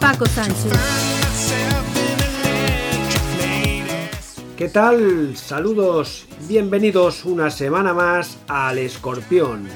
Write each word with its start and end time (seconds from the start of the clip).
Paco 0.00 0.26
Sánchez. 0.26 0.72
¿Qué 4.56 4.68
tal? 4.68 5.36
Saludos, 5.36 6.26
bienvenidos 6.48 7.24
una 7.24 7.50
semana 7.50 7.92
más 7.92 8.38
al 8.48 8.78
Escorpión. 8.78 9.68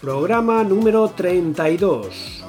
Programa 0.00 0.62
número 0.62 1.08
32. 1.08 2.39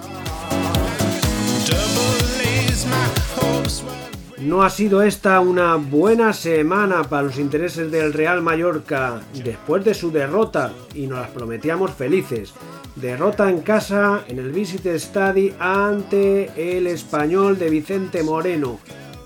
No 4.41 4.63
ha 4.63 4.71
sido 4.71 5.03
esta 5.03 5.39
una 5.39 5.75
buena 5.75 6.33
semana 6.33 7.03
para 7.03 7.21
los 7.21 7.37
intereses 7.37 7.91
del 7.91 8.11
Real 8.11 8.41
Mallorca 8.41 9.21
después 9.43 9.85
de 9.85 9.93
su 9.93 10.11
derrota 10.11 10.73
y 10.95 11.05
nos 11.05 11.19
las 11.19 11.29
prometíamos 11.29 11.91
felices. 11.91 12.51
Derrota 12.95 13.51
en 13.51 13.61
casa 13.61 14.23
en 14.27 14.39
el 14.39 14.51
Visit 14.51 14.87
Stadi 14.97 15.53
ante 15.59 16.77
el 16.77 16.87
español 16.87 17.59
de 17.59 17.69
Vicente 17.69 18.23
Moreno. 18.23 18.79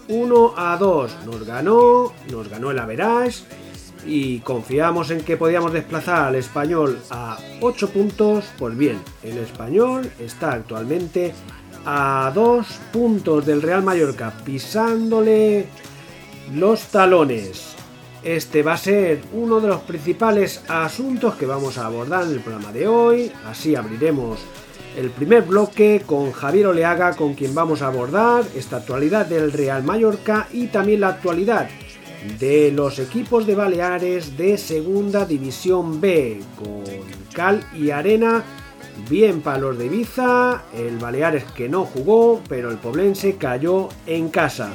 1 0.09 0.53
a 0.57 0.75
2. 0.75 1.25
Nos 1.25 1.45
ganó, 1.45 2.11
nos 2.29 2.49
ganó 2.49 2.71
el 2.71 2.79
Average 2.79 3.43
y 4.05 4.39
confiamos 4.39 5.11
en 5.11 5.21
que 5.21 5.37
podíamos 5.37 5.71
desplazar 5.71 6.27
al 6.27 6.35
español 6.35 6.99
a 7.09 7.37
8 7.61 7.89
puntos. 7.89 8.45
Pues 8.57 8.77
bien, 8.77 8.99
el 9.23 9.37
español 9.37 10.11
está 10.19 10.51
actualmente 10.51 11.33
a 11.85 12.31
2 12.33 12.67
puntos 12.91 13.45
del 13.45 13.61
Real 13.61 13.83
Mallorca, 13.83 14.33
pisándole 14.43 15.67
los 16.53 16.83
talones. 16.87 17.75
Este 18.23 18.63
va 18.63 18.73
a 18.73 18.77
ser 18.77 19.21
uno 19.33 19.59
de 19.59 19.67
los 19.67 19.81
principales 19.81 20.63
asuntos 20.67 21.35
que 21.35 21.45
vamos 21.45 21.77
a 21.77 21.85
abordar 21.85 22.23
en 22.23 22.31
el 22.31 22.39
programa 22.39 22.71
de 22.71 22.87
hoy. 22.87 23.31
Así 23.45 23.75
abriremos 23.75 24.39
el 24.97 25.11
primer 25.11 25.43
bloque 25.43 26.01
con 26.05 26.31
Javier 26.31 26.67
Oleaga, 26.67 27.15
con 27.15 27.35
quien 27.35 27.53
vamos 27.53 27.81
a 27.81 27.87
abordar 27.87 28.43
esta 28.55 28.77
actualidad 28.77 29.27
del 29.27 29.51
Real 29.51 29.83
Mallorca 29.83 30.47
y 30.51 30.67
también 30.67 31.01
la 31.01 31.09
actualidad 31.09 31.69
de 32.39 32.71
los 32.71 32.97
equipos 32.97 33.45
de 33.45 33.53
Baleares 33.53 34.35
de 34.35 34.57
Segunda 34.57 35.25
División 35.25 36.01
B, 36.01 36.39
con 36.57 36.83
cal 37.33 37.63
y 37.75 37.91
arena, 37.91 38.43
bien 39.09 39.41
para 39.41 39.59
los 39.59 39.77
de 39.77 39.85
Ibiza, 39.85 40.63
el 40.75 40.97
Baleares 40.97 41.43
que 41.55 41.69
no 41.69 41.85
jugó, 41.85 42.41
pero 42.47 42.71
el 42.71 42.77
Poblense 42.77 43.35
cayó 43.35 43.89
en 44.05 44.29
casa. 44.29 44.73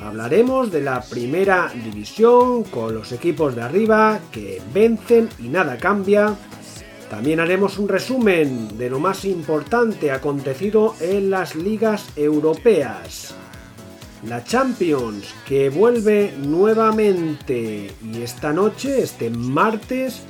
Hablaremos 0.00 0.70
de 0.70 0.80
la 0.80 1.00
primera 1.00 1.72
división 1.74 2.62
con 2.64 2.94
los 2.94 3.10
equipos 3.12 3.56
de 3.56 3.62
arriba 3.62 4.20
que 4.30 4.62
vencen 4.72 5.28
y 5.38 5.48
nada 5.48 5.76
cambia. 5.76 6.36
También 7.10 7.40
haremos 7.40 7.78
un 7.78 7.88
resumen 7.88 8.78
de 8.78 8.90
lo 8.90 9.00
más 9.00 9.24
importante 9.24 10.10
acontecido 10.10 10.94
en 11.00 11.30
las 11.30 11.56
ligas 11.56 12.06
europeas. 12.16 13.34
La 14.26 14.44
Champions 14.44 15.34
que 15.46 15.70
vuelve 15.70 16.34
nuevamente 16.38 17.90
y 18.02 18.22
esta 18.22 18.52
noche, 18.52 19.02
este 19.02 19.30
martes, 19.30 20.22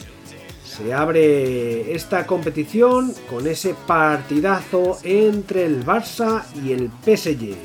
se 0.78 0.94
abre 0.94 1.92
esta 1.92 2.24
competición 2.24 3.12
con 3.28 3.48
ese 3.48 3.74
partidazo 3.86 4.98
entre 5.02 5.64
el 5.64 5.84
Barça 5.84 6.44
y 6.64 6.72
el 6.72 6.88
PSG. 7.04 7.56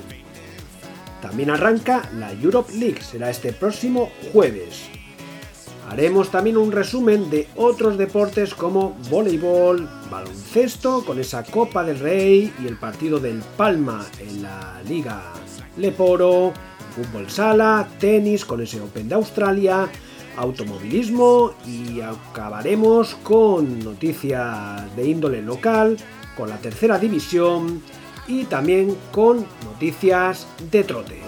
También 1.21 1.51
arranca 1.51 2.09
la 2.17 2.31
Europe 2.33 2.73
League, 2.73 3.01
será 3.03 3.29
este 3.29 3.53
próximo 3.53 4.09
jueves. 4.31 4.89
Haremos 5.89 6.31
también 6.31 6.57
un 6.57 6.71
resumen 6.71 7.29
de 7.29 7.47
otros 7.55 7.99
deportes 7.99 8.55
como 8.55 8.97
voleibol, 9.11 9.87
baloncesto 10.09 11.05
con 11.05 11.19
esa 11.19 11.43
Copa 11.43 11.83
del 11.83 11.99
Rey 11.99 12.51
y 12.63 12.67
el 12.67 12.77
partido 12.77 13.19
del 13.19 13.43
Palma 13.55 14.05
en 14.19 14.41
la 14.41 14.81
Liga 14.87 15.21
Leporo, 15.77 16.51
fútbol 16.95 17.29
sala, 17.29 17.87
tenis 17.99 18.43
con 18.43 18.61
ese 18.61 18.81
Open 18.81 19.07
de 19.07 19.15
Australia, 19.15 19.87
automovilismo 20.37 21.53
y 21.65 22.01
acabaremos 22.01 23.15
con 23.23 23.79
noticias 23.79 24.95
de 24.95 25.07
índole 25.07 25.41
local, 25.41 25.97
con 26.35 26.49
la 26.49 26.57
tercera 26.57 26.97
división 26.97 27.81
y 28.27 28.45
también 28.45 28.95
con 29.11 29.45
noticias 29.65 30.47
de 30.71 30.83
trote. 30.83 31.21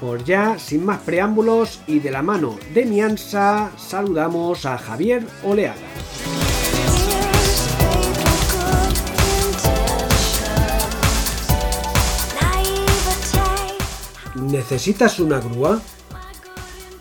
Por 0.00 0.22
ya, 0.24 0.58
sin 0.58 0.84
más 0.84 1.00
preámbulos 1.00 1.80
y 1.86 1.98
de 1.98 2.10
la 2.10 2.22
mano 2.22 2.56
de 2.72 2.84
Mianza, 2.84 3.70
saludamos 3.76 4.64
a 4.64 4.78
Javier 4.78 5.26
Oleaga. 5.44 5.74
¿Necesitas 14.48 15.20
una 15.20 15.40
grúa? 15.40 15.82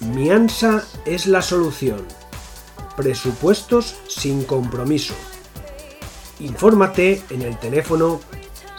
Mianza 0.01 0.83
es 1.05 1.27
la 1.27 1.41
solución 1.41 2.05
Presupuestos 2.97 3.95
sin 4.09 4.43
compromiso. 4.43 5.13
Infórmate 6.41 7.21
en 7.29 7.43
el 7.43 7.57
teléfono 7.57 8.19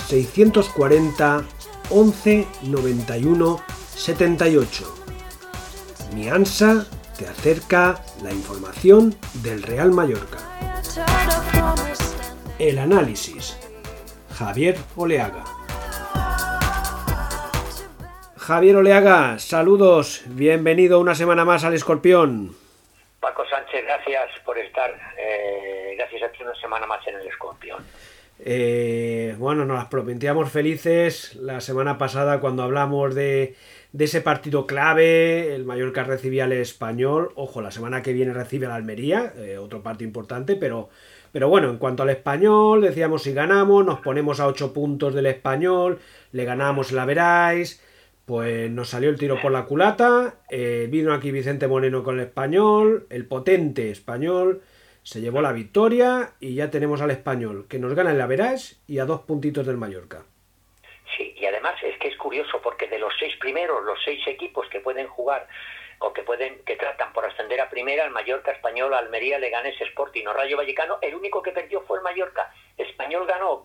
640 0.09 1.45
11 1.89 2.47
91 2.65 3.61
78. 3.97 4.97
Mi 6.15 6.29
ANSA 6.29 6.87
te 7.17 7.27
acerca 7.27 8.05
la 8.23 8.33
información 8.33 9.17
del 9.43 9.63
Real 9.63 9.93
Mallorca. 9.93 10.39
El 12.59 12.79
análisis. 12.79 13.57
Javier 14.37 14.77
Oleaga. 14.95 15.58
Javier 18.49 18.77
Oleaga, 18.77 19.39
saludos, 19.39 20.23
bienvenido 20.25 21.01
una 21.01 21.15
semana 21.15 21.45
más 21.45 21.65
al 21.65 21.75
Escorpión. 21.75 22.57
Paco 23.21 23.45
Sánchez, 23.47 23.85
gracias 23.85 24.41
por 24.43 24.57
estar. 24.57 24.91
Eh, 25.19 25.95
gracias 25.99 26.23
a 26.23 26.33
ti 26.33 26.43
una 26.43 26.55
semana 26.55 26.87
más 26.87 27.07
en 27.07 27.17
el 27.17 27.27
Escorpión. 27.27 27.85
Eh, 28.39 29.37
bueno, 29.37 29.67
nos 29.67 29.77
las 29.77 29.89
prometíamos 29.89 30.51
felices 30.51 31.35
la 31.35 31.61
semana 31.61 31.99
pasada 31.99 32.41
cuando 32.41 32.63
hablamos 32.63 33.15
de, 33.15 33.55
ese 33.99 34.23
partido 34.23 34.67
clave. 34.67 35.55
El 35.55 35.67
Mallorca 35.67 36.05
recibía 36.05 36.45
al 36.45 36.53
español. 36.53 37.33
Ojo, 37.35 37.61
la 37.61 37.71
semana 37.71 38.03
que 38.03 38.15
viene 38.15 38.33
recibe 38.33 38.65
al 38.65 38.73
Almería, 38.73 39.35
eh, 39.37 39.59
otro 39.59 39.83
partido 39.83 40.09
importante, 40.09 40.57
pero, 40.57 40.89
pero 41.33 41.51
bueno, 41.51 41.69
en 41.69 41.77
cuanto 41.77 42.03
al 42.03 42.09
español, 42.09 42.81
decíamos 42.81 43.25
si 43.25 43.35
ganamos, 43.35 43.85
nos 43.85 44.01
ponemos 44.01 44.41
a 44.41 44.47
8 44.47 44.73
puntos 44.73 45.13
del 45.13 45.27
español, 45.27 45.99
le 46.33 46.47
ganamos 46.47 46.93
la 46.93 47.05
veráis. 47.05 47.85
Pues 48.29 48.71
nos 48.71 48.91
salió 48.91 49.09
el 49.09 49.19
tiro 49.19 49.41
por 49.41 49.51
la 49.51 49.65
culata, 49.65 50.35
eh, 50.51 50.87
vino 50.91 51.15
aquí 51.15 51.31
Vicente 51.31 51.67
Moreno 51.67 52.05
con 52.05 52.17
el 52.21 52.27
español, 52.27 53.07
el 53.09 53.27
potente 53.27 53.91
español, 53.91 54.61
se 55.03 55.23
llevó 55.23 55.41
la 55.41 55.53
victoria 55.53 56.35
y 56.39 56.55
ya 56.55 56.71
tenemos 56.71 57.01
al 57.01 57.11
español, 57.11 57.65
que 57.71 57.79
nos 57.79 57.95
gana 57.95 58.11
en 58.11 58.19
la 58.19 58.27
Verás 58.27 58.83
y 58.87 58.99
a 58.99 59.07
dos 59.07 59.23
puntitos 59.23 59.67
del 59.67 59.79
Mallorca. 59.79 60.25
Sí, 61.17 61.35
y 61.39 61.47
además 61.47 61.77
es 61.83 61.99
que 61.99 62.09
es 62.09 62.19
curioso 62.19 62.61
porque 62.63 62.87
de 62.89 62.99
los 62.99 63.15
seis 63.19 63.35
primeros, 63.41 63.83
los 63.87 63.99
seis 64.05 64.21
equipos 64.27 64.69
que 64.69 64.81
pueden 64.81 65.07
jugar 65.07 65.49
o 66.01 66.13
que 66.13 66.21
pueden 66.21 66.59
que 66.67 66.77
tratan 66.77 67.15
por 67.15 67.25
ascender 67.25 67.63
a 67.63 67.71
primera, 67.71 68.05
el 68.05 68.11
Mallorca, 68.11 68.53
Español, 68.53 68.93
Almería, 68.93 69.39
Leganés, 69.39 69.81
Sporting 69.81 70.27
o 70.27 70.35
Rayo 70.35 70.59
Vallecano, 70.59 70.99
el 71.01 71.15
único 71.15 71.43
que 71.43 71.53
perdió 71.53 71.81
fue 71.81 71.97
el 71.97 72.05
Mallorca. 72.05 72.53
Español 72.77 73.27
ganó 73.27 73.65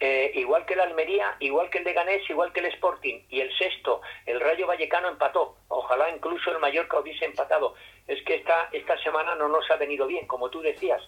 eh, 0.00 0.30
igual 0.34 0.66
que 0.66 0.74
el 0.74 0.80
Almería, 0.80 1.36
igual 1.40 1.70
que 1.70 1.78
el 1.78 1.84
Leganés, 1.84 2.28
igual 2.28 2.52
que 2.52 2.60
el 2.60 2.66
Sporting. 2.66 3.22
Y 3.28 3.40
el 3.40 3.56
sexto, 3.56 4.02
el 4.26 4.40
Rayo 4.40 4.66
Vallecano 4.66 5.08
empató. 5.08 5.56
Ojalá 5.68 6.10
incluso 6.10 6.50
el 6.50 6.58
Mallorca 6.58 6.98
hubiese 6.98 7.24
empatado. 7.24 7.74
Es 8.06 8.22
que 8.22 8.36
esta, 8.36 8.68
esta 8.72 8.98
semana 9.02 9.34
no 9.34 9.48
nos 9.48 9.70
ha 9.70 9.76
venido 9.76 10.06
bien, 10.06 10.26
como 10.26 10.50
tú 10.50 10.60
decías. 10.60 11.02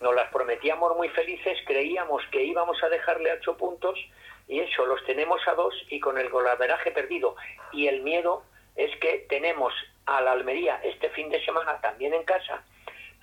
Nos 0.00 0.14
las 0.14 0.30
prometíamos 0.30 0.96
muy 0.96 1.08
felices, 1.10 1.58
creíamos 1.66 2.22
que 2.30 2.42
íbamos 2.42 2.82
a 2.82 2.88
dejarle 2.88 3.32
ocho 3.32 3.56
puntos 3.56 3.98
y 4.46 4.60
eso, 4.60 4.84
los 4.84 5.02
tenemos 5.06 5.40
a 5.48 5.54
dos 5.54 5.74
y 5.88 6.00
con 6.00 6.18
el 6.18 6.28
golaveraje 6.28 6.90
perdido. 6.90 7.36
Y 7.72 7.86
el 7.86 8.02
miedo 8.02 8.42
es 8.76 8.94
que 8.98 9.26
tenemos 9.28 9.72
a 10.06 10.20
la 10.20 10.32
Almería 10.32 10.80
este 10.84 11.08
fin 11.10 11.30
de 11.30 11.42
semana 11.44 11.80
también 11.80 12.12
en 12.12 12.24
casa 12.24 12.62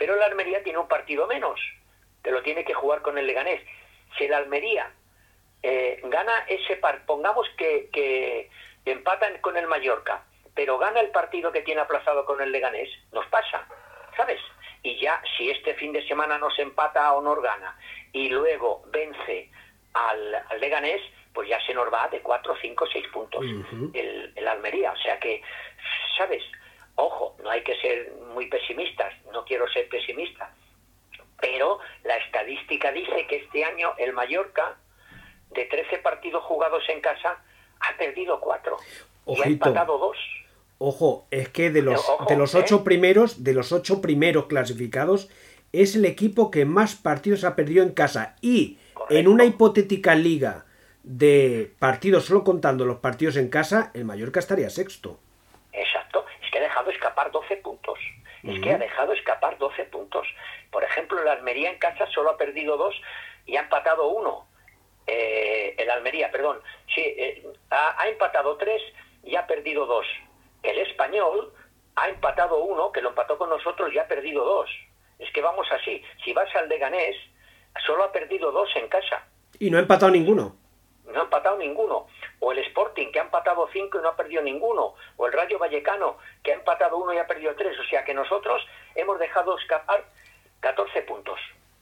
pero 0.01 0.15
el 0.15 0.23
Almería 0.23 0.63
tiene 0.63 0.79
un 0.79 0.87
partido 0.87 1.27
menos, 1.27 1.59
te 2.23 2.31
lo 2.31 2.41
tiene 2.41 2.65
que 2.65 2.73
jugar 2.73 3.03
con 3.03 3.19
el 3.19 3.27
Leganés. 3.27 3.61
Si 4.17 4.23
el 4.23 4.33
Almería 4.33 4.91
eh, 5.63 5.99
gana 6.03 6.45
ese 6.47 6.77
par, 6.77 7.05
pongamos 7.05 7.47
que, 7.57 7.89
que 7.91 8.49
empatan 8.85 9.37
con 9.41 9.57
el 9.57 9.67
Mallorca, 9.67 10.23
pero 10.55 10.77
gana 10.77 10.99
el 10.99 11.09
partido 11.09 11.51
que 11.51 11.61
tiene 11.61 11.81
aplazado 11.81 12.25
con 12.25 12.41
el 12.41 12.51
Leganés, 12.51 12.89
nos 13.11 13.25
pasa, 13.27 13.67
¿sabes? 14.17 14.39
Y 14.83 14.99
ya 14.99 15.21
si 15.37 15.49
este 15.49 15.75
fin 15.75 15.93
de 15.93 16.05
semana 16.07 16.37
nos 16.37 16.57
empata 16.57 17.13
o 17.13 17.21
nos 17.21 17.41
gana 17.41 17.77
y 18.11 18.29
luego 18.29 18.83
vence 18.87 19.49
al, 19.93 20.35
al 20.35 20.59
Leganés, 20.59 21.01
pues 21.33 21.47
ya 21.47 21.59
se 21.65 21.73
nos 21.73 21.91
va 21.91 22.07
de 22.09 22.21
4, 22.21 22.55
5, 22.61 22.85
6 22.91 23.07
puntos 23.09 23.45
el, 23.93 24.33
el 24.35 24.47
Almería. 24.47 24.91
O 24.91 24.97
sea 24.97 25.19
que, 25.19 25.41
¿sabes? 26.17 26.43
Ojo, 26.95 27.35
no 27.43 27.49
hay 27.49 27.63
que 27.63 27.75
ser 27.77 28.11
muy 28.33 28.47
pesimistas, 28.47 29.13
no 29.31 29.45
quiero 29.45 29.67
ser 29.69 29.87
pesimista, 29.87 30.53
pero 31.39 31.79
la 32.03 32.17
estadística 32.17 32.91
dice 32.91 33.25
que 33.27 33.37
este 33.37 33.63
año 33.63 33.93
el 33.97 34.13
Mallorca, 34.13 34.77
de 35.53 35.65
13 35.65 35.97
partidos 35.99 36.43
jugados 36.43 36.83
en 36.89 37.01
casa, 37.01 37.37
ha 37.79 37.97
perdido 37.97 38.39
4 38.39 38.77
y 39.27 39.41
ha 39.41 39.45
empatado 39.45 39.97
2. 39.97 40.17
Ojo, 40.77 41.27
es 41.29 41.49
que 41.49 41.69
de 41.69 41.83
los, 41.83 42.03
de 42.27 42.35
los 42.35 42.55
ocho 42.55 42.77
¿eh? 42.77 42.81
primeros, 42.83 43.43
de 43.43 43.53
los 43.53 43.71
ocho 43.71 44.01
primeros 44.01 44.47
clasificados, 44.47 45.29
es 45.71 45.95
el 45.95 46.05
equipo 46.05 46.49
que 46.49 46.65
más 46.65 46.95
partidos 46.95 47.43
ha 47.43 47.55
perdido 47.55 47.83
en 47.83 47.91
casa. 47.91 48.35
Y 48.41 48.79
en 49.09 49.27
una 49.27 49.45
hipotética 49.45 50.15
liga 50.15 50.65
de 51.03 51.71
partidos, 51.79 52.25
solo 52.25 52.43
contando 52.43 52.85
los 52.85 52.97
partidos 52.97 53.37
en 53.37 53.49
casa, 53.49 53.91
el 53.93 54.05
Mallorca 54.05 54.39
estaría 54.39 54.69
sexto. 54.69 55.19
Exacto, 55.71 56.25
es 56.43 56.51
que 56.51 56.57
ha 56.57 56.61
dejado 56.61 56.89
escapar 56.89 57.31
12 57.31 57.57
puntos. 57.57 57.99
Es 58.43 58.59
que 58.59 58.71
ha 58.71 58.77
dejado 58.79 59.13
escapar 59.13 59.59
12 59.59 59.83
puntos. 59.85 60.27
Por 60.71 60.83
ejemplo, 60.83 61.21
el 61.21 61.27
Almería 61.27 61.69
en 61.69 61.77
casa 61.77 62.07
solo 62.07 62.31
ha 62.31 62.37
perdido 62.37 62.75
dos 62.75 62.95
y 63.45 63.55
ha 63.55 63.61
empatado 63.61 64.09
uno. 64.09 64.47
Eh, 65.07 65.75
el 65.77 65.89
Almería, 65.89 66.31
perdón, 66.31 66.61
sí, 66.93 67.01
eh, 67.01 67.45
ha, 67.69 68.01
ha 68.01 68.07
empatado 68.07 68.57
tres 68.57 68.81
y 69.23 69.35
ha 69.35 69.45
perdido 69.47 69.85
dos. 69.85 70.05
El 70.63 70.77
español 70.79 71.53
ha 71.95 72.07
empatado 72.09 72.63
uno, 72.63 72.91
que 72.91 73.01
lo 73.01 73.09
empató 73.09 73.37
con 73.37 73.49
nosotros 73.49 73.91
y 73.93 73.97
ha 73.99 74.07
perdido 74.07 74.45
dos. 74.45 74.69
Es 75.19 75.31
que 75.33 75.41
vamos 75.41 75.67
así. 75.71 76.03
Si 76.23 76.33
vas 76.33 76.53
al 76.55 76.69
Leganés, 76.69 77.15
solo 77.85 78.03
ha 78.03 78.11
perdido 78.11 78.51
dos 78.51 78.69
en 78.75 78.87
casa. 78.87 79.25
Y 79.59 79.69
no 79.69 79.77
ha 79.77 79.81
empatado 79.81 80.11
ninguno. 80.11 80.55
No 81.05 81.19
ha 81.19 81.23
empatado 81.23 81.57
ninguno. 81.57 82.07
O 82.39 82.51
el 82.51 82.59
Sporting, 82.59 83.11
que 83.11 83.19
ha 83.19 83.23
empatado 83.23 83.67
cinco 83.73 83.99
y 83.99 84.01
no 84.01 84.09
ha 84.09 84.15
perdido 84.15 84.41
ninguno. 84.41 84.95
O 85.17 85.27
el 85.27 85.33
Rayo 85.33 85.59
Vallecano, 85.59 86.17
que 86.43 86.51
ha 86.51 86.55
empatado 86.55 86.97
uno 86.97 87.13
y 87.13 87.17
ha 87.17 87.27
perdido 87.27 87.53
tres. 87.55 87.77
O 87.79 87.83
sea 87.83 88.03
que 88.05 88.13
nosotros 88.13 88.65
hemos 88.95 89.19
dejado 89.19 89.57
escapar 89.57 90.05
14 90.61 91.01
puntos. 91.03 91.39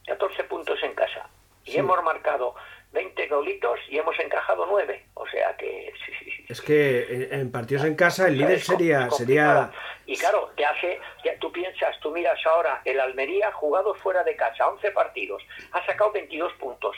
14 0.08 0.44
puntos 0.46 0.82
en 0.84 0.94
casa. 0.96 1.30
Y 1.66 1.72
Sí. 1.72 1.78
hemos 1.80 2.02
marcado 2.04 2.56
20 2.92 3.28
golitos 3.28 3.80
y 3.90 3.98
hemos 3.98 4.20
encajado 4.20 4.66
9. 4.66 5.06
O 5.14 5.28
sea 5.28 5.56
que... 5.58 5.94
sí, 6.06 6.12
sí, 6.20 6.32
sí. 6.32 6.46
Es 6.50 6.62
que 6.62 7.30
en, 7.32 7.52
partidos 7.52 7.86
en 7.86 7.96
casa 7.96 8.28
el 8.28 8.38
líder 8.38 8.60
sería, 8.60 9.10
sería. 9.12 9.72
Y 10.06 10.18
claro, 10.18 10.52
te 10.56 10.66
hace, 10.66 11.00
ya 11.24 11.38
tú 11.38 11.52
piensas, 11.52 12.00
tú 12.00 12.12
miras 12.12 12.40
ahora, 12.46 12.82
el 12.86 13.00
Almería 13.00 13.50
ha 13.50 13.52
jugado 13.52 13.94
fuera 13.94 14.24
de 14.24 14.36
casa, 14.36 14.68
11 14.68 14.92
partidos, 14.92 15.44
ha 15.72 15.86
sacado 15.86 16.12
22 16.12 16.54
puntos, 16.54 16.96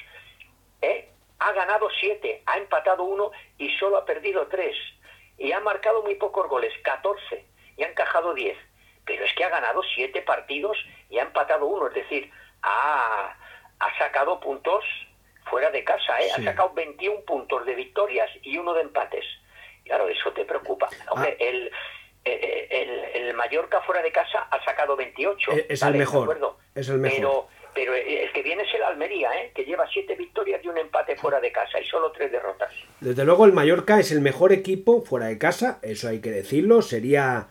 ¿eh? 0.81 1.09
ha 1.39 1.51
ganado 1.53 1.89
7, 1.99 2.43
ha 2.45 2.57
empatado 2.57 3.03
1 3.03 3.31
y 3.57 3.75
solo 3.77 3.97
ha 3.97 4.05
perdido 4.05 4.47
3. 4.47 4.75
Y 5.39 5.51
ha 5.51 5.59
marcado 5.59 6.03
muy 6.03 6.15
pocos 6.15 6.47
goles, 6.47 6.71
14, 6.83 7.45
y 7.77 7.83
ha 7.83 7.89
encajado 7.89 8.33
10. 8.33 8.57
Pero 9.05 9.25
es 9.25 9.33
que 9.33 9.43
ha 9.43 9.49
ganado 9.49 9.81
7 9.95 10.21
partidos 10.21 10.77
y 11.09 11.17
ha 11.17 11.23
empatado 11.23 11.65
1, 11.65 11.87
es 11.87 11.93
decir, 11.95 12.31
ha, 12.61 13.35
ha 13.79 13.97
sacado 13.97 14.39
puntos 14.39 14.85
fuera 15.51 15.69
de 15.69 15.83
casa, 15.83 16.19
¿eh? 16.19 16.29
Sí. 16.35 16.41
ha 16.41 16.43
sacado 16.45 16.73
21 16.73 17.19
puntos 17.21 17.63
de 17.67 17.75
victorias 17.75 18.29
y 18.41 18.57
uno 18.57 18.73
de 18.73 18.81
empates. 18.81 19.25
Claro, 19.85 20.07
eso 20.09 20.31
te 20.31 20.45
preocupa. 20.45 20.89
Hombre, 21.11 21.37
Ah. 21.39 21.43
el, 21.43 21.69
eh, 22.25 22.67
el, 23.15 23.23
el 23.27 23.33
Mallorca 23.35 23.81
fuera 23.81 24.01
de 24.01 24.11
casa 24.11 24.47
ha 24.49 24.63
sacado 24.63 24.95
28. 24.95 25.51
Eh, 25.51 25.65
es 25.69 25.81
el 25.81 25.87
Vale, 25.87 25.97
mejor, 25.99 26.57
es 26.73 26.89
el 26.89 26.97
mejor. 26.99 27.17
Pero, 27.19 27.47
pero 27.73 27.95
el 27.95 28.31
que 28.31 28.41
viene 28.43 28.63
es 28.63 28.73
el 28.73 28.83
Almería, 28.83 29.29
¿eh? 29.41 29.51
que 29.53 29.63
lleva 29.65 29.85
7 29.91 30.15
victorias 30.15 30.61
y 30.63 30.67
un 30.67 30.77
empate 30.77 31.15
fuera 31.17 31.39
de 31.39 31.51
casa 31.51 31.79
y 31.79 31.85
solo 31.85 32.11
3 32.11 32.31
derrotas. 32.31 32.71
Desde 32.99 33.23
luego 33.25 33.45
el 33.45 33.53
Mallorca 33.53 33.99
es 33.99 34.11
el 34.11 34.21
mejor 34.21 34.51
equipo 34.53 35.01
fuera 35.03 35.27
de 35.27 35.37
casa, 35.37 35.79
eso 35.81 36.07
hay 36.09 36.21
que 36.21 36.31
decirlo, 36.31 36.81
sería 36.81 37.47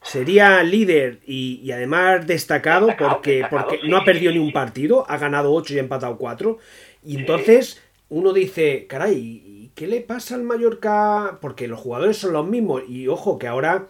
sería 0.00 0.62
líder 0.62 1.20
y, 1.26 1.60
y 1.62 1.72
además 1.72 2.26
destacado, 2.26 2.86
Destacado, 2.88 3.14
porque, 3.14 3.30
destacado, 3.36 3.62
porque 3.68 3.80
sí, 3.82 3.88
no 3.88 3.96
ha 3.96 4.04
perdido 4.04 4.32
sí, 4.32 4.38
ni 4.38 4.44
un 4.44 4.52
partido, 4.52 5.06
ha 5.08 5.16
ganado 5.16 5.52
8 5.54 5.72
y 5.74 5.76
ha 5.78 5.80
empatado 5.80 6.18
4 6.18 6.58
y 7.04 7.16
entonces 7.18 7.82
uno 8.08 8.32
dice, 8.32 8.86
caray, 8.86 9.14
¿y 9.16 9.70
¿qué 9.74 9.86
le 9.86 10.00
pasa 10.00 10.34
al 10.34 10.42
Mallorca? 10.42 11.38
Porque 11.40 11.68
los 11.68 11.80
jugadores 11.80 12.16
son 12.18 12.32
los 12.32 12.46
mismos. 12.46 12.82
Y 12.88 13.08
ojo 13.08 13.38
que 13.38 13.46
ahora 13.48 13.86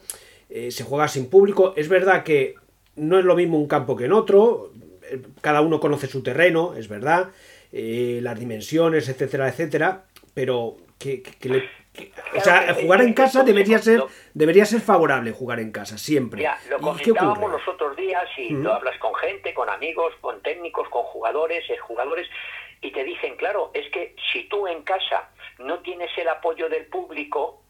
eh, 0.50 0.70
se 0.70 0.84
juega 0.84 1.08
sin 1.08 1.28
público, 1.28 1.74
es 1.76 1.88
verdad 1.88 2.22
que 2.24 2.54
no 2.96 3.18
es 3.18 3.24
lo 3.24 3.34
mismo 3.34 3.58
un 3.58 3.66
campo 3.66 3.96
que 3.96 4.04
en 4.04 4.12
otro, 4.12 4.72
eh, 5.10 5.20
cada 5.40 5.60
uno 5.60 5.80
conoce 5.80 6.06
su 6.06 6.22
terreno, 6.22 6.74
es 6.76 6.88
verdad, 6.88 7.30
eh, 7.72 8.20
las 8.22 8.38
dimensiones, 8.38 9.08
etcétera, 9.08 9.48
etcétera, 9.48 10.04
pero 10.32 10.76
que, 10.98 11.22
que- 11.22 11.32
que 11.32 11.48
le- 11.48 11.68
que- 11.92 12.12
o 12.36 12.40
sea, 12.40 12.74
jugar 12.74 13.02
en 13.02 13.12
casa 13.14 13.42
debería 13.44 13.78
ser 13.78 14.02
debería 14.32 14.64
ser 14.64 14.80
favorable 14.80 15.30
jugar 15.32 15.60
en 15.60 15.70
casa 15.72 15.96
siempre. 15.98 16.42
Ya, 16.42 16.56
lo 16.70 16.76
¿Y 16.76 16.80
qué 16.98 17.10
comentábamos 17.10 17.50
los 17.52 17.68
otros 17.68 17.96
días 17.96 18.24
y 18.38 18.50
lo 18.50 18.72
hablas 18.74 18.96
con 18.98 19.14
gente, 19.16 19.52
con 19.54 19.68
amigos, 19.68 20.12
con 20.20 20.40
técnicos, 20.42 20.88
con 20.88 21.02
jugadores, 21.02 21.64
jugadores 21.86 22.26
y 22.84 22.90
te 22.90 23.02
dicen, 23.02 23.34
claro, 23.36 23.70
es 23.72 23.90
que 23.90 24.14
si 24.30 24.44
tú 24.44 24.68
en 24.68 24.82
casa 24.82 25.30
no 25.58 25.78
tienes 25.78 26.10
el 26.18 26.28
apoyo 26.28 26.68
del 26.68 26.84
público, 26.86 27.62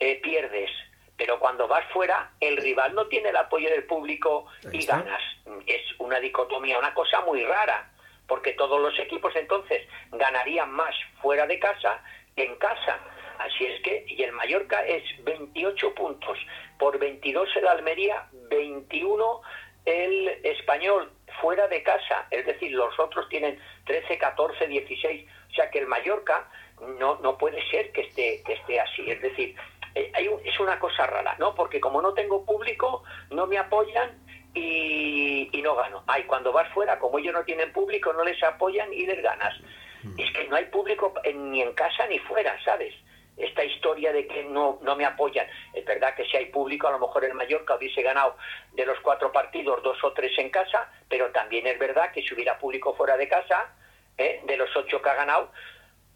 eh, 0.00 0.20
pierdes. 0.20 0.70
Pero 1.16 1.38
cuando 1.38 1.68
vas 1.68 1.84
fuera, 1.92 2.32
el 2.40 2.56
rival 2.56 2.92
no 2.92 3.06
tiene 3.06 3.28
el 3.28 3.36
apoyo 3.36 3.70
del 3.70 3.84
público 3.84 4.46
y 4.72 4.84
ganas. 4.84 5.22
Es 5.66 5.82
una 6.00 6.18
dicotomía, 6.18 6.80
una 6.80 6.92
cosa 6.94 7.20
muy 7.20 7.44
rara, 7.44 7.92
porque 8.26 8.54
todos 8.54 8.80
los 8.80 8.98
equipos 8.98 9.36
entonces 9.36 9.86
ganarían 10.10 10.72
más 10.72 10.96
fuera 11.22 11.46
de 11.46 11.60
casa 11.60 12.02
que 12.34 12.44
en 12.44 12.56
casa. 12.56 12.98
Así 13.38 13.66
es 13.66 13.80
que, 13.82 14.04
y 14.08 14.20
el 14.24 14.32
Mallorca 14.32 14.84
es 14.84 15.04
28 15.22 15.94
puntos, 15.94 16.38
por 16.76 16.98
22 16.98 17.48
el 17.54 17.68
Almería, 17.68 18.26
21 18.50 19.42
el 19.84 20.28
Español 20.42 21.15
fuera 21.40 21.68
de 21.68 21.82
casa, 21.82 22.26
es 22.30 22.44
decir, 22.46 22.72
los 22.72 22.98
otros 22.98 23.28
tienen 23.28 23.58
13, 23.84 24.18
14, 24.18 24.66
16, 24.66 25.28
o 25.50 25.54
sea 25.54 25.70
que 25.70 25.78
el 25.80 25.86
Mallorca 25.86 26.48
no, 26.98 27.16
no 27.22 27.38
puede 27.38 27.60
ser 27.70 27.92
que 27.92 28.02
esté, 28.02 28.42
que 28.44 28.54
esté 28.54 28.80
así, 28.80 29.10
es 29.10 29.20
decir, 29.22 29.54
eh, 29.94 30.10
hay 30.14 30.28
un- 30.28 30.40
es 30.44 30.58
una 30.60 30.78
cosa 30.78 31.06
rara, 31.06 31.34
¿no? 31.38 31.54
Porque 31.54 31.80
como 31.80 32.02
no 32.02 32.12
tengo 32.14 32.44
público, 32.44 33.02
no 33.30 33.46
me 33.46 33.56
apoyan 33.58 34.10
y, 34.54 35.48
y 35.52 35.62
no 35.62 35.74
gano. 35.74 36.02
Ay, 36.06 36.24
cuando 36.24 36.52
vas 36.52 36.68
fuera, 36.72 36.98
como 36.98 37.18
ellos 37.18 37.32
no 37.34 37.44
tienen 37.44 37.72
público, 37.72 38.12
no 38.12 38.24
les 38.24 38.42
apoyan 38.42 38.92
y 38.92 39.06
les 39.06 39.22
ganas. 39.22 39.54
Es 40.18 40.30
que 40.32 40.46
no 40.48 40.56
hay 40.56 40.66
público 40.66 41.12
en- 41.24 41.50
ni 41.50 41.62
en 41.62 41.72
casa 41.72 42.06
ni 42.06 42.18
fuera, 42.20 42.56
¿sabes? 42.64 42.94
Esta 43.36 43.64
historia 43.64 44.12
de 44.12 44.26
que 44.26 44.44
no, 44.44 44.78
no 44.82 44.96
me 44.96 45.04
apoyan. 45.04 45.46
Es 45.74 45.84
verdad 45.84 46.14
que 46.14 46.24
si 46.24 46.36
hay 46.36 46.46
público, 46.46 46.88
a 46.88 46.92
lo 46.92 46.98
mejor 46.98 47.24
el 47.24 47.34
Mallorca 47.34 47.76
hubiese 47.76 48.02
ganado 48.02 48.36
de 48.72 48.86
los 48.86 48.98
cuatro 49.00 49.30
partidos 49.30 49.82
dos 49.82 50.02
o 50.04 50.12
tres 50.12 50.32
en 50.38 50.50
casa, 50.50 50.90
pero 51.08 51.30
también 51.30 51.66
es 51.66 51.78
verdad 51.78 52.12
que 52.12 52.22
si 52.22 52.34
hubiera 52.34 52.58
público 52.58 52.94
fuera 52.94 53.16
de 53.16 53.28
casa, 53.28 53.74
¿eh? 54.16 54.40
de 54.46 54.56
los 54.56 54.74
ocho 54.74 55.02
que 55.02 55.08
ha 55.08 55.14
ganado, 55.14 55.50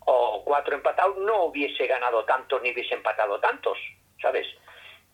o 0.01 0.43
cuatro 0.45 0.75
empatados, 0.75 1.19
no 1.19 1.45
hubiese 1.45 1.87
ganado 1.87 2.25
tantos 2.25 2.63
ni 2.63 2.73
hubiese 2.73 2.95
empatado 2.95 3.39
tantos, 3.39 3.77
¿sabes? 4.21 4.47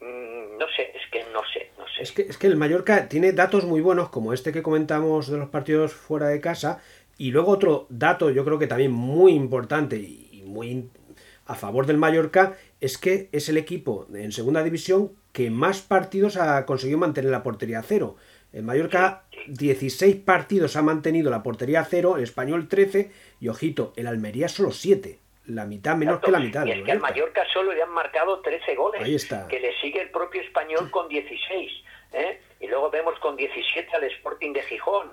Mm, 0.00 0.58
no 0.58 0.66
sé, 0.76 0.92
es 0.94 1.10
que 1.10 1.24
no 1.32 1.42
sé, 1.52 1.70
no 1.78 1.86
sé. 1.88 2.02
Es 2.02 2.12
que, 2.12 2.22
es 2.22 2.38
que 2.38 2.46
el 2.46 2.56
Mallorca 2.56 3.08
tiene 3.08 3.32
datos 3.32 3.64
muy 3.64 3.80
buenos, 3.80 4.10
como 4.10 4.32
este 4.32 4.52
que 4.52 4.62
comentamos 4.62 5.30
de 5.30 5.38
los 5.38 5.48
partidos 5.48 5.92
fuera 5.92 6.28
de 6.28 6.40
casa, 6.40 6.82
y 7.18 7.30
luego 7.30 7.52
otro 7.52 7.86
dato, 7.88 8.30
yo 8.30 8.44
creo 8.44 8.58
que 8.58 8.66
también 8.66 8.92
muy 8.92 9.32
importante 9.32 9.96
y 9.96 10.42
muy 10.44 10.88
a 11.46 11.54
favor 11.54 11.86
del 11.86 11.98
Mallorca, 11.98 12.56
es 12.80 12.98
que 12.98 13.28
es 13.32 13.48
el 13.48 13.56
equipo 13.56 14.06
en 14.14 14.32
segunda 14.32 14.62
división 14.62 15.12
que 15.32 15.50
más 15.50 15.80
partidos 15.80 16.36
ha 16.36 16.64
conseguido 16.66 16.98
mantener 16.98 17.30
la 17.30 17.42
portería 17.42 17.80
a 17.80 17.82
cero. 17.82 18.16
El 18.52 18.62
Mallorca 18.62 19.24
16 19.48 20.16
partidos 20.16 20.76
ha 20.76 20.82
mantenido 20.82 21.30
la 21.30 21.42
portería 21.42 21.80
a 21.80 21.84
cero, 21.84 22.16
el 22.16 22.22
Español 22.22 22.68
13 22.68 23.10
y 23.40 23.48
ojito, 23.48 23.92
el 23.96 24.06
Almería 24.06 24.48
solo 24.48 24.70
7. 24.70 25.18
La 25.46 25.64
mitad 25.64 25.94
menos 25.94 26.20
que 26.20 26.32
la 26.32 26.40
mitad. 26.40 26.66
Y 26.66 26.72
es 26.72 26.82
que 26.82 26.90
al 26.90 26.98
Mallorca. 26.98 27.42
Mallorca 27.42 27.52
solo 27.52 27.72
le 27.72 27.82
han 27.82 27.90
marcado 27.90 28.40
13 28.40 28.74
goles. 28.74 29.02
Ahí 29.02 29.14
está. 29.14 29.46
Que 29.46 29.60
le 29.60 29.78
sigue 29.80 30.00
el 30.00 30.10
propio 30.10 30.42
español 30.42 30.90
con 30.90 31.08
16. 31.08 31.72
¿eh? 32.14 32.40
Y 32.60 32.66
luego 32.66 32.90
vemos 32.90 33.16
con 33.20 33.36
17 33.36 33.94
al 33.94 34.04
Sporting 34.04 34.52
de 34.52 34.62
Gijón. 34.62 35.12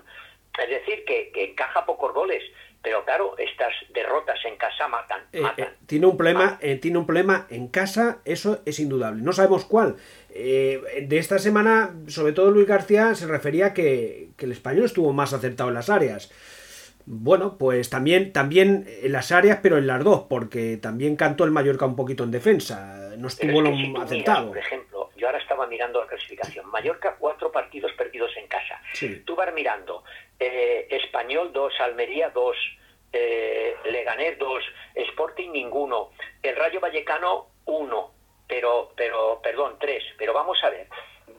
Es 0.58 0.70
decir, 0.70 1.04
que, 1.04 1.30
que 1.32 1.50
encaja 1.50 1.86
pocos 1.86 2.12
goles. 2.12 2.42
Pero 2.84 3.04
claro, 3.04 3.34
estas 3.38 3.72
derrotas 3.92 4.38
en 4.44 4.56
casa 4.56 4.86
matan. 4.86 5.22
Eh, 5.32 5.40
matan. 5.40 5.64
eh, 5.64 5.72
tiene 5.86 6.06
un 6.06 6.16
problema 6.16 6.58
eh, 6.60 6.76
tiene 6.76 6.98
un 6.98 7.06
problema 7.06 7.46
en 7.50 7.68
casa 7.68 8.18
eso 8.24 8.60
es 8.66 8.78
indudable 8.78 9.22
no 9.22 9.32
sabemos 9.32 9.64
cuál 9.64 9.96
de 10.34 11.18
esta 11.18 11.38
semana, 11.38 11.94
sobre 12.08 12.32
todo 12.32 12.50
Luis 12.50 12.66
García 12.66 13.14
se 13.14 13.28
refería 13.28 13.72
que, 13.72 14.30
que 14.36 14.46
el 14.46 14.52
español 14.52 14.86
estuvo 14.86 15.12
más 15.12 15.32
acertado 15.32 15.68
en 15.68 15.76
las 15.76 15.90
áreas. 15.90 16.32
Bueno, 17.06 17.58
pues 17.58 17.90
también, 17.90 18.32
también 18.32 18.86
en 19.02 19.12
las 19.12 19.30
áreas, 19.30 19.60
pero 19.62 19.76
en 19.76 19.86
las 19.86 20.02
dos, 20.02 20.24
porque 20.28 20.78
también 20.78 21.16
cantó 21.16 21.44
el 21.44 21.50
Mallorca 21.50 21.84
un 21.84 21.96
poquito 21.96 22.24
en 22.24 22.30
defensa. 22.30 23.12
No 23.18 23.28
estuvo 23.28 23.60
lo 23.60 24.02
acertado. 24.02 24.48
por 24.48 24.58
ejemplo, 24.58 25.10
yo 25.16 25.26
ahora 25.26 25.38
estaba 25.38 25.66
mirando 25.66 26.00
la 26.00 26.08
clasificación. 26.08 26.66
Mallorca, 26.70 27.16
cuatro 27.18 27.52
partidos 27.52 27.92
perdidos 27.92 28.30
en 28.36 28.48
casa. 28.48 28.80
Tú 29.24 29.36
vas 29.36 29.52
mirando. 29.54 30.02
Eh, 30.46 30.88
Español, 30.90 31.52
dos. 31.52 31.72
Almería, 31.80 32.28
dos. 32.30 32.56
Eh, 33.12 33.76
Leganés, 33.86 34.38
dos. 34.38 34.62
Sporting, 34.94 35.50
ninguno. 35.52 36.10
El 36.42 36.56
Rayo 36.56 36.80
Vallecano, 36.80 37.46
uno. 37.64 38.12
Pero, 38.46 38.92
pero, 38.94 39.40
perdón, 39.42 39.78
tres. 39.80 40.04
Pero 40.18 40.34
vamos 40.34 40.62
a 40.62 40.68
ver 40.70 40.86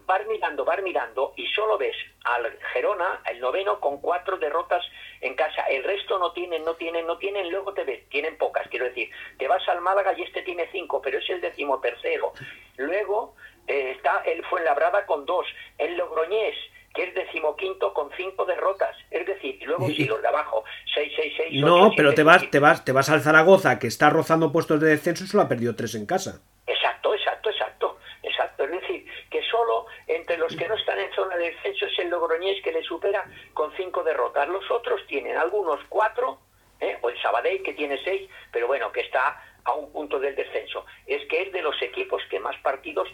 vas 0.05 0.25
mirando, 0.27 0.65
vas 0.65 0.81
mirando 0.81 1.33
y 1.35 1.47
solo 1.47 1.77
ves 1.77 1.95
al 2.24 2.57
Gerona, 2.74 3.21
el 3.29 3.39
noveno, 3.39 3.79
con 3.79 4.00
cuatro 4.00 4.38
derrotas 4.38 4.83
en 5.21 5.35
casa. 5.35 5.63
El 5.63 5.83
resto 5.83 6.19
no 6.19 6.31
tienen, 6.31 6.63
no 6.63 6.75
tienen, 6.75 7.07
no 7.07 7.17
tienen, 7.17 7.50
luego 7.50 7.74
te 7.74 7.83
ves, 7.83 8.07
tienen 8.09 8.38
pocas, 8.38 8.67
quiero 8.69 8.85
decir. 8.85 9.09
Te 9.38 9.47
vas 9.47 9.67
al 9.67 9.81
Málaga 9.81 10.13
y 10.17 10.24
este 10.24 10.41
tiene 10.43 10.69
cinco, 10.71 11.01
pero 11.01 11.17
es 11.17 11.29
el 11.29 11.41
decimotercero. 11.41 12.33
Luego 12.77 13.35
eh, 13.67 13.91
está 13.95 14.22
el 14.25 14.43
Fuenlabrada 14.45 15.05
con 15.05 15.25
dos, 15.25 15.45
el 15.77 15.98
Logroñés 15.98 16.55
que 16.95 17.03
es 17.03 17.13
decimoquinto 17.13 17.93
con 17.93 18.10
cinco 18.15 18.45
derrotas. 18.45 18.95
Es 19.12 19.27
decir, 19.27 19.57
y 19.62 19.65
luego 19.65 19.88
si 19.88 20.05
los 20.05 20.22
de 20.22 20.29
abajo, 20.29 20.63
6, 20.93 21.13
6, 21.15 21.34
6. 21.38 21.62
No, 21.62 21.91
pero 21.95 22.13
te 22.13 22.24
vas, 22.24 22.50
te 22.50 22.60
vas, 22.60 22.86
te 22.86 22.93
vas 22.93 23.10
al 23.10 23.22
Zaragoza, 23.22 23.77
que 23.77 23.88
está 23.88 24.10
rozando 24.10 24.51
puestos 24.51 24.79
de 24.79 24.88
descenso 24.88 25.25
y 25.25 25.27
solo 25.27 25.43
ha 25.43 25.50
perdido 25.50 25.75
tres 25.75 25.93
en 25.95 26.05
casa. 26.05 26.41
Exacto, 26.65 27.13
exacto, 27.13 27.50
exacto. 27.50 27.98
Exacto. 28.24 28.63
Es 28.63 28.72
decir, 28.72 29.05
que 29.29 29.43
solo 29.43 29.86
entre 30.07 30.38
los 30.38 30.55
que 30.55 30.67
no 30.67 30.75
están 30.75 30.98
en 31.00 31.13
zona 31.13 31.36
de 31.36 31.51
descenso 31.51 31.86
es 31.86 32.00
el 32.00 32.10
Logroñés 32.10 32.63
que 32.63 32.72
le 32.72 32.81
supera 32.81 33.25
con 33.53 33.72
cinco 33.75 34.01
derrotas. 34.03 34.48
Los 34.48 34.69
otros 34.72 35.05
tienen 35.07 35.36
algunos 35.38 35.81
cuatro, 35.89 36.39
¿eh? 36.79 36.98
o 37.01 37.10
el 37.10 37.22
Sabadell 37.22 37.62
que 37.62 37.74
tiene 37.74 38.00
seis, 38.03 38.29
pero 38.51 38.67
bueno, 38.67 38.91
que 38.91 39.01
está 39.01 39.43
a 39.65 39.74
un 39.74 39.91
punto 39.91 40.19
del 40.19 40.36
descenso. 40.36 40.86
Es 41.05 41.27
que 41.27 41.43
es 41.43 41.51
de 41.51 41.62
los 41.62 41.79
equipos 41.81 42.24
que 42.29 42.39
más 42.39 42.55
partidos 42.60 43.10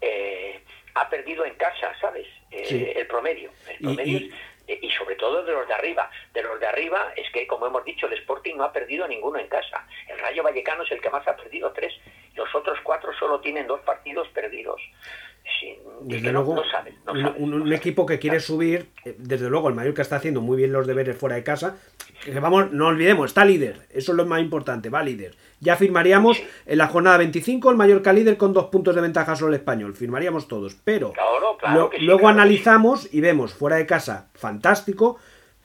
eh, 0.00 0.60
ha 0.94 1.08
perdido 1.08 1.44
en 1.44 1.54
casa, 1.54 1.92
¿sabes? 2.00 2.26
Eh, 2.50 2.94
el 2.96 3.06
promedio. 3.06 3.50
El 3.68 3.78
promedio 3.78 4.28
y, 4.68 4.90
sobre 4.90 5.16
todo 5.16 5.42
de 5.44 5.52
los 5.52 5.66
de 5.66 5.74
arriba. 5.74 6.10
De 6.34 6.42
los 6.42 6.60
de 6.60 6.66
arriba 6.66 7.12
es 7.16 7.30
que, 7.32 7.46
como 7.46 7.66
hemos 7.66 7.84
dicho, 7.84 8.06
el 8.06 8.12
Sporting 8.14 8.56
no 8.56 8.64
ha 8.64 8.72
perdido 8.72 9.08
ninguno 9.08 9.38
en 9.38 9.48
casa. 9.48 9.86
El 10.06 10.18
Rayo 10.18 10.42
Vallecano 10.42 10.82
es 10.82 10.92
el 10.92 11.00
que 11.00 11.10
más 11.10 11.26
ha 11.26 11.36
perdido 11.36 11.72
tres. 11.72 11.92
Los 12.34 12.54
otros 12.54 12.78
cuatro 12.82 13.12
solo 13.18 13.40
tienen 13.40 13.66
dos 13.66 13.80
partidos 13.80 14.28
perdidos 14.28 14.80
desde 16.02 16.32
luego, 16.32 16.62
un, 17.38 17.72
equipo 17.72 18.06
que 18.06 18.18
quiere 18.18 18.40
subir, 18.40 18.88
eh, 19.04 19.14
desde 19.18 19.50
luego 19.50 19.68
el 19.68 19.74
Mallorca 19.74 20.02
está 20.02 20.16
haciendo 20.16 20.40
muy 20.40 20.56
bien 20.56 20.72
los 20.72 20.86
deberes 20.86 21.16
fuera 21.16 21.36
de 21.36 21.42
casa. 21.42 21.76
Que 22.24 22.40
vamos, 22.40 22.72
no 22.72 22.88
olvidemos, 22.88 23.30
está 23.30 23.44
líder, 23.44 23.86
eso 23.90 24.12
es 24.12 24.16
lo 24.16 24.26
más 24.26 24.40
importante, 24.40 24.90
va 24.90 25.02
líder. 25.02 25.36
Ya 25.60 25.76
firmaríamos 25.76 26.42
en 26.66 26.78
la 26.78 26.88
jornada 26.88 27.18
25 27.18 27.70
el 27.70 27.76
Mallorca 27.76 28.12
líder 28.12 28.36
con 28.36 28.52
dos 28.52 28.66
puntos 28.66 28.94
de 28.94 29.00
ventaja 29.00 29.36
sobre 29.36 29.54
el 29.54 29.60
español, 29.60 29.94
firmaríamos 29.94 30.48
todos, 30.48 30.76
pero 30.84 31.12
luego 32.00 32.28
analizamos 32.28 33.12
y 33.12 33.20
vemos 33.20 33.54
fuera 33.54 33.76
de 33.76 33.86
casa, 33.86 34.28
fantástico, 34.34 35.18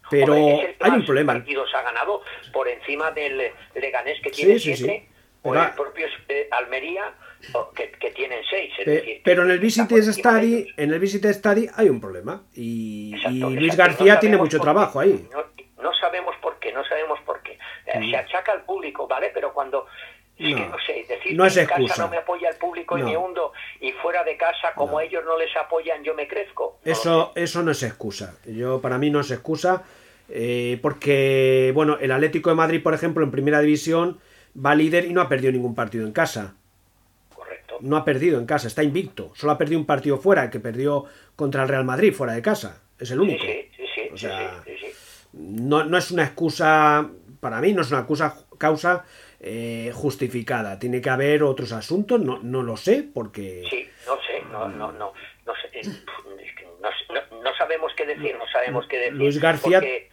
pero 0.10 0.34
hay 0.34 0.92
un 0.92 1.06
problema. 1.06 1.34
partidos 1.34 1.70
ha 1.74 1.82
ganado 1.82 2.22
por 2.52 2.68
encima 2.68 3.12
del 3.12 3.52
Leganés 3.76 4.20
que 4.22 4.30
tiene 4.30 4.60
siete, 4.60 5.10
o 5.42 5.56
el 5.56 5.72
propio 5.72 6.08
eh, 6.30 6.48
Almería 6.52 7.14
que, 7.76 8.12
tienen 8.12 8.40
seis. 8.50 8.72
pero 9.24 9.44
en 9.44 9.52
el 9.52 9.60
Visit 9.60 9.92
Study, 9.92 10.68
en 10.78 10.94
el 10.94 11.00
Visit 11.00 11.26
Study 11.26 11.68
hay 11.76 11.90
un 11.90 12.00
problema 12.00 12.44
y, 12.56 13.16
Luis 13.30 13.76
García 13.76 14.20
tiene 14.20 14.38
mucho 14.38 14.60
trabajo 14.60 15.00
ahí. 15.00 15.28
No, 15.82 15.94
sabemos 16.00 16.36
por 16.42 16.43
qué, 16.43 16.43
no 16.74 16.84
sabemos 16.86 17.20
por 17.22 17.42
qué. 17.42 17.58
Eh, 17.86 18.10
se 18.10 18.18
achaca 18.18 18.52
al 18.52 18.62
público, 18.64 19.08
¿vale? 19.08 19.32
Pero 19.34 19.54
cuando 19.54 19.88
no, 20.40 20.78
sé, 20.86 21.06
decir 21.08 21.36
no 21.36 21.46
es 21.46 21.54
que 21.54 21.62
en 21.62 21.68
casa 21.68 22.04
no 22.04 22.10
me 22.10 22.18
apoya 22.18 22.50
el 22.50 22.56
público 22.56 22.98
y 22.98 23.04
me 23.04 23.16
hundo 23.16 23.54
y 23.80 23.92
fuera 23.92 24.24
de 24.24 24.36
casa 24.36 24.74
como 24.74 25.00
ellos 25.00 25.24
no 25.26 25.38
les 25.38 25.56
apoyan 25.56 26.04
yo 26.04 26.16
me 26.16 26.28
crezco. 26.28 26.80
eso, 26.84 27.32
eso 27.36 27.62
no 27.62 27.72
es 27.72 27.84
excusa. 27.84 28.36
Yo 28.46 28.82
para 28.82 28.98
mí 28.98 29.12
no 29.12 29.20
es 29.20 29.30
excusa 29.30 29.84
eh, 30.30 30.80
porque 30.82 31.72
bueno 31.76 31.98
el 32.02 32.12
Atlético 32.12 32.50
de 32.50 32.56
Madrid 32.56 32.82
por 32.82 32.96
ejemplo 32.96 33.24
en 33.24 33.30
Primera 33.30 33.60
División 33.60 34.20
va 34.58 34.74
líder 34.74 35.06
y 35.06 35.14
no 35.14 35.22
ha 35.22 35.30
perdido 35.30 35.52
ningún 35.52 35.76
partido 35.76 36.06
en 36.06 36.14
casa 36.14 36.56
no 37.84 37.98
ha 37.98 38.06
perdido 38.06 38.40
en 38.40 38.46
casa, 38.46 38.68
está 38.68 38.82
invicto. 38.82 39.32
Solo 39.36 39.52
ha 39.52 39.58
perdido 39.58 39.80
un 39.80 39.86
partido 39.86 40.18
fuera, 40.18 40.50
que 40.50 40.60
perdió 40.60 41.06
contra 41.36 41.64
el 41.64 41.70
Real 41.70 41.84
Madrid 41.84 42.14
fuera 42.14 42.34
de 42.34 42.42
casa. 42.42 42.82
Es 42.98 43.12
el 43.12 43.20
único. 43.20 43.44
o 44.12 44.18
sea, 44.18 44.64
no, 45.34 45.84
no, 45.84 45.98
es 45.98 46.12
una 46.12 46.24
excusa, 46.24 47.10
para 47.40 47.60
mí 47.60 47.74
no 47.74 47.82
es 47.82 47.92
una 47.92 48.02
excusa, 48.02 48.36
causa 48.58 49.06
eh, 49.40 49.92
justificada. 49.94 50.80
Tiene 50.80 51.02
que 51.02 51.10
haber 51.10 51.44
otros 51.44 51.72
asuntos, 51.74 52.20
no, 52.22 52.40
no 52.42 52.64
lo 52.64 52.78
sé, 52.78 53.04
porque... 53.14 53.64
Sí, 53.70 53.90
no 54.08 54.16
sé, 54.22 54.44
no, 54.52 54.68
no, 54.70 54.92
no, 54.92 55.14
no, 55.46 55.54
sé, 55.56 55.90
no, 56.82 57.56
sabemos 57.58 57.92
qué 57.96 58.06
decir, 58.06 58.36
no 58.38 58.48
sabemos 58.48 58.88
qué 58.88 58.98
decir. 58.98 59.14
Luis 59.14 59.40
García... 59.40 59.80
Eh, 59.80 60.10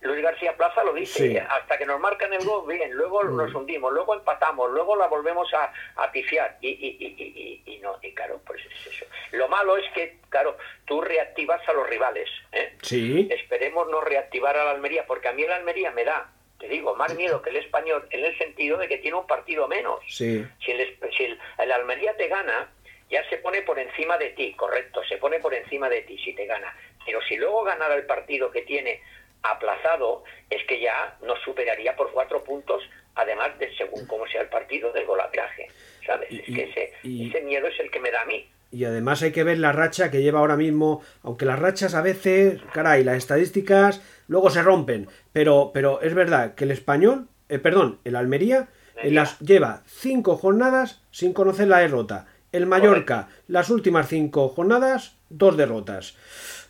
Luis 0.00 0.22
García 0.22 0.56
Plaza 0.56 0.84
lo 0.84 0.92
dice, 0.92 1.40
hasta 1.40 1.78
que 1.78 1.86
nos 1.86 2.00
marcan 2.00 2.32
el 2.32 2.44
gol, 2.44 2.66
bien, 2.66 2.92
luego 2.92 3.24
nos 3.24 3.54
hundimos, 3.54 3.92
luego 3.92 4.14
empatamos, 4.14 4.70
luego 4.70 4.96
la 4.96 5.06
volvemos 5.06 5.52
a, 5.54 5.72
a 5.96 6.12
pifiar 6.12 6.58
y, 6.60 6.68
y, 6.68 7.62
y, 7.64 7.78
no, 7.78 7.98
y 8.02 8.12
claro, 8.14 8.40
pues 8.46 8.60
es 8.64 8.86
eso. 8.86 9.06
Lo 9.32 9.48
malo 9.48 9.76
es 9.76 9.84
que, 9.92 10.18
claro, 10.28 10.56
tú 10.84 11.00
reactivas 11.00 11.66
a 11.68 11.72
los 11.72 11.88
rivales. 11.88 12.28
¿eh? 12.52 12.76
Sí. 12.82 13.28
Esperemos 13.30 13.88
no 13.88 14.00
reactivar 14.00 14.56
a 14.56 14.64
la 14.64 14.70
Almería, 14.72 15.06
porque 15.06 15.28
a 15.28 15.32
mí 15.32 15.46
la 15.46 15.56
Almería 15.56 15.90
me 15.90 16.04
da, 16.04 16.30
te 16.58 16.68
digo, 16.68 16.94
más 16.94 17.14
miedo 17.14 17.42
que 17.42 17.50
el 17.50 17.56
español 17.56 18.06
en 18.10 18.24
el 18.24 18.36
sentido 18.38 18.78
de 18.78 18.88
que 18.88 18.98
tiene 18.98 19.16
un 19.16 19.26
partido 19.26 19.68
menos. 19.68 20.00
Sí. 20.08 20.44
Si 20.64 20.72
el, 20.72 20.98
si 21.16 21.24
el 21.24 21.72
Almería 21.72 22.16
te 22.16 22.28
gana, 22.28 22.70
ya 23.10 23.28
se 23.28 23.36
pone 23.38 23.62
por 23.62 23.78
encima 23.78 24.18
de 24.18 24.30
ti, 24.30 24.54
correcto, 24.54 25.02
se 25.04 25.16
pone 25.18 25.38
por 25.38 25.54
encima 25.54 25.88
de 25.88 26.02
ti 26.02 26.18
si 26.18 26.34
te 26.34 26.46
gana. 26.46 26.76
Pero 27.04 27.20
si 27.22 27.36
luego 27.36 27.62
ganara 27.62 27.94
el 27.94 28.04
partido 28.04 28.50
que 28.50 28.62
tiene 28.62 29.00
aplazado 29.50 30.24
es 30.50 30.64
que 30.66 30.80
ya 30.80 31.16
nos 31.22 31.40
superaría 31.42 31.94
por 31.96 32.12
cuatro 32.12 32.42
puntos, 32.44 32.82
además 33.14 33.58
de 33.58 33.74
según 33.76 34.06
cómo 34.06 34.26
sea 34.26 34.42
el 34.42 34.48
partido 34.48 34.92
del 34.92 35.06
golatraje. 35.06 35.68
¿Sabes? 36.06 36.28
es 36.30 36.44
que 36.44 36.62
ese, 36.62 36.92
ese 37.02 37.40
miedo 37.42 37.66
es 37.66 37.80
el 37.80 37.90
que 37.90 37.98
me 37.98 38.12
da 38.12 38.22
a 38.22 38.26
mí. 38.26 38.48
Y 38.70 38.84
además 38.84 39.22
hay 39.22 39.32
que 39.32 39.44
ver 39.44 39.58
la 39.58 39.72
racha 39.72 40.10
que 40.10 40.22
lleva 40.22 40.40
ahora 40.40 40.56
mismo, 40.56 41.02
aunque 41.22 41.46
las 41.46 41.58
rachas 41.58 41.94
a 41.94 42.02
veces, 42.02 42.60
caray, 42.72 43.04
las 43.04 43.16
estadísticas 43.16 44.02
luego 44.28 44.50
se 44.50 44.62
rompen, 44.62 45.08
pero, 45.32 45.70
pero 45.72 46.00
es 46.02 46.14
verdad 46.14 46.54
que 46.54 46.64
el 46.64 46.72
español, 46.72 47.28
eh, 47.48 47.58
perdón, 47.58 48.00
el 48.04 48.16
Almería, 48.16 48.68
las, 49.02 49.38
lleva 49.40 49.82
cinco 49.86 50.36
jornadas 50.36 51.02
sin 51.10 51.32
conocer 51.32 51.68
la 51.68 51.78
derrota. 51.78 52.26
El 52.52 52.66
Mallorca, 52.66 53.28
las 53.48 53.70
últimas 53.70 54.08
cinco 54.08 54.48
jornadas, 54.48 55.16
dos 55.28 55.56
derrotas. 55.56 56.16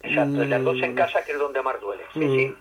Exacto, 0.08 0.44
las 0.44 0.64
dos 0.64 0.82
en 0.82 0.92
mm. 0.92 0.96
casa 0.96 1.24
que 1.24 1.32
es 1.32 1.38
donde 1.38 1.62
más 1.62 1.80
duele. 1.80 2.04
Mm. 2.14 2.54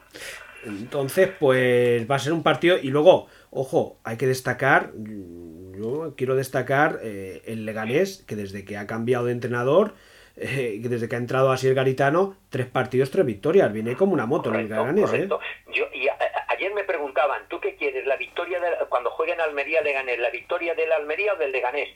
Entonces, 0.65 1.29
pues 1.39 2.09
va 2.09 2.15
a 2.15 2.19
ser 2.19 2.33
un 2.33 2.43
partido. 2.43 2.77
Y 2.81 2.89
luego, 2.89 3.27
ojo, 3.51 3.99
hay 4.03 4.17
que 4.17 4.27
destacar. 4.27 4.91
Yo 4.95 6.13
quiero 6.17 6.35
destacar 6.35 6.99
eh, 7.03 7.41
el 7.45 7.65
Leganés, 7.65 8.23
que 8.27 8.35
desde 8.35 8.65
que 8.65 8.77
ha 8.77 8.87
cambiado 8.87 9.25
de 9.25 9.33
entrenador, 9.33 9.93
eh, 10.37 10.79
desde 10.81 11.07
que 11.07 11.15
ha 11.15 11.19
entrado 11.19 11.51
así 11.51 11.67
el 11.67 11.75
Garitano, 11.75 12.37
tres 12.49 12.67
partidos, 12.67 13.11
tres 13.11 13.25
victorias. 13.25 13.71
Viene 13.71 13.95
como 13.95 14.13
una 14.13 14.25
moto 14.25 14.49
en 14.49 14.55
el 14.55 14.69
Leganés. 14.69 15.13
¿eh? 15.13 15.27
Yo, 15.73 15.85
y 15.93 16.07
ayer 16.47 16.73
me 16.73 16.83
preguntaban, 16.83 17.43
¿tú 17.47 17.59
qué 17.59 17.75
quieres? 17.75 18.05
¿La 18.05 18.17
victoria 18.17 18.59
de, 18.59 18.67
cuando 18.89 19.11
jueguen 19.11 19.39
Almería 19.41 19.81
Leganés? 19.81 20.19
¿La 20.19 20.29
victoria 20.29 20.73
del 20.73 20.91
Almería 20.91 21.33
o 21.33 21.37
del 21.37 21.51
Leganés? 21.51 21.89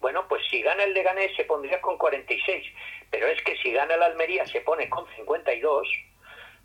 Bueno, 0.00 0.26
pues 0.28 0.42
si 0.50 0.62
gana 0.62 0.84
el 0.84 0.94
Leganés 0.94 1.30
se 1.36 1.44
pondría 1.44 1.80
con 1.80 1.96
46, 1.96 2.66
pero 3.12 3.28
es 3.28 3.40
que 3.42 3.56
si 3.58 3.70
gana 3.72 3.94
el 3.94 4.02
Almería 4.02 4.44
se 4.46 4.62
pone 4.62 4.88
con 4.88 5.06
52. 5.16 5.86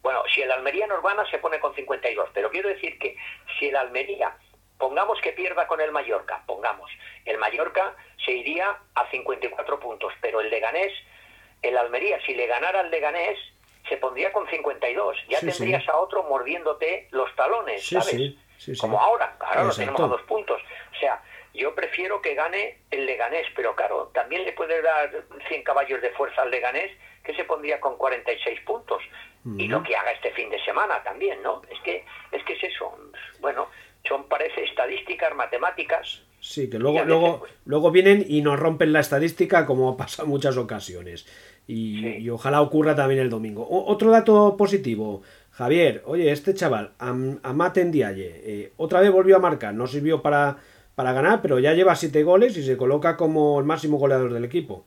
Bueno, 0.01 0.23
si 0.33 0.41
el 0.41 0.51
Almería 0.51 0.87
nos 0.87 1.03
gana 1.03 1.29
se 1.29 1.37
pone 1.39 1.59
con 1.59 1.75
52, 1.75 2.29
pero 2.33 2.49
quiero 2.49 2.69
decir 2.69 2.97
que 2.97 3.17
si 3.59 3.67
el 3.67 3.75
Almería, 3.75 4.35
pongamos 4.77 5.19
que 5.21 5.33
pierda 5.33 5.67
con 5.67 5.81
el 5.81 5.91
Mallorca, 5.91 6.41
pongamos, 6.47 6.89
el 7.25 7.37
Mallorca 7.37 7.93
se 8.25 8.31
iría 8.31 8.79
a 8.95 9.11
54 9.11 9.79
puntos, 9.79 10.13
pero 10.21 10.39
el 10.39 10.49
Leganés, 10.49 10.93
el 11.61 11.77
Almería, 11.77 12.19
si 12.25 12.33
le 12.33 12.47
ganara 12.47 12.79
al 12.79 12.91
Leganés, 12.91 13.37
se 13.89 13.97
pondría 13.97 14.31
con 14.31 14.49
52. 14.49 15.17
Ya 15.27 15.41
tendrías 15.41 15.87
a 15.89 15.97
otro 15.97 16.23
mordiéndote 16.23 17.09
los 17.11 17.35
talones, 17.35 17.85
¿sabes? 17.85 18.35
Como 18.79 18.99
ahora, 18.99 19.35
ahora 19.41 19.65
lo 19.65 19.75
tenemos 19.75 19.99
a 19.99 20.07
dos 20.07 20.21
puntos. 20.21 20.61
O 20.95 20.99
sea, 20.99 21.21
yo 21.57 21.75
prefiero 21.75 22.21
que 22.21 22.35
gane 22.35 22.77
el 22.91 23.05
Leganés, 23.05 23.47
pero 23.55 23.75
claro, 23.75 24.11
también 24.13 24.45
le 24.45 24.53
puede 24.53 24.81
dar 24.81 25.11
100 25.47 25.63
caballos 25.63 26.01
de 26.01 26.11
fuerza 26.11 26.43
al 26.43 26.51
Leganés, 26.51 26.91
que 27.23 27.35
se 27.35 27.43
pondría 27.43 27.79
con 27.79 27.97
46 27.97 28.61
puntos. 28.61 29.01
Y 29.57 29.69
lo 29.69 29.81
que 29.81 29.95
haga 29.95 30.11
este 30.11 30.31
fin 30.31 30.49
de 30.49 30.61
semana 30.65 31.01
también, 31.03 31.41
¿no? 31.41 31.61
Es 31.71 31.79
que 31.79 32.03
es, 32.33 32.43
que 32.43 32.53
es 32.53 32.63
eso. 32.65 32.93
Bueno, 33.39 33.69
son, 34.05 34.27
parece, 34.27 34.65
estadísticas, 34.65 35.33
matemáticas, 35.35 36.21
Sí, 36.39 36.69
que 36.69 36.77
luego, 36.77 37.03
luego, 37.03 37.39
pues 37.39 37.51
luego 37.65 37.91
vienen 37.91 38.23
y 38.27 38.41
nos 38.41 38.59
rompen 38.59 38.93
la 38.93 38.99
estadística 38.99 39.65
como 39.65 39.97
pasa 39.97 40.23
en 40.23 40.29
muchas 40.29 40.55
ocasiones. 40.57 41.25
Y, 41.67 42.29
ojalá 42.29 42.61
ocurra 42.61 42.95
también 42.95 43.19
el 43.19 43.29
domingo. 43.29 43.67
otro 43.69 44.11
dato 44.11 44.55
positivo. 44.55 45.23
Javier, 45.51 46.03
oye, 46.05 46.31
este 46.31 46.53
chaval, 46.53 46.93
Amate 46.99 47.83
Ndiaye, 47.83 48.41
eh, 48.45 48.73
otra 48.77 49.01
vez 49.01 49.11
volvió 49.11 49.37
a 49.37 49.39
marcar, 49.39 49.73
no 49.73 49.87
sirvió 49.87 50.21
para, 50.21 50.57
para 50.97 51.13
ganar, 51.13 51.43
pero 51.43 51.59
ya 51.59 51.73
lleva 51.73 51.95
siete 51.95 52.23
goles 52.23 52.57
y 52.57 52.63
se 52.63 52.75
coloca 52.75 53.15
como 53.17 53.59
el 53.59 53.65
máximo 53.65 53.99
goleador 53.99 54.33
del 54.33 54.43
equipo. 54.45 54.83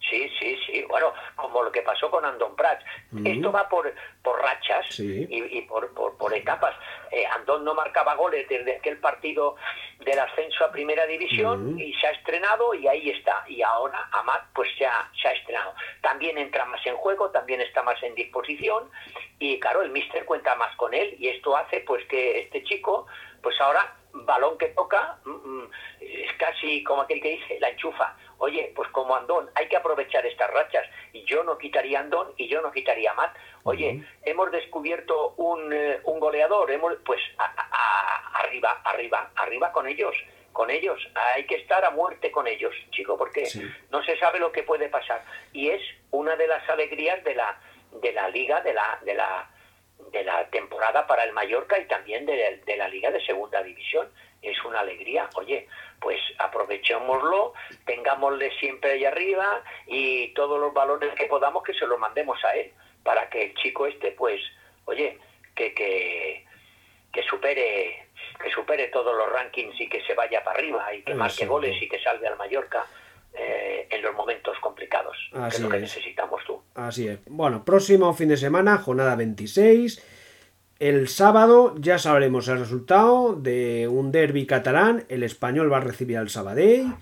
Sí, 0.00 0.26
sí, 0.40 0.56
sí. 0.64 0.82
Bueno, 0.88 1.12
como 1.36 1.62
lo 1.62 1.70
que 1.70 1.82
pasó 1.82 2.10
con 2.10 2.24
Andón 2.24 2.56
Prats. 2.56 2.82
Esto 3.22 3.52
va 3.52 3.68
por, 3.68 3.92
por 4.22 4.40
rachas 4.40 4.86
y, 4.98 5.60
por, 5.68 5.92
por, 5.92 6.34
etapas. 6.34 6.74
Eh, 7.10 7.26
Andón 7.26 7.62
no 7.66 7.74
marcaba 7.74 8.14
goles 8.14 8.48
desde 8.48 8.76
aquel 8.76 8.96
partido 9.00 9.56
del 10.02 10.18
ascenso 10.18 10.64
a 10.64 10.72
Primera 10.72 11.04
División 11.04 11.78
y 11.78 11.92
se 11.92 12.06
ha 12.06 12.12
estrenado 12.12 12.72
y 12.72 12.88
ahí 12.88 13.10
está. 13.10 13.44
Y 13.46 13.60
ahora 13.60 14.08
Amat 14.12 14.44
pues 14.54 14.70
se 14.78 14.86
ha, 14.86 15.10
se 15.20 15.28
ha 15.28 15.32
estrenado. 15.32 15.74
También 16.00 16.38
entra 16.38 16.64
más 16.64 16.80
en 16.86 16.96
juego, 16.96 17.28
también 17.32 17.60
está 17.60 17.82
más 17.82 18.02
en 18.02 18.14
disposición 18.14 18.84
y 19.38 19.60
claro, 19.60 19.82
el 19.82 19.90
míster 19.90 20.24
cuenta 20.24 20.54
más 20.54 20.74
con 20.76 20.94
él 20.94 21.16
y 21.18 21.28
esto 21.28 21.54
hace 21.54 21.80
pues 21.80 22.02
que 22.06 22.40
este 22.40 22.64
chico 22.64 23.06
pues 23.42 23.60
ahora 23.60 23.99
balón 24.12 24.58
que 24.58 24.68
toca 24.68 25.18
mm, 25.24 25.30
mm, 25.30 25.70
es 26.00 26.32
casi 26.34 26.82
como 26.84 27.02
aquel 27.02 27.20
que 27.20 27.30
dice, 27.30 27.58
la 27.60 27.70
enchufa. 27.70 28.16
Oye, 28.38 28.72
pues 28.74 28.88
como 28.90 29.14
Andón, 29.14 29.50
hay 29.54 29.68
que 29.68 29.76
aprovechar 29.76 30.24
estas 30.24 30.50
rachas. 30.50 30.86
Y 31.12 31.24
yo 31.24 31.44
no 31.44 31.58
quitaría 31.58 32.00
Andón 32.00 32.32
y 32.36 32.48
yo 32.48 32.62
no 32.62 32.72
quitaría 32.72 33.12
Matt. 33.14 33.36
Oye, 33.64 34.02
hemos 34.22 34.50
descubierto 34.50 35.34
un, 35.36 35.72
eh, 35.72 36.00
un 36.04 36.18
goleador, 36.18 36.70
hemos, 36.70 36.94
pues 37.04 37.20
arriba, 38.32 38.80
arriba, 38.84 39.30
arriba 39.36 39.72
con 39.72 39.86
ellos 39.86 40.14
con 40.52 40.68
ellos, 40.68 41.00
hay 41.14 41.44
que 41.44 41.54
estar 41.54 41.84
a 41.84 41.90
muerte 41.90 42.30
con 42.30 42.46
ellos, 42.46 42.74
chico, 42.90 43.16
porque 43.16 43.48
no 43.90 44.02
se 44.02 44.18
sabe 44.18 44.38
lo 44.38 44.50
que 44.50 44.62
puede 44.64 44.88
pasar. 44.88 45.24
Y 45.52 45.68
es 45.68 45.80
una 46.10 46.36
de 46.36 46.48
las 46.48 46.68
alegrías 46.68 47.22
de 47.24 47.34
la, 47.34 47.58
de 47.92 48.12
la 48.12 48.28
liga, 48.28 48.60
de 48.60 48.74
la, 48.74 48.98
de 49.04 49.14
la, 49.14 49.48
de 50.12 50.24
la 50.24 50.48
temporada 50.50 51.06
para 51.06 51.24
el 51.24 51.32
Mallorca 51.32 51.78
y 51.78 51.86
también 51.86 52.26
de, 52.26 52.62
de 52.64 52.76
la 52.76 52.88
liga 52.88 53.10
de 53.10 53.24
segunda 53.24 53.62
división. 53.62 54.08
Es 54.42 54.62
una 54.64 54.80
alegría. 54.80 55.28
Oye, 55.34 55.68
pues 56.00 56.18
aprovechémoslo, 56.38 57.52
tengámosle 57.84 58.50
siempre 58.58 58.92
ahí 58.92 59.04
arriba 59.04 59.62
y 59.86 60.28
todos 60.28 60.58
los 60.58 60.72
valores 60.72 61.14
que 61.14 61.26
podamos 61.26 61.62
que 61.62 61.74
se 61.74 61.86
los 61.86 61.98
mandemos 61.98 62.42
a 62.44 62.54
él, 62.54 62.72
para 63.02 63.28
que 63.28 63.44
el 63.44 63.54
chico 63.56 63.86
este, 63.86 64.12
pues, 64.12 64.40
oye, 64.86 65.18
que, 65.54 65.74
que, 65.74 66.46
que 67.12 67.22
supere 67.24 68.06
que 68.42 68.50
supere 68.50 68.88
todos 68.88 69.14
los 69.16 69.30
rankings 69.30 69.78
y 69.80 69.88
que 69.88 70.02
se 70.02 70.14
vaya 70.14 70.42
para 70.42 70.58
arriba 70.58 70.94
y 70.94 71.02
que 71.02 71.14
marque 71.14 71.46
goles 71.46 71.80
y 71.82 71.88
que 71.88 72.02
salve 72.02 72.26
al 72.26 72.36
Mallorca 72.36 72.86
eh, 73.34 73.86
en 73.90 74.02
los 74.02 74.14
momentos 74.14 74.58
complicados, 74.60 75.16
que 75.32 75.48
es 75.48 75.60
lo 75.60 75.68
que 75.68 75.80
necesitamos 75.80 76.42
tú. 76.46 76.60
Así 76.74 77.08
es. 77.08 77.18
Bueno, 77.26 77.64
próximo 77.64 78.12
fin 78.14 78.28
de 78.28 78.36
semana, 78.36 78.78
jornada 78.78 79.16
26 79.16 80.02
el 80.80 81.08
sábado 81.08 81.74
ya 81.78 81.98
sabremos 81.98 82.48
el 82.48 82.58
resultado 82.58 83.34
de 83.34 83.86
un 83.86 84.10
derby 84.10 84.46
catalán. 84.46 85.04
El 85.10 85.22
español 85.22 85.70
va 85.70 85.76
a 85.76 85.80
recibir 85.80 86.16
al 86.16 86.30
Sabadell. 86.30 86.94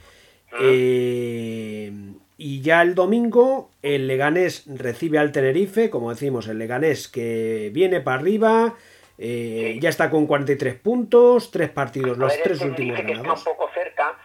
Eh, 0.61 1.93
y 2.37 2.61
ya 2.61 2.83
el 2.83 2.97
domingo 2.97 3.71
el 3.83 4.09
Leganés 4.09 4.65
recibe 4.67 5.19
al 5.19 5.31
Tenerife. 5.31 5.91
Como 5.91 6.11
decimos, 6.11 6.49
el 6.49 6.59
Leganés 6.59 7.07
que 7.07 7.71
viene 7.73 8.01
para 8.01 8.19
arriba. 8.19 8.75
Eh, 9.17 9.79
ya 9.81 9.91
está 9.91 10.11
con 10.11 10.27
43 10.27 10.75
puntos, 10.75 11.53
tres 11.53 11.71
partidos, 11.71 12.19
los 12.19 12.33
tres 12.43 12.61
últimos 12.61 12.99
ganados. 12.99 13.47
un 13.47 13.53
poco 13.53 13.68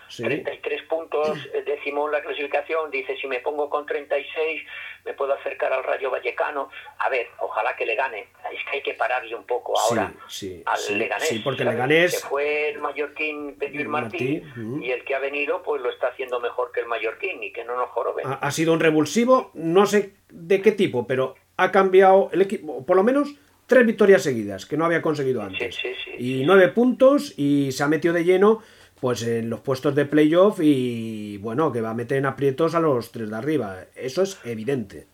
cerca, 0.09 0.51
33 0.51 0.81
puntos, 0.83 1.39
décimo 1.65 2.05
en 2.07 2.11
la 2.13 2.21
clasificación. 2.21 2.91
Dice: 2.91 3.15
si 3.17 3.27
me 3.27 3.39
pongo 3.39 3.69
con 3.69 3.85
36, 3.85 4.61
me 5.05 5.13
puedo 5.13 5.33
acercar 5.33 5.73
al 5.73 5.83
Rayo 5.83 6.09
Vallecano. 6.09 6.69
A 6.99 7.09
ver, 7.09 7.27
ojalá 7.39 7.75
que 7.75 7.85
le 7.85 7.95
gane. 7.95 8.27
Es 8.53 8.63
que 8.65 8.77
hay 8.77 8.81
que 8.83 8.93
pararle 8.93 9.35
un 9.35 9.45
poco 9.45 9.77
ahora 9.79 10.13
sí, 10.27 10.61
al 10.65 10.77
sí, 10.77 10.95
Leganés. 10.95 11.27
Sí, 11.27 11.39
porque 11.39 11.63
Leganés... 11.63 12.19
Se 12.19 12.27
fue 12.27 12.69
el 12.69 12.79
mallorquín 12.79 13.55
Pedro 13.57 13.89
Martí, 13.89 14.43
y 14.81 14.91
el 14.91 15.03
que 15.03 15.15
ha 15.15 15.19
venido 15.19 15.63
pues 15.63 15.81
lo 15.81 15.89
está 15.89 16.07
haciendo 16.07 16.39
mejor 16.39 16.71
que 16.71 16.81
el 16.81 16.87
mallorquín 16.87 17.43
y 17.43 17.51
que 17.51 17.63
no 17.63 17.75
nos 17.75 17.89
jorobe. 17.89 18.23
Ha, 18.25 18.33
ha 18.33 18.51
sido 18.51 18.73
un 18.73 18.79
revulsivo, 18.79 19.51
no 19.53 19.85
sé 19.85 20.13
de 20.29 20.61
qué 20.61 20.71
tipo, 20.71 21.07
pero 21.07 21.35
ha 21.57 21.71
cambiado 21.71 22.29
el 22.31 22.41
equipo, 22.41 22.85
por 22.85 22.95
lo 22.95 23.03
menos 23.03 23.35
tres 23.67 23.85
victorias 23.85 24.23
seguidas, 24.23 24.65
que 24.65 24.77
no 24.77 24.85
había 24.85 25.01
conseguido 25.01 25.41
antes. 25.41 25.77
y 26.17 26.43
nueve 26.45 26.67
puntos 26.69 27.33
y 27.37 27.71
se 27.71 27.83
ha 27.83 27.87
metido 27.87 28.13
de 28.13 28.23
lleno 28.23 28.61
pues 29.03 29.21
en 29.23 29.49
los 29.49 29.59
puestos 29.59 29.93
de 29.95 30.05
playoff 30.05 30.59
y 30.61 31.37
bueno, 31.39 31.73
que 31.73 31.81
va 31.81 31.89
a 31.89 31.93
meter 31.93 32.19
en 32.19 32.25
aprietos 32.25 32.73
a 32.73 32.79
los 32.79 33.11
tres 33.11 33.29
de 33.29 33.35
arriba. 33.35 33.79
Eso 33.97 34.21
es 34.21 34.39
evidente. 34.45 35.07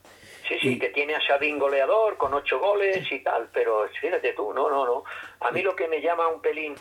Sí, 0.48 0.60
sí, 0.62 0.78
que 0.78 0.90
tiene 0.90 1.16
a 1.16 1.22
Sabin 1.26 1.58
goleador 1.58 2.16
con 2.16 2.32
ocho 2.36 2.60
goles 2.60 3.12
y 3.12 3.24
tal, 3.24 3.50
pero 3.52 3.90
fíjate 4.00 4.34
tú, 4.34 4.54
no, 4.54 4.70
no, 4.70 4.86
no. 4.86 5.04
A 5.40 5.50
mí 5.50 5.64
lo 5.64 5.76
que 5.76 5.88
me 5.88 6.02
llama 6.02 6.28
un 6.28 6.40
pelín, 6.40 6.76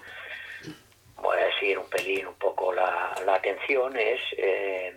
voy 1.16 1.38
a 1.38 1.46
decir 1.46 1.78
un 1.78 1.88
pelín, 1.88 2.26
un 2.26 2.34
poco 2.34 2.74
la, 2.74 3.14
atención 3.26 3.96
es 3.96 4.20
eh, 4.36 4.92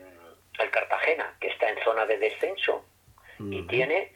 el 0.60 0.70
Cartagena, 0.70 1.38
que 1.40 1.48
está 1.48 1.70
en 1.70 1.82
zona 1.82 2.06
de 2.06 2.18
descenso 2.18 2.84
y 3.40 3.62
tiene 3.68 4.12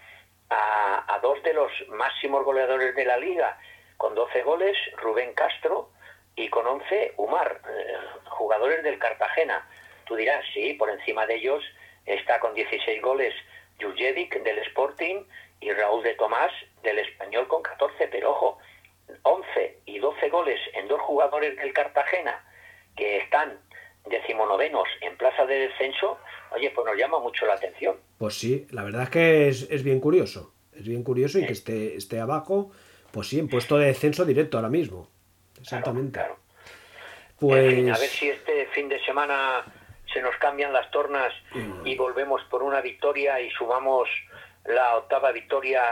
a, 0.49 1.15
a 1.15 1.19
dos 1.19 1.41
de 1.43 1.53
los 1.53 1.71
máximos 1.91 2.43
goleadores 2.43 2.93
de 2.93 3.05
la 3.05 3.15
liga, 3.15 3.57
con 3.95 4.13
12 4.15 4.41
goles, 4.41 4.75
Rubén 4.97 5.33
Castro, 5.33 5.94
y 6.35 6.49
con 6.49 6.67
11 6.67 7.13
Umar, 7.17 7.61
eh, 7.69 7.93
jugadores 8.25 8.83
del 8.83 8.99
Cartagena. 8.99 9.67
Tú 10.05 10.15
dirás, 10.15 10.43
sí, 10.53 10.73
por 10.73 10.89
encima 10.89 11.25
de 11.25 11.35
ellos 11.35 11.63
está 12.05 12.39
con 12.39 12.53
16 12.53 13.01
goles 13.01 13.33
Jurjevic 13.79 14.43
del 14.43 14.59
Sporting 14.59 15.23
y 15.59 15.71
Raúl 15.71 16.03
de 16.03 16.13
Tomás 16.15 16.51
del 16.83 16.99
Español 16.99 17.47
con 17.47 17.63
14, 17.63 18.07
pero 18.11 18.31
ojo, 18.31 18.57
11 19.23 19.79
y 19.85 19.99
12 19.99 20.29
goles 20.29 20.59
en 20.73 20.87
dos 20.87 21.01
jugadores 21.01 21.55
del 21.57 21.73
Cartagena 21.73 22.43
que 22.95 23.17
están 23.17 23.59
decimonovenos 24.09 24.87
en 25.01 25.17
plaza 25.17 25.45
de 25.45 25.67
descenso, 25.67 26.19
oye, 26.51 26.71
pues 26.71 26.85
nos 26.85 26.97
llama 26.97 27.19
mucho 27.19 27.45
la 27.45 27.53
atención. 27.53 27.97
Pues 28.17 28.35
sí, 28.35 28.67
la 28.69 28.83
verdad 28.83 29.03
es 29.03 29.09
que 29.09 29.47
es, 29.47 29.83
bien 29.83 29.99
curioso, 29.99 30.53
es 30.73 30.87
bien 30.87 31.03
curioso 31.03 31.39
y 31.39 31.45
que 31.45 31.53
esté, 31.53 31.95
esté 31.95 32.19
abajo, 32.19 32.71
pues 33.11 33.27
sí, 33.27 33.39
en 33.39 33.49
puesto 33.49 33.77
de 33.77 33.87
descenso 33.87 34.25
directo 34.25 34.57
ahora 34.57 34.69
mismo. 34.69 35.09
Exactamente. 35.65 36.21
Pues... 37.39 37.91
a 37.91 37.99
ver 37.99 38.09
si 38.09 38.29
este 38.29 38.67
fin 38.67 38.87
de 38.87 39.03
semana 39.03 39.63
se 40.13 40.21
nos 40.21 40.35
cambian 40.37 40.71
las 40.71 40.89
tornas 40.91 41.33
y 41.83 41.95
volvemos 41.95 42.41
por 42.49 42.63
una 42.63 42.81
victoria 42.81 43.41
y 43.41 43.49
sumamos 43.51 44.07
la 44.65 44.95
octava 44.97 45.31
victoria 45.31 45.83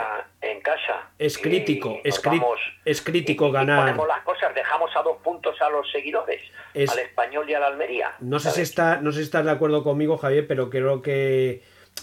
en 0.42 0.62
casa. 0.62 1.10
Es 1.20 1.38
crítico, 1.38 2.00
es, 2.04 2.22
es, 2.86 3.02
crítico 3.02 3.52
ganar. 3.52 3.82
ponemos 3.82 4.08
las 4.08 4.24
cosas, 4.24 4.56
dejamos 4.56 4.96
a 4.96 5.04
dos 5.04 5.18
puntos 5.24 5.62
a 5.62 5.70
los 5.70 5.92
seguidores, 5.92 6.42
al 6.74 7.00
español 7.00 7.50
y 7.50 7.54
al 7.54 7.64
Almería. 7.64 8.16
No 8.20 8.40
sé, 8.40 8.52
si 8.52 8.62
está, 8.62 8.98
no 8.98 9.12
sé 9.12 9.20
si 9.20 9.26
estás 9.26 9.46
de 9.46 9.52
acuerdo 9.52 9.84
conmigo, 9.84 10.18
Javier, 10.18 10.48
pero 10.48 10.70
creo 10.70 11.02
que 11.02 11.62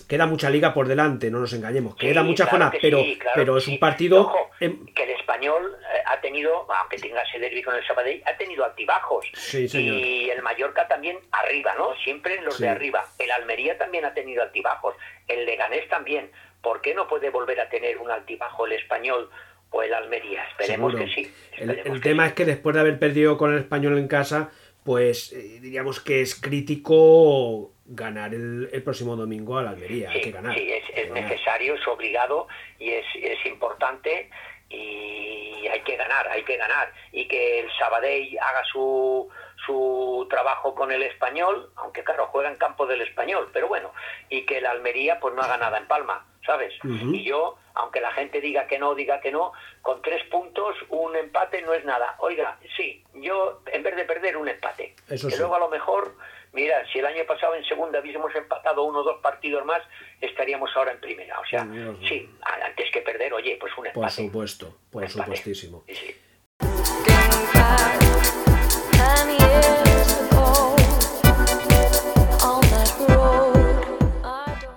queda 0.09 0.27
mucha 0.27 0.51
liga 0.51 0.75
por 0.75 0.89
delante, 0.89 1.31
no 1.31 1.39
nos 1.39 1.53
engañemos, 1.53 1.95
queda 1.97 2.23
mucha 2.23 2.47
zona, 2.47 2.73
pero, 2.83 3.01
pero 3.35 3.57
es 3.57 3.69
un 3.69 3.79
partido... 3.79 4.33
que 4.59 5.05
el 5.05 5.11
español 5.11 5.77
eh, 5.81 6.03
ha 6.07 6.21
tenido, 6.21 6.67
aunque 6.73 6.99
tenga 6.99 7.23
ese 7.23 7.39
derbi 7.39 7.63
con 7.63 7.75
el 7.75 7.87
Sabadell, 7.87 8.23
ha 8.27 8.37
tenido 8.37 8.65
altibajos. 8.65 9.27
y 9.53 10.29
el 10.29 10.43
Mallorca 10.43 10.89
también 10.89 11.19
arriba, 11.31 11.75
¿no? 11.79 11.95
Siempre 12.03 12.41
los 12.43 12.59
de 12.59 12.69
arriba. 12.69 13.07
El 13.19 13.31
Almería 13.31 13.79
también 13.79 14.05
ha 14.05 14.13
tenido 14.13 14.43
altibajos. 14.43 14.95
El 15.29 15.47
Leganés 15.47 15.89
también. 15.89 16.31
¿Por 16.61 16.81
qué 16.81 16.95
no 16.95 17.09
puede 17.09 17.31
volver 17.31 17.61
a 17.61 17.69
tener 17.69 17.99
un 17.99 18.11
altibajo 18.11 18.67
el 18.67 18.73
español 18.73 19.31
o 19.71 19.83
el 19.83 19.95
Almería? 19.95 20.45
Esperemos 20.49 20.95
que 20.95 21.09
sí. 21.09 21.33
el, 21.57 22.01
tema 22.01 22.27
es 22.27 22.35
que 22.35 22.45
después 22.45 22.75
de 22.75 22.81
haber 22.81 22.99
perdido 22.99 23.39
con 23.39 23.53
el 23.53 23.61
español 23.61 23.97
en 23.97 24.09
casa, 24.09 24.51
pues 24.85 25.33
eh, 25.33 25.61
diríamos 25.61 26.01
que 26.01 26.21
es 26.21 26.35
crítico 26.35 27.73
ganar 27.91 28.33
el, 28.33 28.69
próximo 28.85 29.17
domingo 29.17 29.59
a 29.59 29.63
la 29.63 29.71
Almería. 29.71 30.11
hay 30.11 30.21
que 30.21 30.31
ganar. 30.31 30.55
Sí, 30.55 30.73
es, 30.95 31.11
necesario, 31.11 31.75
es 31.75 31.87
obligado 31.89 32.47
y 32.79 32.91
es, 32.91 33.05
es 33.15 33.45
importante 33.47 34.31
y 34.69 35.67
hay 35.67 35.81
que 35.81 35.97
ganar, 35.97 36.29
hay 36.29 36.45
que 36.45 36.57
ganar. 36.57 36.93
Y 37.13 37.27
que 37.27 37.61
el 37.61 37.71
Sabadell 37.79 38.39
haga 38.39 38.65
su, 38.73 39.29
su 39.67 40.27
trabajo 40.31 40.75
con 40.75 40.93
el 40.93 41.03
español, 41.03 41.71
aunque 41.77 42.05
claro, 42.05 42.29
juega 42.29 42.49
en 42.49 42.57
campo 42.57 42.87
del 42.87 43.03
español, 43.03 43.51
pero 43.53 43.67
bueno, 43.67 43.93
y 44.29 44.47
que 44.47 44.59
el 44.59 44.67
Almería 44.67 45.19
pues 45.19 45.35
no 45.35 45.43
haga 45.43 45.57
nada 45.57 45.79
en 45.79 45.89
Palma, 45.89 46.25
¿sabes? 46.47 46.73
Y 46.85 47.25
yo, 47.25 47.59
aunque 47.75 48.01
la 48.01 48.13
gente 48.13 48.41
diga 48.41 48.69
que 48.69 48.79
no, 48.79 48.95
diga 48.95 49.21
que 49.21 49.33
no, 49.33 49.53
con 49.83 50.01
tres 50.03 50.23
puntos 50.31 50.77
un 50.89 51.17
empate 51.17 51.63
no 51.63 51.75
es 51.75 51.85
nada. 51.85 52.15
Oiga, 52.21 52.57
sí, 52.77 53.05
yo 53.15 53.63
en 53.67 53.83
vez 53.83 53.97
de 53.97 54.05
perder 54.05 54.37
un 54.37 54.49
empate, 54.49 54.95
Eso 55.09 55.29
que 55.29 55.37
luego 55.37 55.57
a 55.57 55.61
lo 55.61 55.69
mejor 55.69 56.15
mira, 56.53 56.85
si 56.93 56.99
el 56.99 57.07
año 57.07 57.25
pasado 57.27 57.55
en 57.55 57.65
segunda 57.65 58.01
hubiésemos 58.01 58.35
empatado 58.35 58.85
uno 58.85 59.01
o 59.01 59.03
dos 59.03 59.21
partidos 59.23 59.65
más, 59.65 59.83
estaríamos 60.21 60.71
ahora 60.77 60.93
en 60.93 61.01
primera. 61.01 61.39
O 61.41 61.47
sea, 61.47 61.67
sí, 62.09 62.29
antes 62.65 62.91
que 62.93 63.01
perder, 63.03 63.33
oye, 63.33 63.57
pues 63.61 63.73
un 63.77 63.87
empate. 63.87 64.01
Por 64.01 64.11
supuesto, 64.11 64.77
por 64.91 65.09
supuestísimo. 65.09 65.85
Sí, 65.87 65.95
sí. 65.95 66.17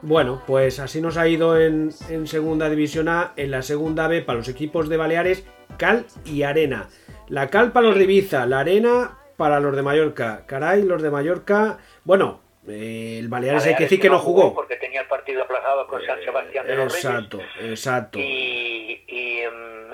Bueno, 0.06 0.44
pues 0.46 0.80
así 0.80 1.02
nos 1.02 1.16
ha 1.16 1.30
ido 1.30 1.58
en, 1.58 1.90
en, 2.10 2.28
Segunda 2.28 2.70
División 2.70 3.08
A, 3.08 3.32
en 3.38 3.52
la 3.52 3.62
Segunda 3.62 4.10
B 4.10 4.22
para 4.22 4.38
los 4.38 4.50
equipos 4.50 4.90
de 4.90 4.98
Baleares, 4.98 5.46
Cal 5.78 6.06
y 6.26 6.44
Arena. 6.44 6.90
La 7.30 7.50
Cal 7.50 7.72
para 7.72 7.88
los 7.88 7.98
de 7.98 8.46
la 8.46 8.60
Arena 8.60 9.18
para 9.38 9.60
los 9.60 9.76
de 9.76 9.82
Mallorca. 9.82 10.44
Caray, 10.46 10.84
los 10.84 11.02
de 11.02 11.10
Mallorca, 11.10 11.80
bueno, 12.04 12.42
eh, 12.68 13.18
el 13.20 13.28
Baleares, 13.28 13.66
hay 13.66 13.76
que 13.76 13.84
decir 13.84 14.00
que 14.00 14.10
no 14.10 14.20
jugó. 14.20 14.54
Porque 14.54 14.76
tenía 14.78 15.02
el 15.02 15.08
partido 15.08 15.44
aplazado 15.44 15.88
con 15.88 16.06
San 16.06 16.20
Sebastián 16.24 16.66
de 16.66 16.76
los 16.76 16.96
Exacto, 16.96 17.40
exacto. 17.60 18.20
Y, 18.20 19.04
em, 19.08 19.92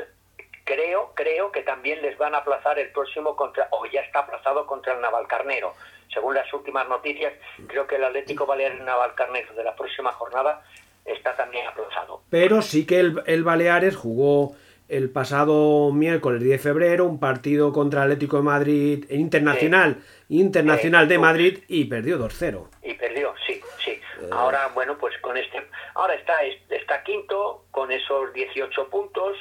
creo, 0.64 1.14
creo 1.16 1.52
que 1.52 1.62
también 1.62 2.02
les 2.02 2.18
van 2.18 2.36
a 2.36 2.40
aplazar 2.40 2.78
el 2.78 2.92
próximo 2.92 3.36
contra, 3.36 3.68
o 3.72 3.86
ya 3.88 4.02
está 4.02 4.20
aplazado 4.20 4.66
contra 4.68 4.94
el 4.94 5.02
Navalcarnero. 5.02 5.74
Según 6.14 6.36
las 6.36 6.52
últimas 6.54 6.88
noticias, 6.88 7.34
creo 7.68 7.86
que 7.88 7.96
el 7.96 8.04
Atlético 8.04 8.46
Baleares 8.46 8.82
Navalcarnero 8.82 9.54
de 9.54 9.64
la 9.64 9.76
próxima 9.76 10.12
jornada 10.14 10.64
está 11.06 11.36
también 11.36 11.68
aplazado. 11.68 12.22
Pero 12.30 12.62
sí 12.62 12.86
que 12.86 13.00
el, 13.00 13.24
el 13.26 13.44
Baleares 13.44 13.96
jugó 13.96 14.56
el 14.90 15.12
pasado 15.12 15.92
miércoles 15.94 16.42
10 16.42 16.52
de 16.52 16.58
febrero 16.58 17.06
un 17.06 17.20
partido 17.20 17.72
contra 17.72 18.04
el 18.04 18.12
Atlético 18.12 18.38
de 18.38 18.44
Madrid 18.44 19.06
internacional, 19.12 20.02
internacional 20.30 21.08
de 21.08 21.20
Madrid 21.20 21.60
y 21.68 21.86
perdió 21.86 22.18
2-0. 22.18 22.68
Y 22.84 22.96
perdió, 22.96 23.34
sí, 23.46 23.62
sí. 23.84 23.92
Eh. 23.92 24.30
Ahora, 24.32 24.70
bueno, 24.74 24.98
pues 24.98 25.16
con 25.20 25.38
este, 25.38 25.62
ahora 25.94 26.16
está, 26.16 26.42
está 26.44 27.04
quinto 27.04 27.66
con 27.70 27.92
esos 27.92 28.34
18 28.34 28.90
puntos, 28.90 29.38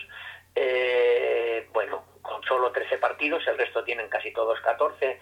eh, 0.54 1.66
bueno, 1.72 2.04
con 2.20 2.42
solo 2.44 2.70
13 2.70 2.98
partidos, 2.98 3.42
el 3.48 3.56
resto 3.56 3.82
tienen 3.84 4.08
casi 4.08 4.32
todos 4.32 4.60
14, 4.60 5.18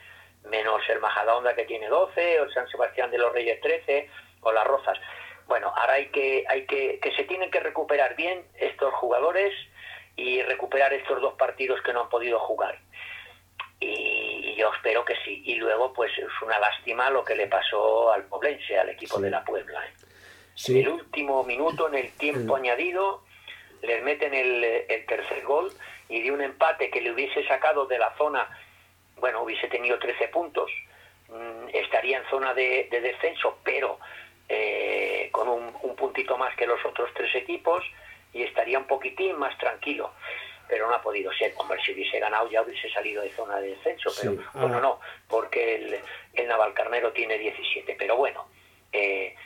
menos 0.51 0.83
el 0.89 1.01
Majadahonda 1.01 1.55
que 1.55 1.65
tiene 1.65 1.89
12, 1.89 2.41
o 2.41 2.45
el 2.45 2.53
San 2.53 2.69
Sebastián 2.69 3.13
de 3.13 3.19
los 3.19 3.33
Reyes 3.33 3.61
13, 3.61 4.11
o 4.41 4.53
las 4.53 4.67
Rozas. 4.67 4.99
Bueno, 5.47 5.73
ahora 5.77 5.95
hay 5.95 6.07
que, 6.07 6.45
hay 6.49 6.67
que, 6.67 6.99
que 7.01 7.13
se 7.13 7.23
tienen 7.25 7.53
que 7.53 7.61
recuperar 7.61 8.17
bien 8.17 8.45
estos 8.59 8.93
jugadores, 8.95 9.53
y 10.17 10.43
recuperar 10.43 10.93
estos 10.95 11.21
dos 11.21 11.35
partidos 11.35 11.81
que 11.83 11.93
no 11.93 12.03
han 12.03 12.09
podido 12.09 12.39
jugar. 12.41 12.79
Y, 13.79 14.55
yo 14.57 14.73
espero 14.73 15.05
que 15.05 15.15
sí. 15.25 15.43
Y 15.45 15.57
luego, 15.57 15.93
pues 15.93 16.11
es 16.17 16.43
una 16.43 16.59
lástima 16.59 17.11
lo 17.11 17.23
que 17.23 17.37
le 17.37 17.47
pasó 17.47 18.11
al 18.11 18.25
Poblense, 18.25 18.79
al 18.79 18.89
equipo 18.89 19.19
de 19.21 19.31
la 19.31 19.45
Puebla. 19.45 19.85
¿eh? 19.87 19.93
En 20.69 20.77
el 20.79 20.89
último 20.89 21.45
minuto, 21.45 21.89
en 21.89 21.97
el 21.97 22.13
tiempo 22.13 22.57
añadido, 22.57 23.23
les 23.83 24.03
meten 24.03 24.33
el, 24.33 24.65
el, 24.65 25.05
tercer 25.05 25.45
gol 25.45 25.71
y 26.09 26.23
de 26.23 26.33
un 26.33 26.41
empate 26.41 26.91
que 26.91 27.03
le 27.03 27.13
hubiese 27.13 27.47
sacado 27.47 27.85
de 27.85 27.99
la 27.99 28.17
zona, 28.17 28.49
bueno, 29.17 29.43
hubiese 29.43 29.69
tenido 29.69 29.99
13 29.99 30.29
puntos, 30.29 30.71
mm, 31.29 31.69
estaría 31.75 32.19
en 32.19 32.25
zona 32.31 32.55
de, 32.55 32.89
descenso, 32.91 33.59
pero 33.63 33.99
eh, 34.49 35.29
con 35.31 35.49
un, 35.49 35.77
un 35.83 35.97
puntito 35.97 36.39
más 36.39 36.57
que 36.57 36.67
los 36.67 36.83
otros 36.87 37.11
tres 37.15 37.35
equipos 37.35 37.85
y 38.33 38.43
estaría 38.43 38.79
un 38.79 38.87
poquitín 38.87 39.39
más 39.39 39.57
tranquilo. 39.59 40.13
Pero 40.69 40.89
no 40.89 40.95
ha 40.95 41.03
podido 41.03 41.33
ser. 41.33 41.53
Hombre, 41.59 41.79
si 41.85 41.93
hubiese 41.93 42.19
ganado 42.19 42.51
ya 42.51 42.63
hubiese 42.63 42.91
salido 42.91 43.23
de 43.23 43.31
zona 43.31 43.59
de 43.59 43.69
descenso. 43.69 44.11
Pero 44.21 44.37
bueno, 44.55 44.81
no, 44.81 45.01
porque 45.29 45.77
el, 45.77 46.01
el 46.35 46.49
Navalcarnero 46.49 47.13
tiene 47.13 47.39
17. 47.39 47.95
Pero 47.97 48.17
bueno, 48.17 48.49
eh, 48.93 49.37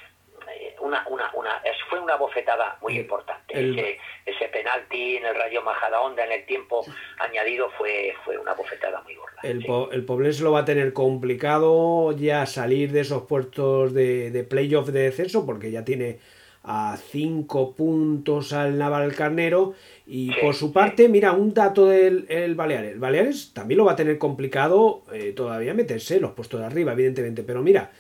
una, 0.81 1.07
una, 1.09 1.31
una, 1.35 1.63
fue 1.89 2.01
una 2.01 2.17
bofetada 2.17 2.79
muy 2.81 2.99
importante. 2.99 3.53
ese, 3.53 3.99
ese, 4.25 4.49
penalti 4.49 5.17
en 5.17 5.27
el 5.27 5.35
Rayo 5.35 5.63
Majadahonda 5.63 6.25
en 6.25 6.33
el 6.33 6.47
tiempo 6.47 6.85
añadido 7.19 7.71
fue, 7.77 8.15
fue 8.25 8.39
una 8.39 8.55
bofetada 8.55 9.03
muy 9.03 9.15
gorda. 9.15 9.37
El, 9.43 9.65
el 9.93 10.05
Poblense 10.05 10.43
lo 10.43 10.53
va 10.53 10.61
a 10.61 10.65
tener 10.65 10.93
complicado 10.93 12.13
ya 12.13 12.47
salir 12.47 12.93
de 12.93 13.01
esos 13.01 13.23
puestos 13.23 13.93
de, 13.93 14.31
de 14.31 14.45
playoff 14.45 14.89
de 14.89 15.03
descenso 15.03 15.45
porque 15.45 15.71
ya 15.71 15.85
tiene 15.85 16.19
a 16.63 16.99
5 17.11 17.75
puntos 17.75 18.53
al 18.53 18.79
Naval 18.79 19.15
Carnero. 19.15 19.75
Y 20.07 20.31
por 20.41 20.55
su 20.55 20.73
parte, 20.73 21.09
mira, 21.09 21.33
un 21.33 21.55
dato 21.55 21.87
del 21.87 22.27
el 22.29 22.55
Baleares. 22.55 22.99
Baleares 22.99 23.53
también 23.53 23.79
lo 23.79 23.85
va 23.85 23.93
a 23.93 23.97
tener 23.97 24.19
complicado 24.19 25.03
eh, 25.13 25.33
todavía 25.33 25.75
meterse 25.75 26.21
los 26.21 26.33
puestos 26.33 26.61
de 26.61 26.67
arriba, 26.67 26.93
evidentemente. 26.93 27.43
Pero 27.43 27.63
mira, 27.63 27.93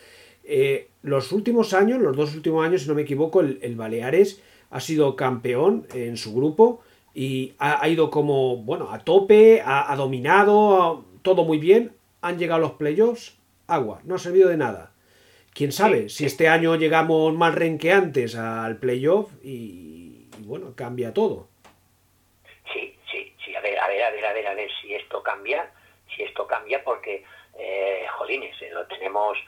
eh, 0.44 0.88
los 1.02 1.32
últimos 1.32 1.72
años, 1.72 2.00
los 2.00 2.16
dos 2.16 2.34
últimos 2.34 2.64
años, 2.64 2.82
si 2.82 2.88
no 2.88 2.94
me 2.94 3.02
equivoco, 3.02 3.40
el, 3.40 3.76
Baleares 3.76 4.42
ha 4.70 4.80
sido 4.80 5.16
campeón 5.16 5.86
en 5.94 6.16
su 6.16 6.34
grupo 6.34 6.80
y 7.14 7.54
ha, 7.58 7.88
ido 7.88 8.10
como, 8.10 8.58
bueno, 8.58 8.92
a 8.92 9.00
tope, 9.00 9.62
ha, 9.64 9.94
dominado, 9.96 11.04
todo 11.22 11.44
muy 11.44 11.58
bien. 11.58 11.92
Han 12.20 12.38
llegado 12.38 12.60
los 12.60 12.72
playoffs, 12.72 13.36
agua, 13.66 14.00
no 14.04 14.14
ha 14.14 14.18
servido 14.18 14.48
de 14.48 14.58
nada 14.58 14.92
quién 15.54 15.72
sabe 15.72 16.08
si 16.08 16.26
este 16.26 16.48
año 16.48 16.76
llegamos 16.76 17.34
más 17.34 17.54
renqueantes 17.54 18.34
al 18.36 18.78
playoff 18.78 19.30
y, 19.42 20.28
bueno, 20.40 20.74
cambia 20.74 21.12
todo. 21.12 21.48
Sí, 22.72 22.96
sí, 23.10 23.32
sí, 23.44 23.54
a 23.54 23.60
ver, 23.60 23.78
a 23.78 23.88
ver, 23.88 24.02
a 24.02 24.10
ver, 24.10 24.26
a 24.26 24.32
ver, 24.32 24.46
a 24.46 24.54
ver 24.54 24.70
si 24.80 24.94
esto 24.94 25.22
cambia, 25.22 25.70
si 26.14 26.22
esto 26.22 26.46
cambia 26.46 26.82
porque, 26.82 27.24
eh, 27.58 28.06
jolines, 28.16 28.60
eh, 28.62 28.70
lo 28.72 28.86
tenemos, 28.86 29.38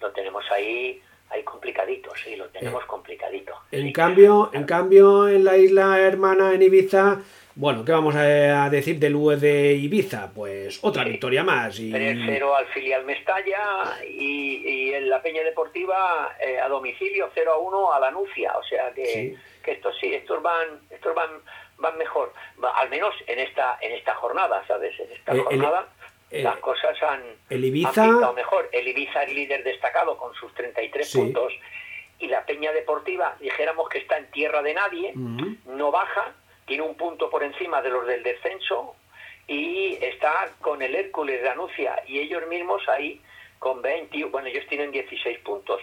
lo 0.00 0.10
tenemos 0.12 0.44
ahí, 0.50 1.00
ahí 1.30 1.42
complicadito, 1.42 2.10
sí, 2.16 2.36
lo 2.36 2.48
tenemos 2.48 2.82
eh, 2.82 2.86
complicadito. 2.86 3.54
En 3.70 3.92
cambio, 3.92 4.50
en 4.52 4.64
cambio, 4.64 5.28
en 5.28 5.44
la 5.44 5.56
isla 5.56 5.98
hermana 6.00 6.54
en 6.54 6.62
Ibiza 6.62 7.20
bueno, 7.54 7.84
¿qué 7.84 7.92
vamos 7.92 8.14
a 8.14 8.68
decir 8.70 8.98
del 8.98 9.14
UE 9.14 9.36
de 9.36 9.74
Ibiza? 9.74 10.30
Pues 10.34 10.78
otra 10.82 11.04
victoria 11.04 11.44
más. 11.44 11.78
Y... 11.78 11.92
3-0 11.92 12.56
al 12.56 12.66
filial 12.66 13.04
Mestalla 13.04 13.98
y, 14.08 14.92
en 14.92 15.08
la 15.08 15.22
Peña 15.22 15.42
Deportiva 15.42 16.36
eh, 16.40 16.58
a 16.58 16.68
domicilio 16.68 17.30
0-1 17.34 17.94
a 17.94 18.00
la 18.00 18.10
Nucia. 18.10 18.52
O 18.56 18.62
sea 18.64 18.92
que, 18.92 19.36
que 19.62 19.72
estos 19.72 19.96
sí, 19.98 20.12
estos 20.14 20.42
van, 20.42 20.80
estos 20.90 21.14
van, 21.14 21.30
van 21.78 21.98
mejor. 21.98 22.32
Al 22.76 22.88
menos 22.88 23.14
en 23.26 23.38
esta, 23.38 23.78
en 23.80 23.92
esta 23.92 24.14
jornada, 24.14 24.64
¿sabes? 24.66 24.98
En 24.98 25.12
esta 25.12 25.34
eh, 25.34 25.40
jornada. 25.40 25.88
Eh, 26.30 26.42
las 26.42 26.56
cosas 26.58 26.96
han, 27.02 27.22
el 27.50 27.64
Ibiza... 27.64 28.32
mejor. 28.32 28.70
El 28.72 28.88
Ibiza 28.88 29.24
es 29.24 29.34
líder 29.34 29.62
destacado 29.64 30.16
con 30.16 30.34
sus 30.34 30.54
33 30.54 31.12
puntos 31.12 31.52
y 32.18 32.28
la 32.28 32.46
Peña 32.46 32.72
Deportiva, 32.72 33.36
dijéramos 33.40 33.88
que 33.88 33.98
está 33.98 34.16
en 34.16 34.30
tierra 34.30 34.62
de 34.62 34.74
nadie, 34.74 35.12
no 35.14 35.90
baja, 35.90 36.32
tiene 36.66 36.82
un 36.82 36.96
punto 36.96 37.30
por 37.30 37.42
encima 37.42 37.82
de 37.82 37.90
los 37.90 38.06
del 38.06 38.22
descenso 38.22 38.94
y 39.46 39.98
está 40.00 40.50
con 40.60 40.82
el 40.82 40.94
Hércules 40.94 41.42
de 41.42 41.48
Anuncia 41.48 42.02
y 42.06 42.20
ellos 42.20 42.46
mismos 42.46 42.88
ahí 42.88 43.20
con 43.58 43.82
20, 43.82 44.24
bueno, 44.26 44.48
ellos 44.48 44.66
tienen 44.68 44.90
16 44.90 45.38
puntos. 45.40 45.80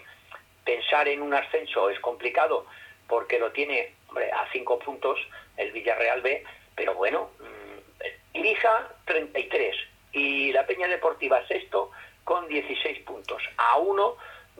Pensar 0.63 1.07
en 1.07 1.21
un 1.21 1.33
ascenso 1.33 1.89
es 1.89 1.99
complicado 1.99 2.65
porque 3.07 3.39
lo 3.39 3.51
tiene 3.51 3.93
hombre, 4.07 4.31
a 4.31 4.47
5 4.51 4.79
puntos 4.79 5.19
el 5.57 5.71
Villarreal 5.71 6.21
B, 6.21 6.43
pero 6.75 6.93
bueno, 6.93 7.29
mm, 7.39 8.37
Ibiza 8.37 8.89
33 9.05 9.75
y 10.13 10.51
la 10.51 10.65
Peña 10.65 10.87
Deportiva 10.87 11.45
sexto 11.47 11.91
con 12.23 12.47
16 12.47 12.99
puntos, 12.99 13.41
a 13.57 13.77
uno 13.77 14.15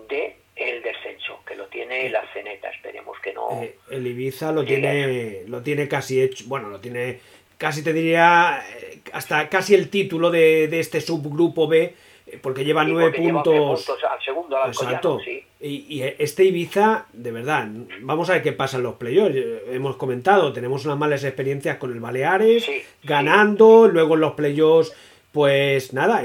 de 0.07 0.37
el 0.59 0.81
descenso, 0.81 1.39
que 1.45 1.55
lo 1.55 1.67
tiene 1.67 2.09
la 2.09 2.21
Ceneta, 2.33 2.69
esperemos 2.69 3.17
que 3.19 3.33
no. 3.33 3.61
Eh, 3.61 3.77
el 3.91 4.05
Ibiza 4.05 4.51
lo 4.51 4.63
tiene, 4.63 5.43
lo 5.47 5.61
tiene 5.61 5.87
casi 5.87 6.21
hecho, 6.21 6.45
bueno, 6.47 6.69
lo 6.69 6.79
tiene 6.79 7.19
casi 7.57 7.83
te 7.83 7.91
diría 7.93 8.63
eh, 8.79 9.01
hasta 9.11 9.49
casi 9.49 9.75
el 9.75 9.89
título 9.89 10.31
de, 10.31 10.67
de 10.67 10.79
este 10.79 11.01
subgrupo 11.01 11.67
B, 11.67 11.93
eh, 12.27 12.39
porque 12.41 12.63
lleva 12.63 12.83
nueve 12.83 13.17
puntos. 13.17 13.89
al 13.89 14.21
segundo, 14.23 14.57
al 14.57 14.69
Exacto. 14.69 15.19
y, 15.59 15.85
y, 15.87 16.01
este 16.17 16.45
Ibiza, 16.45 17.07
de 17.13 17.31
verdad, 17.31 17.67
vamos 18.01 18.29
a 18.29 18.33
ver 18.33 18.43
qué 18.43 18.53
pasa 18.53 18.77
en 18.77 18.83
los 18.83 18.95
playoffs. 18.95 19.35
Hemos 19.67 19.97
comentado, 19.97 20.53
tenemos 20.53 20.85
unas 20.85 20.97
malas 20.97 21.23
experiencias 21.23 21.77
con 21.77 21.91
el 21.91 21.99
Baleares, 21.99 22.69
ganando, 23.03 23.87
luego 23.87 24.15
en 24.15 24.21
los 24.21 24.33
playoffs 24.33 24.93
pues 25.31 25.93
nada, 25.93 26.23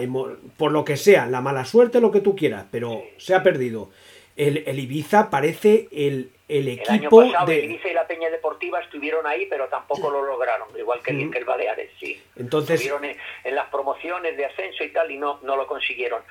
por 0.57 0.73
lo 0.73 0.85
que 0.85 0.97
sea, 0.97 1.27
la 1.27 1.42
mala 1.42 1.64
suerte, 1.64 2.01
lo 2.01 2.11
que 2.11 2.20
tú 2.20 2.35
quieras, 2.35 2.64
pero 2.70 3.03
se 3.18 3.35
ha 3.35 3.42
perdido. 3.42 3.90
El, 4.37 4.64
el 4.66 4.79
Ibiza 4.79 5.31
parece 5.31 5.88
el, 5.92 6.33
el 6.49 6.68
equipo 6.68 7.23
el 7.23 7.29
año 7.29 7.33
pasado, 7.33 7.47
de... 7.47 7.59
El 7.59 7.64
Ibiza 7.66 7.88
y 7.88 7.94
la 7.94 8.07
Peña 8.07 8.31
Deportiva 8.31 8.81
estuvieron 8.81 9.27
ahí, 9.27 9.47
pero 9.47 9.68
tampoco 9.68 10.11
lo 10.11 10.23
lograron, 10.23 10.68
igual 10.77 11.01
que, 11.03 11.12
el, 11.12 11.31
que 11.31 11.38
el 11.38 11.44
Baleares, 11.44 11.90
sí. 12.01 12.20
Entonces... 12.37 12.81
Estuvieron 12.81 13.05
en, 13.44 13.55
las 13.55 13.68
promociones 13.68 14.37
de 14.37 14.44
ascenso 14.47 14.83
y 14.83 14.90
tal 14.90 15.11
y 15.11 15.18
no, 15.18 15.38
no 15.42 15.57
lo 15.57 15.66
consiguieron. 15.66 16.23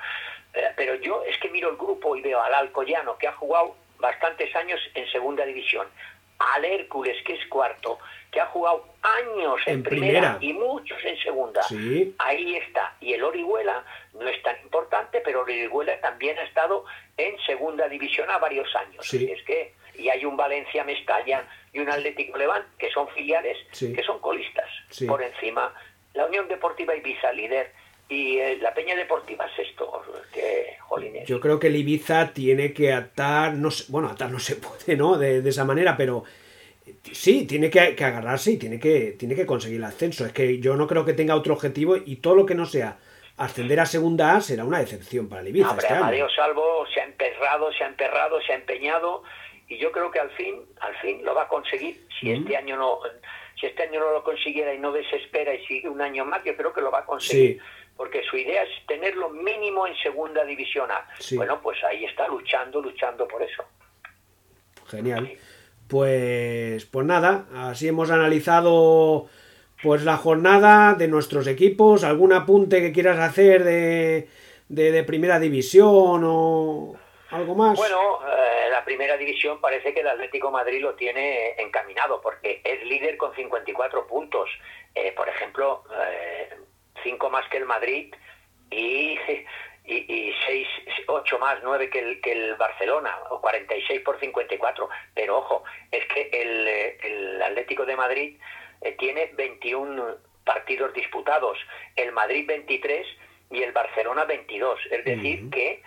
Eh, 0.52 0.62
pero 0.76 0.94
yo 0.96 1.22
es 1.24 1.38
que 1.38 1.48
miro 1.48 1.70
el 1.70 1.76
grupo 1.76 2.16
y 2.16 2.20
veo 2.20 2.40
al 2.42 2.54
Alcoyano, 2.54 3.16
que 3.16 3.26
ha 3.26 3.32
jugado 3.32 3.76
bastantes 3.98 4.54
años 4.54 4.80
en 4.94 5.10
segunda 5.10 5.46
división, 5.46 5.86
al 6.54 6.64
Hércules, 6.64 7.16
que 7.24 7.34
es 7.34 7.46
cuarto, 7.46 7.98
que 8.30 8.40
ha 8.40 8.46
jugado 8.46 8.84
años 9.02 9.60
en, 9.66 9.82
primera, 9.82 10.38
y 10.40 10.52
muchos 10.52 10.98
en 11.04 11.16
segunda. 11.18 11.62
Ahí 12.18 12.56
está. 12.56 12.96
Y 13.00 13.12
el 13.12 13.22
Orihuela 13.22 13.84
no 14.12 14.28
es 14.28 14.42
tan 14.42 14.56
importante, 14.62 15.20
pero 15.24 15.46
el 15.46 15.52
Orihuela 15.52 16.00
también 16.00 16.38
ha 16.38 16.42
estado 16.42 16.84
en 17.16 17.38
segunda 17.46 17.88
división 17.88 18.30
a 18.30 18.38
varios 18.38 18.74
años. 18.76 19.12
Es 19.14 19.42
que 19.44 19.74
y 19.96 20.08
hay 20.08 20.24
un 20.24 20.36
Valencia 20.36 20.84
Mestalla 20.84 21.44
y 21.72 21.78
un 21.78 21.88
Atlético 21.88 22.36
Levant 22.36 22.66
que 22.78 22.90
son 22.90 23.08
filiales 23.08 23.56
que 23.78 24.02
son 24.02 24.18
colistas 24.18 24.68
por 25.06 25.22
encima. 25.22 25.72
La 26.14 26.26
Unión 26.26 26.48
Deportiva 26.48 26.94
Ibiza 26.94 27.32
líder 27.32 27.72
y 28.08 28.38
eh, 28.38 28.58
la 28.60 28.74
Peña 28.74 28.94
Deportiva 28.94 29.46
sexto. 29.56 30.02
Que, 30.32 30.76
jolines. 30.80 31.26
Yo 31.26 31.40
creo 31.40 31.58
que 31.58 31.68
el 31.68 31.76
Ibiza 31.76 32.32
tiene 32.32 32.72
que 32.72 32.92
atar, 32.92 33.54
no 33.54 33.70
sé, 33.70 33.84
bueno, 33.88 34.08
atar 34.08 34.30
no 34.30 34.38
se 34.38 34.56
puede, 34.56 34.96
¿no? 34.96 35.16
De, 35.16 35.42
de 35.42 35.50
esa 35.50 35.64
manera, 35.64 35.96
pero 35.96 36.24
sí, 37.12 37.46
tiene 37.46 37.70
que, 37.70 37.94
que, 37.94 38.04
agarrarse 38.04 38.52
y 38.52 38.56
tiene 38.58 38.78
que, 38.78 39.12
tiene 39.18 39.34
que 39.34 39.46
conseguir 39.46 39.78
el 39.78 39.84
ascenso. 39.84 40.26
Es 40.26 40.32
que 40.32 40.58
yo 40.58 40.76
no 40.76 40.86
creo 40.86 41.04
que 41.04 41.12
tenga 41.14 41.34
otro 41.36 41.54
objetivo 41.54 41.96
y 41.96 42.16
todo 42.16 42.34
lo 42.34 42.46
que 42.46 42.54
no 42.54 42.66
sea 42.66 42.98
ascender 43.36 43.80
a 43.80 43.86
segunda 43.86 44.36
A 44.36 44.40
será 44.40 44.64
una 44.64 44.78
decepción 44.78 45.28
para 45.28 45.42
el 45.42 45.48
Ibiza. 45.48 45.70
Hombre, 45.70 45.86
este 45.86 45.98
Amadeo 45.98 46.28
Salvo 46.30 46.86
se 46.92 47.00
ha 47.00 47.04
emperrado, 47.04 47.72
se 47.72 47.84
ha 47.84 47.88
emperrado, 47.88 48.40
se 48.42 48.52
ha 48.52 48.56
empeñado 48.56 49.22
y 49.66 49.78
yo 49.78 49.90
creo 49.92 50.10
que 50.10 50.20
al 50.20 50.30
fin, 50.32 50.56
al 50.80 50.94
fin 50.96 51.24
lo 51.24 51.34
va 51.34 51.42
a 51.44 51.48
conseguir. 51.48 52.06
Si 52.20 52.26
Mm. 52.28 52.42
este 52.42 52.56
año 52.56 52.76
no, 52.76 52.98
si 53.58 53.66
este 53.66 53.82
año 53.84 53.98
no 54.00 54.12
lo 54.12 54.22
consiguiera 54.22 54.74
y 54.74 54.78
no 54.78 54.92
desespera 54.92 55.54
y 55.54 55.64
sigue 55.66 55.88
un 55.88 56.00
año 56.00 56.24
más, 56.24 56.44
yo 56.44 56.54
creo 56.56 56.72
que 56.72 56.80
lo 56.80 56.90
va 56.90 57.00
a 57.00 57.04
conseguir. 57.06 57.56
Sí. 57.56 57.60
Porque 57.96 58.22
su 58.28 58.36
idea 58.36 58.62
es 58.62 58.86
tenerlo 58.86 59.30
mínimo 59.30 59.86
en 59.86 59.94
segunda 59.96 60.44
división 60.44 60.90
A. 60.90 61.06
Sí. 61.18 61.36
Bueno, 61.36 61.60
pues 61.62 61.82
ahí 61.84 62.04
está 62.04 62.26
luchando, 62.26 62.80
luchando 62.80 63.28
por 63.28 63.42
eso. 63.42 63.64
Genial. 64.88 65.32
Pues, 65.88 66.86
pues 66.86 67.06
nada, 67.06 67.46
así 67.54 67.88
hemos 67.88 68.10
analizado 68.10 69.28
pues 69.82 70.02
la 70.02 70.16
jornada 70.16 70.94
de 70.94 71.08
nuestros 71.08 71.46
equipos. 71.46 72.04
¿Algún 72.04 72.32
apunte 72.32 72.80
que 72.80 72.90
quieras 72.90 73.18
hacer 73.18 73.64
de, 73.64 74.28
de, 74.68 74.92
de 74.92 75.04
primera 75.04 75.38
división 75.38 76.22
o 76.24 76.96
algo 77.30 77.54
más? 77.54 77.76
Bueno, 77.76 78.20
eh, 78.26 78.70
la 78.70 78.84
primera 78.84 79.16
división 79.16 79.60
parece 79.60 79.92
que 79.92 80.00
el 80.00 80.08
Atlético 80.08 80.48
de 80.48 80.54
Madrid 80.54 80.80
lo 80.80 80.94
tiene 80.94 81.54
encaminado 81.58 82.20
porque 82.22 82.62
es 82.64 82.82
líder 82.86 83.16
con 83.16 83.34
54 83.34 84.06
puntos. 84.06 84.48
Eh, 84.94 85.12
por 85.14 85.28
ejemplo, 85.28 85.84
eh, 86.10 86.48
5 87.04 87.30
más 87.30 87.48
que 87.48 87.58
el 87.58 87.66
Madrid 87.66 88.12
y, 88.70 89.16
y, 89.84 89.94
y 89.94 90.34
6, 90.46 90.68
8 91.06 91.38
más, 91.38 91.58
9 91.62 91.90
que 91.90 92.00
el, 92.00 92.20
que 92.20 92.32
el 92.32 92.56
Barcelona, 92.56 93.16
o 93.30 93.40
46 93.40 94.00
por 94.00 94.18
54. 94.18 94.88
Pero 95.14 95.38
ojo, 95.38 95.62
es 95.92 96.04
que 96.06 96.28
el, 96.32 96.66
eh, 96.66 96.98
el 97.02 97.42
Atlético 97.42 97.86
de 97.86 97.96
Madrid 97.96 98.36
eh, 98.80 98.96
tiene 98.98 99.30
21 99.34 100.16
partidos 100.44 100.92
disputados, 100.92 101.58
el 101.96 102.12
Madrid 102.12 102.46
23 102.46 103.06
y 103.50 103.62
el 103.62 103.72
Barcelona 103.72 104.24
22. 104.24 104.80
Es 104.90 105.04
decir, 105.04 105.50
que 105.50 105.82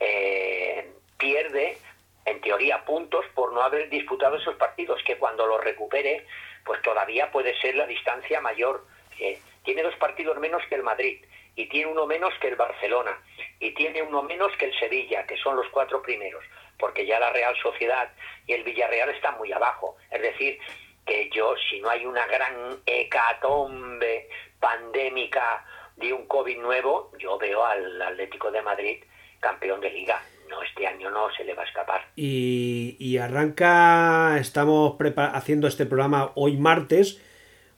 eh, 0.00 0.90
pierde, 1.18 1.76
en 2.24 2.40
teoría, 2.40 2.84
puntos 2.84 3.24
por 3.34 3.52
no 3.52 3.62
haber 3.62 3.88
disputado 3.90 4.36
esos 4.36 4.56
partidos, 4.56 5.02
que 5.04 5.16
cuando 5.16 5.46
los 5.46 5.62
recupere, 5.62 6.26
pues 6.64 6.82
todavía 6.82 7.30
puede 7.30 7.58
ser 7.60 7.76
la 7.76 7.86
distancia 7.86 8.40
mayor. 8.40 8.86
Eh, 9.18 9.38
tiene 9.64 9.82
dos 9.82 9.94
partidos 9.96 10.38
menos 10.38 10.62
que 10.68 10.74
el 10.74 10.82
Madrid 10.82 11.24
y 11.56 11.66
tiene 11.68 11.90
uno 11.90 12.06
menos 12.06 12.32
que 12.40 12.48
el 12.48 12.56
Barcelona 12.56 13.18
y 13.58 13.72
tiene 13.74 14.02
uno 14.02 14.22
menos 14.22 14.52
que 14.58 14.66
el 14.66 14.78
Sevilla, 14.78 15.26
que 15.26 15.36
son 15.36 15.56
los 15.56 15.66
cuatro 15.68 16.00
primeros, 16.02 16.44
porque 16.78 17.06
ya 17.06 17.20
la 17.20 17.30
Real 17.30 17.54
Sociedad 17.62 18.10
y 18.46 18.54
el 18.54 18.64
Villarreal 18.64 19.10
están 19.10 19.36
muy 19.38 19.52
abajo. 19.52 19.96
Es 20.10 20.22
decir, 20.22 20.58
que 21.04 21.28
yo, 21.30 21.54
si 21.68 21.80
no 21.80 21.90
hay 21.90 22.06
una 22.06 22.26
gran 22.26 22.78
hecatombe 22.86 24.28
pandémica 24.58 25.64
de 25.96 26.12
un 26.12 26.26
COVID 26.26 26.58
nuevo, 26.58 27.12
yo 27.18 27.36
veo 27.38 27.64
al 27.64 28.00
Atlético 28.00 28.50
de 28.50 28.62
Madrid 28.62 29.04
campeón 29.40 29.80
de 29.80 29.90
liga. 29.90 30.22
No, 30.48 30.62
este 30.62 30.86
año 30.86 31.10
no 31.10 31.30
se 31.36 31.44
le 31.44 31.54
va 31.54 31.62
a 31.62 31.66
escapar. 31.66 32.08
Y, 32.16 32.96
y 32.98 33.18
arranca, 33.18 34.36
estamos 34.38 34.96
haciendo 35.16 35.68
este 35.68 35.86
programa 35.86 36.32
hoy 36.34 36.56
martes. 36.56 37.20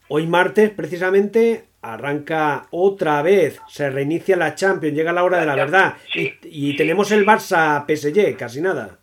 Hoy 0.09 0.27
martes, 0.27 0.71
precisamente, 0.71 1.64
arranca 1.83 2.68
otra 2.71 3.23
vez, 3.23 3.61
se 3.68 3.90
reinicia 3.90 4.37
la 4.37 4.55
Champions, 4.55 4.97
llega 4.97 5.12
la 5.12 5.25
hora 5.25 5.40
de 5.40 5.47
la 5.47 5.57
verdad. 5.57 5.97
Sí, 6.12 6.33
y, 6.45 6.77
tenemos 6.77 7.11
el 7.11 7.27
Barça 7.27 7.85
PSG, 7.85 8.37
casi 8.37 8.61
nada. 8.61 8.99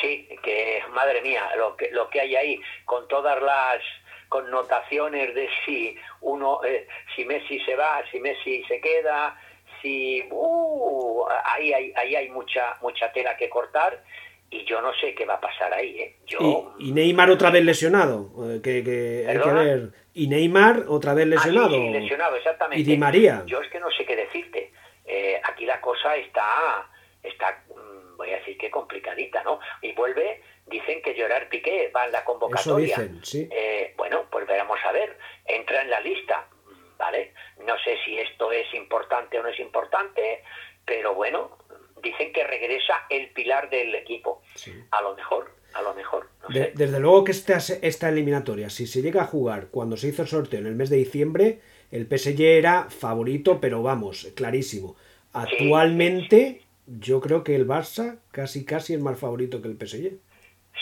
Sí, 0.00 0.28
que 0.42 0.82
madre 0.92 1.22
mía, 1.22 1.42
lo 1.56 1.74
que, 1.74 1.90
lo 1.90 2.08
que 2.10 2.20
hay 2.20 2.36
ahí, 2.36 2.60
con 2.84 3.08
todas 3.08 3.42
las 3.42 3.80
connotaciones 4.28 5.34
de 5.34 5.48
si 5.64 5.96
uno, 6.20 6.60
eh, 6.64 6.86
si 7.14 7.24
Messi 7.24 7.58
se 7.60 7.74
va, 7.74 8.02
si 8.10 8.20
Messi 8.20 8.62
se 8.64 8.78
queda, 8.80 9.40
si 9.80 10.22
uh, 10.30 11.24
ahí, 11.44 11.72
hay, 11.72 11.92
ahí 11.96 12.14
hay 12.14 12.28
mucha, 12.28 12.76
mucha 12.82 13.10
tela 13.12 13.36
que 13.38 13.48
cortar 13.48 14.02
y 14.50 14.64
yo 14.64 14.82
no 14.82 14.92
sé 15.00 15.14
qué 15.14 15.24
va 15.24 15.34
a 15.34 15.40
pasar 15.40 15.72
ahí, 15.72 15.98
¿eh? 15.98 16.16
Yo, 16.26 16.74
Y, 16.78 16.88
y 16.88 16.92
Neymar 16.92 17.30
otra 17.30 17.50
vez 17.50 17.64
lesionado, 17.64 18.30
eh, 18.50 18.60
que, 18.62 18.84
que 18.84 19.26
hay 19.28 19.40
que 19.40 19.50
ver. 19.50 20.05
Y 20.18 20.28
Neymar 20.28 20.84
otra 20.88 21.12
vez 21.12 21.26
Ah, 21.26 21.28
lesionado. 21.28 21.68
lesionado, 21.92 22.36
exactamente. 22.36 22.80
Y 22.80 22.84
Di 22.84 22.96
María. 22.96 23.42
Yo 23.46 23.60
es 23.60 23.68
que 23.70 23.78
no 23.78 23.90
sé 23.90 24.06
qué 24.06 24.16
decirte. 24.16 24.72
Eh, 25.04 25.38
aquí 25.44 25.66
la 25.66 25.78
cosa 25.80 26.16
está, 26.16 26.88
está, 27.22 27.62
mm, 27.68 28.16
voy 28.16 28.30
a 28.32 28.38
decir 28.38 28.56
que 28.56 28.70
complicadita, 28.70 29.42
¿no? 29.44 29.60
Y 29.82 29.92
vuelve, 29.92 30.42
dicen 30.66 31.02
que 31.02 31.12
Gerard 31.14 31.48
Piqué 31.48 31.92
va 31.94 32.06
en 32.06 32.12
la 32.12 32.18
Eso 32.20 32.26
convocatoria. 32.26 32.86
dicen, 32.96 33.20
sí. 33.22 33.46
Eh, 33.52 33.92
bueno, 33.98 34.24
pues 34.30 34.46
veremos 34.46 34.78
a 34.84 34.92
ver. 34.92 35.18
Entra 35.44 35.82
en 35.82 35.90
la 35.90 36.00
lista, 36.00 36.48
¿vale? 36.96 37.34
No 37.66 37.78
sé 37.84 37.98
si 38.06 38.18
esto 38.18 38.50
es 38.52 38.72
importante 38.72 39.38
o 39.38 39.42
no 39.42 39.50
es 39.50 39.60
importante, 39.60 40.42
pero 40.86 41.14
bueno, 41.14 41.58
dicen 42.02 42.32
que 42.32 42.42
regresa 42.42 43.04
el 43.10 43.28
pilar 43.32 43.68
del 43.68 43.94
equipo. 43.94 44.42
Sí. 44.54 44.72
A 44.92 45.02
lo 45.02 45.14
mejor, 45.14 45.52
a 45.76 45.82
lo 45.82 45.94
mejor. 45.94 46.28
No 46.42 46.48
De- 46.48 46.60
sé. 46.60 46.72
desde 46.74 47.00
luego 47.00 47.24
que 47.24 47.32
esta, 47.32 47.56
esta 47.82 48.08
eliminatoria, 48.08 48.70
si 48.70 48.86
se 48.86 49.02
llega 49.02 49.22
a 49.22 49.26
jugar 49.26 49.68
cuando 49.70 49.96
se 49.96 50.08
hizo 50.08 50.22
el 50.22 50.28
sorteo 50.28 50.60
en 50.60 50.66
el 50.66 50.74
mes 50.76 50.90
de 50.90 50.96
diciembre, 50.96 51.60
el 51.90 52.06
PSG 52.06 52.40
era 52.58 52.84
favorito, 52.90 53.60
pero 53.60 53.82
vamos, 53.82 54.28
clarísimo. 54.36 54.96
Actualmente, 55.32 56.62
yo 56.86 57.20
creo 57.20 57.42
que 57.44 57.56
el 57.56 57.66
Barça 57.66 58.18
casi 58.32 58.64
casi 58.64 58.94
es 58.94 59.00
más 59.00 59.18
favorito 59.18 59.60
que 59.60 59.68
el 59.68 59.76
PSG. 59.76 60.18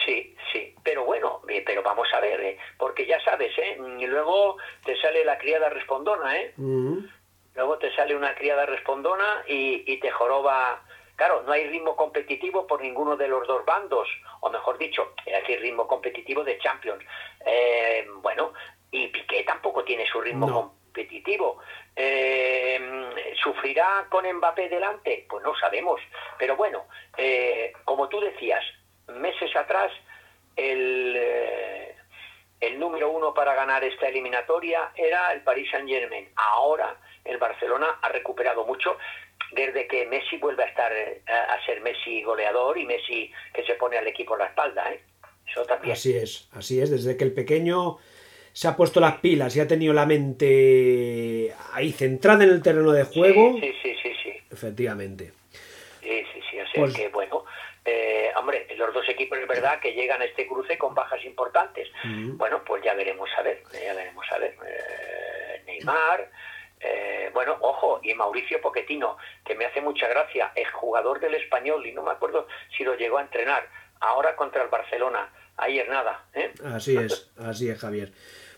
Sí, 0.04 0.36
sí, 0.52 0.74
pero 0.82 1.04
bueno, 1.04 1.40
eh, 1.48 1.62
pero 1.64 1.82
vamos 1.82 2.08
a 2.12 2.20
ver, 2.20 2.40
eh, 2.40 2.58
porque 2.78 3.06
ya 3.06 3.20
sabes, 3.24 3.56
¿eh? 3.58 3.78
Y 3.98 4.06
luego 4.06 4.56
te 4.84 4.96
sale 5.00 5.24
la 5.24 5.38
criada 5.38 5.68
respondona, 5.70 6.38
¿eh? 6.40 6.54
Mm, 6.58 7.08
Luego 7.54 7.78
te 7.78 7.94
sale 7.94 8.16
una 8.16 8.34
criada 8.34 8.66
respondona 8.66 9.44
y, 9.48 9.84
y 9.90 10.00
te 10.00 10.10
joroba. 10.10 10.82
Claro, 11.16 11.42
no 11.42 11.52
hay 11.52 11.68
ritmo 11.68 11.94
competitivo 11.96 12.66
por 12.66 12.80
ninguno 12.80 13.16
de 13.16 13.28
los 13.28 13.46
dos 13.46 13.64
bandos, 13.64 14.08
o 14.40 14.50
mejor 14.50 14.78
dicho, 14.78 15.12
es 15.24 15.40
decir, 15.40 15.60
ritmo 15.60 15.86
competitivo 15.86 16.42
de 16.42 16.58
Champions. 16.58 17.04
Eh, 17.46 18.06
bueno, 18.16 18.52
y 18.90 19.08
Piqué 19.08 19.44
tampoco 19.44 19.84
tiene 19.84 20.06
su 20.06 20.20
ritmo 20.20 20.46
No. 20.46 20.54
competitivo. 20.54 21.58
Eh, 21.96 22.80
¿Sufrirá 23.42 24.06
con 24.10 24.26
Mbappé 24.26 24.68
delante? 24.68 25.26
Pues 25.28 25.44
no 25.44 25.54
sabemos. 25.56 26.00
Pero 26.38 26.56
bueno, 26.56 26.86
eh, 27.16 27.72
como 27.84 28.08
tú 28.08 28.20
decías, 28.20 28.64
meses 29.08 29.54
atrás, 29.54 29.92
el, 30.56 31.14
eh, 31.16 31.96
el 32.60 32.78
número 32.78 33.10
uno 33.10 33.34
para 33.34 33.54
ganar 33.54 33.84
esta 33.84 34.08
eliminatoria 34.08 34.90
era 34.96 35.32
el 35.32 35.42
Paris 35.42 35.70
Saint 35.70 35.88
Germain. 35.88 36.28
Ahora 36.36 36.96
el 37.24 37.38
Barcelona 37.38 37.98
ha 38.02 38.08
recuperado 38.08 38.64
mucho 38.64 38.96
desde 39.54 39.86
que 39.86 40.06
Messi 40.06 40.36
vuelve 40.38 40.64
a 40.64 40.66
estar 40.66 40.92
eh, 40.92 41.22
a 41.26 41.64
ser 41.64 41.80
Messi 41.80 42.22
goleador 42.22 42.76
y 42.78 42.84
Messi 42.86 43.30
que 43.52 43.64
se 43.64 43.74
pone 43.74 43.96
al 43.98 44.06
equipo 44.06 44.34
en 44.34 44.40
la 44.40 44.46
espalda. 44.46 44.92
¿eh? 44.92 45.00
Eso 45.50 45.64
también. 45.64 45.92
Así 45.92 46.16
es, 46.16 46.48
así 46.52 46.80
es. 46.80 46.90
Desde 46.90 47.16
que 47.16 47.24
el 47.24 47.32
pequeño 47.32 47.98
se 48.52 48.68
ha 48.68 48.76
puesto 48.76 49.00
las 49.00 49.16
pilas 49.18 49.54
y 49.56 49.60
ha 49.60 49.66
tenido 49.66 49.92
la 49.92 50.06
mente 50.06 51.54
ahí 51.72 51.92
centrada 51.92 52.44
en 52.44 52.50
el 52.50 52.62
terreno 52.62 52.92
de 52.92 53.04
juego, 53.04 53.54
Sí, 53.60 53.72
sí, 53.82 53.94
sí, 53.94 53.94
sí. 54.02 54.14
sí. 54.22 54.32
efectivamente. 54.50 55.32
Sí, 56.02 56.22
sí, 56.32 56.40
sí, 56.50 56.60
o 56.60 56.66
sea 56.66 56.82
Pues- 56.82 56.94
que 56.94 57.08
bueno, 57.08 57.44
eh, 57.84 58.30
hombre, 58.36 58.66
los 58.76 58.92
dos 58.94 59.08
equipos 59.08 59.38
es 59.38 59.46
verdad 59.48 59.80
que 59.80 59.92
llegan 59.92 60.22
a 60.22 60.24
este 60.24 60.46
cruce 60.46 60.78
con 60.78 60.94
bajas 60.94 61.22
importantes. 61.24 61.88
Bueno, 62.04 62.62
pues 62.64 62.82
ya 62.82 62.94
veremos 62.94 63.28
a 63.38 63.42
ver, 63.42 63.62
ya 63.72 63.94
veremos 63.94 64.24
a 64.30 64.38
ver. 64.38 64.54
Eh, 64.66 65.62
Neymar, 65.66 66.30
eh, 66.84 67.30
bueno, 67.32 67.56
ojo, 67.60 68.00
y 68.02 68.14
Mauricio 68.14 68.60
Pochettino, 68.60 69.16
que 69.44 69.54
me 69.54 69.64
hace 69.64 69.80
mucha 69.80 70.06
gracia, 70.08 70.52
es 70.54 70.70
jugador 70.70 71.18
del 71.18 71.34
español 71.34 71.86
y 71.86 71.92
no 71.92 72.02
me 72.02 72.10
acuerdo 72.10 72.46
si 72.76 72.84
lo 72.84 72.94
llegó 72.94 73.18
a 73.18 73.22
entrenar. 73.22 73.68
Ahora 74.00 74.36
contra 74.36 74.62
el 74.62 74.68
Barcelona, 74.68 75.30
ayer 75.56 75.88
nada, 75.88 76.26
¿eh? 76.34 76.52
Así 76.64 76.96
es, 76.96 77.32
así 77.38 77.70
es, 77.70 77.78
Javier. 77.78 78.12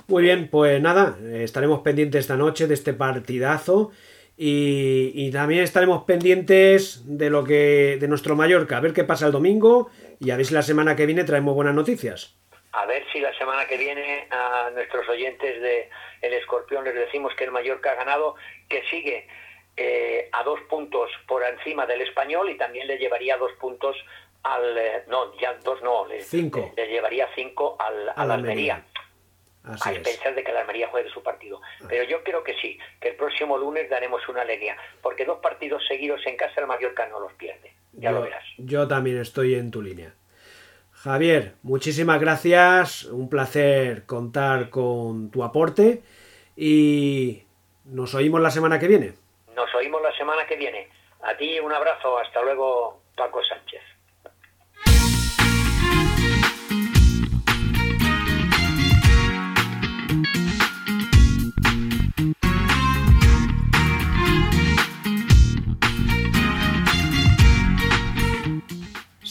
Muy 0.09 0.25
bien, 0.25 0.49
pues 0.49 0.81
nada, 0.81 1.17
eh, 1.23 1.43
estaremos 1.45 1.81
pendientes 1.81 2.21
esta 2.21 2.37
noche 2.37 2.67
de 2.67 2.75
este 2.75 2.95
partidazo 2.95 3.93
y, 4.37 5.13
y 5.15 5.31
también 5.31 5.63
estaremos 5.63 6.05
pendientes 6.05 7.03
de 7.07 7.31
lo 7.31 7.45
que 7.45 7.97
de 8.01 8.09
nuestro 8.09 8.35
Mallorca, 8.35 8.77
a 8.77 8.81
ver 8.81 8.93
qué 8.93 9.05
pasa 9.05 9.27
el 9.27 9.33
domingo 9.33 9.91
y 10.19 10.31
a 10.31 10.37
ver 10.37 10.47
si 10.47 10.55
la 10.55 10.63
semana 10.63 10.97
que 10.97 11.07
viene 11.07 11.25
traemos 11.25 11.55
buenas 11.55 11.75
noticias. 11.75 12.37
A 12.77 12.85
ver 12.85 13.05
si 13.11 13.21
la 13.21 13.33
semana 13.39 13.67
que 13.67 13.79
viene 13.79 14.27
a 14.31 14.71
nuestros 14.75 15.09
oyentes 15.09 15.63
de 15.63 15.89
El 16.21 16.35
Escorpión 16.35 16.85
les 16.85 16.95
decimos 16.95 17.35
que 17.35 17.45
el 17.45 17.51
Mallorca 17.51 17.93
ha 17.93 17.95
ganado, 17.95 18.35
que 18.69 18.83
sigue 18.91 19.27
eh, 19.79 20.29
a 20.33 20.43
dos 20.43 20.61
puntos 20.69 21.11
por 21.27 21.43
encima 21.43 21.87
del 21.87 22.03
español 22.03 22.51
y 22.51 22.59
también 22.59 22.87
le 22.87 22.99
llevaría 22.99 23.39
dos 23.39 23.53
puntos 23.55 23.97
al... 24.43 24.77
eh, 24.77 25.05
no, 25.09 25.35
ya 25.39 25.55
dos 25.65 25.81
no, 25.83 26.07
le, 26.07 26.21
Cinco. 26.21 26.73
le 26.77 26.87
llevaría 26.89 27.29
cinco 27.35 27.77
al, 27.81 28.11
al 28.11 28.15
Al 28.17 28.31
Almería. 28.33 28.85
Almería. 29.65 29.85
a 29.85 29.93
expensas 29.93 30.37
de 30.37 30.45
que 30.45 30.53
la 30.53 30.61
Almería 30.61 30.89
juegue 30.89 31.09
su 31.09 31.23
partido. 31.23 31.63
Ah. 31.81 31.87
Pero 31.89 32.05
yo 32.05 32.23
creo 32.25 32.45
que 32.45 32.55
sí, 32.61 32.79
que 33.01 33.09
el 33.09 33.17
próximo 33.17 33.57
lunes 33.57 33.89
daremos 33.89 34.29
una 34.29 34.43
alegría, 34.43 34.77
porque 35.01 35.25
dos 35.25 35.39
partidos 35.41 35.83
seguidos 35.89 36.21
en 36.27 36.37
casa 36.37 36.61
el 36.61 36.67
Mallorca 36.67 37.07
no 37.07 37.21
los 37.21 37.33
pierde. 37.33 37.73
Ya 37.95 38.13
lo 38.13 38.21
verás. 38.21 38.45
Yo 38.59 38.87
también 38.87 39.19
estoy 39.19 39.55
en 39.55 39.71
tu 39.71 39.81
línea. 39.81 40.13
Javier, 41.07 41.55
muchísimas 41.63 42.21
gracias, 42.21 43.05
un 43.05 43.29
placer 43.29 44.07
contar 44.07 44.71
con 44.71 45.31
tu 45.31 45.45
aporte 45.45 46.03
y 46.57 47.45
nos 47.85 48.13
oímos 48.17 48.41
la 48.41 48.51
semana 48.51 48.81
que 48.81 48.89
viene. 48.89 49.13
Nos 49.55 49.73
oímos 49.77 50.03
la 50.03 50.11
semana 50.17 50.45
que 50.49 50.57
viene. 50.57 50.89
A 51.23 51.37
ti 51.37 51.61
un 51.61 51.73
abrazo, 51.73 52.19
hasta 52.19 52.43
luego, 52.43 53.03
Paco 53.17 53.41
Sánchez. 53.45 53.83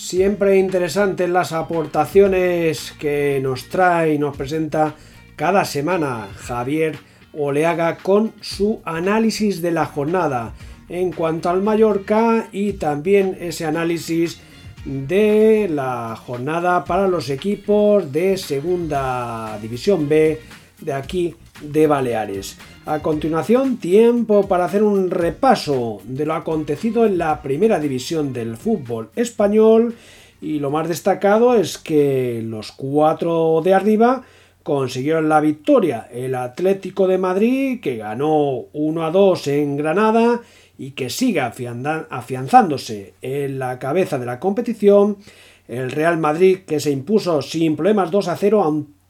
Siempre 0.05 0.59
interesantes 0.59 1.27
las 1.27 1.51
aportaciones 1.51 2.93
que 2.99 3.39
nos 3.41 3.69
trae 3.69 4.13
y 4.13 4.19
nos 4.19 4.37
presenta 4.37 4.93
cada 5.35 5.65
semana 5.65 6.27
Javier 6.35 6.95
Oleaga 7.33 7.97
con 7.97 8.31
su 8.39 8.81
análisis 8.85 9.63
de 9.63 9.71
la 9.71 9.87
jornada 9.87 10.53
en 10.89 11.11
cuanto 11.11 11.49
al 11.49 11.63
Mallorca 11.63 12.49
y 12.51 12.73
también 12.73 13.35
ese 13.39 13.65
análisis 13.65 14.41
de 14.85 15.67
la 15.71 16.15
jornada 16.15 16.85
para 16.85 17.07
los 17.07 17.31
equipos 17.31 18.11
de 18.11 18.37
segunda 18.37 19.57
división 19.59 20.07
B 20.07 20.39
de 20.81 20.93
aquí 20.93 21.33
de 21.61 21.87
Baleares. 21.87 22.57
A 22.85 22.99
continuación, 22.99 23.77
tiempo 23.77 24.47
para 24.47 24.65
hacer 24.65 24.83
un 24.83 25.09
repaso 25.09 26.01
de 26.03 26.25
lo 26.25 26.33
acontecido 26.33 27.05
en 27.05 27.17
la 27.17 27.41
primera 27.41 27.79
división 27.79 28.33
del 28.33 28.57
fútbol 28.57 29.09
español 29.15 29.95
y 30.41 30.59
lo 30.59 30.69
más 30.69 30.87
destacado 30.87 31.55
es 31.55 31.77
que 31.77 32.43
los 32.45 32.71
cuatro 32.71 33.61
de 33.63 33.73
arriba 33.73 34.23
consiguieron 34.63 35.29
la 35.29 35.41
victoria. 35.41 36.07
El 36.11 36.35
Atlético 36.35 37.07
de 37.07 37.17
Madrid 37.17 37.79
que 37.81 37.97
ganó 37.97 38.65
1 38.73 39.05
a 39.05 39.11
2 39.11 39.47
en 39.47 39.77
Granada 39.77 40.41
y 40.77 40.91
que 40.91 41.09
sigue 41.09 41.39
afianzándose 41.39 43.13
en 43.21 43.59
la 43.59 43.79
cabeza 43.79 44.19
de 44.19 44.25
la 44.25 44.39
competición. 44.39 45.17
El 45.67 45.91
Real 45.91 46.17
Madrid 46.17 46.59
que 46.67 46.79
se 46.79 46.91
impuso 46.91 47.41
sin 47.41 47.75
problemas 47.75 48.11
2 48.11 48.27
a 48.27 48.35
0 48.35 48.63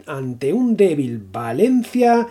ante 0.07 0.53
un 0.53 0.75
débil 0.75 1.19
Valencia 1.31 2.27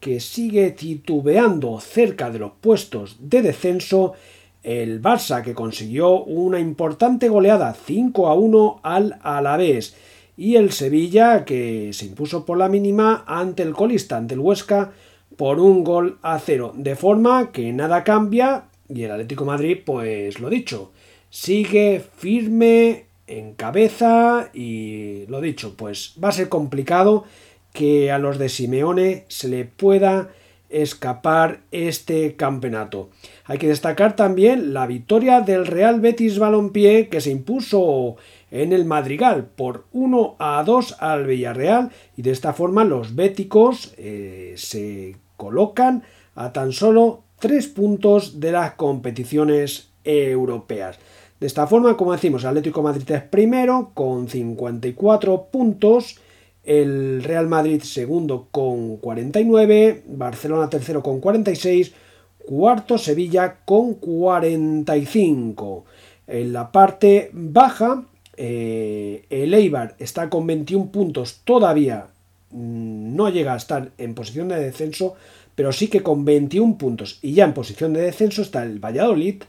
que 0.00 0.20
sigue 0.20 0.70
titubeando 0.70 1.80
cerca 1.80 2.30
de 2.30 2.38
los 2.38 2.52
puestos 2.60 3.16
de 3.20 3.42
descenso, 3.42 4.14
el 4.62 5.00
Barça 5.00 5.42
que 5.42 5.54
consiguió 5.54 6.24
una 6.24 6.58
importante 6.58 7.28
goleada 7.28 7.74
5 7.74 8.28
a 8.28 8.34
1 8.34 8.80
al 8.82 9.18
Alavés 9.22 9.96
y 10.36 10.56
el 10.56 10.72
Sevilla 10.72 11.44
que 11.44 11.92
se 11.92 12.06
impuso 12.06 12.44
por 12.44 12.58
la 12.58 12.68
mínima 12.68 13.24
ante 13.26 13.62
el 13.62 13.72
colista, 13.72 14.16
ante 14.16 14.34
el 14.34 14.40
Huesca, 14.40 14.92
por 15.36 15.60
un 15.60 15.84
gol 15.84 16.18
a 16.22 16.38
cero. 16.38 16.72
De 16.76 16.96
forma 16.96 17.52
que 17.52 17.72
nada 17.72 18.04
cambia 18.04 18.64
y 18.88 19.02
el 19.02 19.10
Atlético 19.10 19.44
Madrid, 19.44 19.78
pues 19.84 20.40
lo 20.40 20.50
dicho, 20.50 20.92
sigue 21.30 22.02
firme 22.16 23.05
en 23.26 23.54
cabeza 23.54 24.50
y 24.54 25.26
lo 25.26 25.40
dicho, 25.40 25.74
pues 25.76 26.14
va 26.22 26.28
a 26.28 26.32
ser 26.32 26.48
complicado 26.48 27.24
que 27.72 28.10
a 28.10 28.18
los 28.18 28.38
de 28.38 28.48
Simeone 28.48 29.24
se 29.28 29.48
le 29.48 29.64
pueda 29.64 30.30
escapar 30.68 31.60
este 31.70 32.34
campeonato. 32.36 33.10
Hay 33.44 33.58
que 33.58 33.68
destacar 33.68 34.16
también 34.16 34.74
la 34.74 34.86
victoria 34.86 35.40
del 35.40 35.66
Real 35.66 36.00
Betis 36.00 36.38
Balompié 36.38 37.08
que 37.08 37.20
se 37.20 37.30
impuso 37.30 38.16
en 38.50 38.72
el 38.72 38.84
Madrigal 38.84 39.44
por 39.44 39.84
1 39.92 40.36
a 40.38 40.62
2 40.64 40.96
al 41.00 41.26
Villarreal 41.26 41.90
y 42.16 42.22
de 42.22 42.30
esta 42.30 42.52
forma 42.52 42.84
los 42.84 43.14
béticos 43.14 43.94
eh, 43.96 44.54
se 44.56 45.16
colocan 45.36 46.02
a 46.34 46.52
tan 46.52 46.72
solo 46.72 47.22
3 47.38 47.68
puntos 47.68 48.40
de 48.40 48.52
las 48.52 48.72
competiciones 48.72 49.90
europeas. 50.04 50.98
De 51.40 51.46
esta 51.46 51.66
forma, 51.66 51.96
como 51.96 52.12
decimos, 52.12 52.44
Atlético 52.44 52.82
Madrid 52.82 53.10
es 53.10 53.22
primero 53.22 53.90
con 53.94 54.28
54 54.28 55.48
puntos. 55.50 56.18
El 56.64 57.22
Real 57.22 57.46
Madrid 57.46 57.82
segundo 57.82 58.48
con 58.50 58.96
49, 58.96 60.02
Barcelona 60.08 60.68
tercero 60.68 61.02
con 61.02 61.20
46, 61.20 61.92
cuarto 62.38 62.98
Sevilla 62.98 63.58
con 63.64 63.94
45. 63.94 65.84
En 66.26 66.52
la 66.52 66.72
parte 66.72 67.30
baja, 67.32 68.04
eh, 68.36 69.26
el 69.30 69.54
Eibar 69.54 69.94
está 69.98 70.28
con 70.28 70.46
21 70.46 70.90
puntos, 70.90 71.42
todavía 71.44 72.08
mm, 72.50 73.14
no 73.14 73.28
llega 73.28 73.54
a 73.54 73.58
estar 73.58 73.92
en 73.98 74.14
posición 74.14 74.48
de 74.48 74.58
descenso, 74.58 75.14
pero 75.54 75.70
sí 75.72 75.86
que 75.88 76.02
con 76.02 76.24
21 76.24 76.78
puntos. 76.78 77.18
Y 77.22 77.34
ya 77.34 77.44
en 77.44 77.54
posición 77.54 77.92
de 77.92 78.00
descenso 78.00 78.42
está 78.42 78.64
el 78.64 78.80
Valladolid 78.80 79.42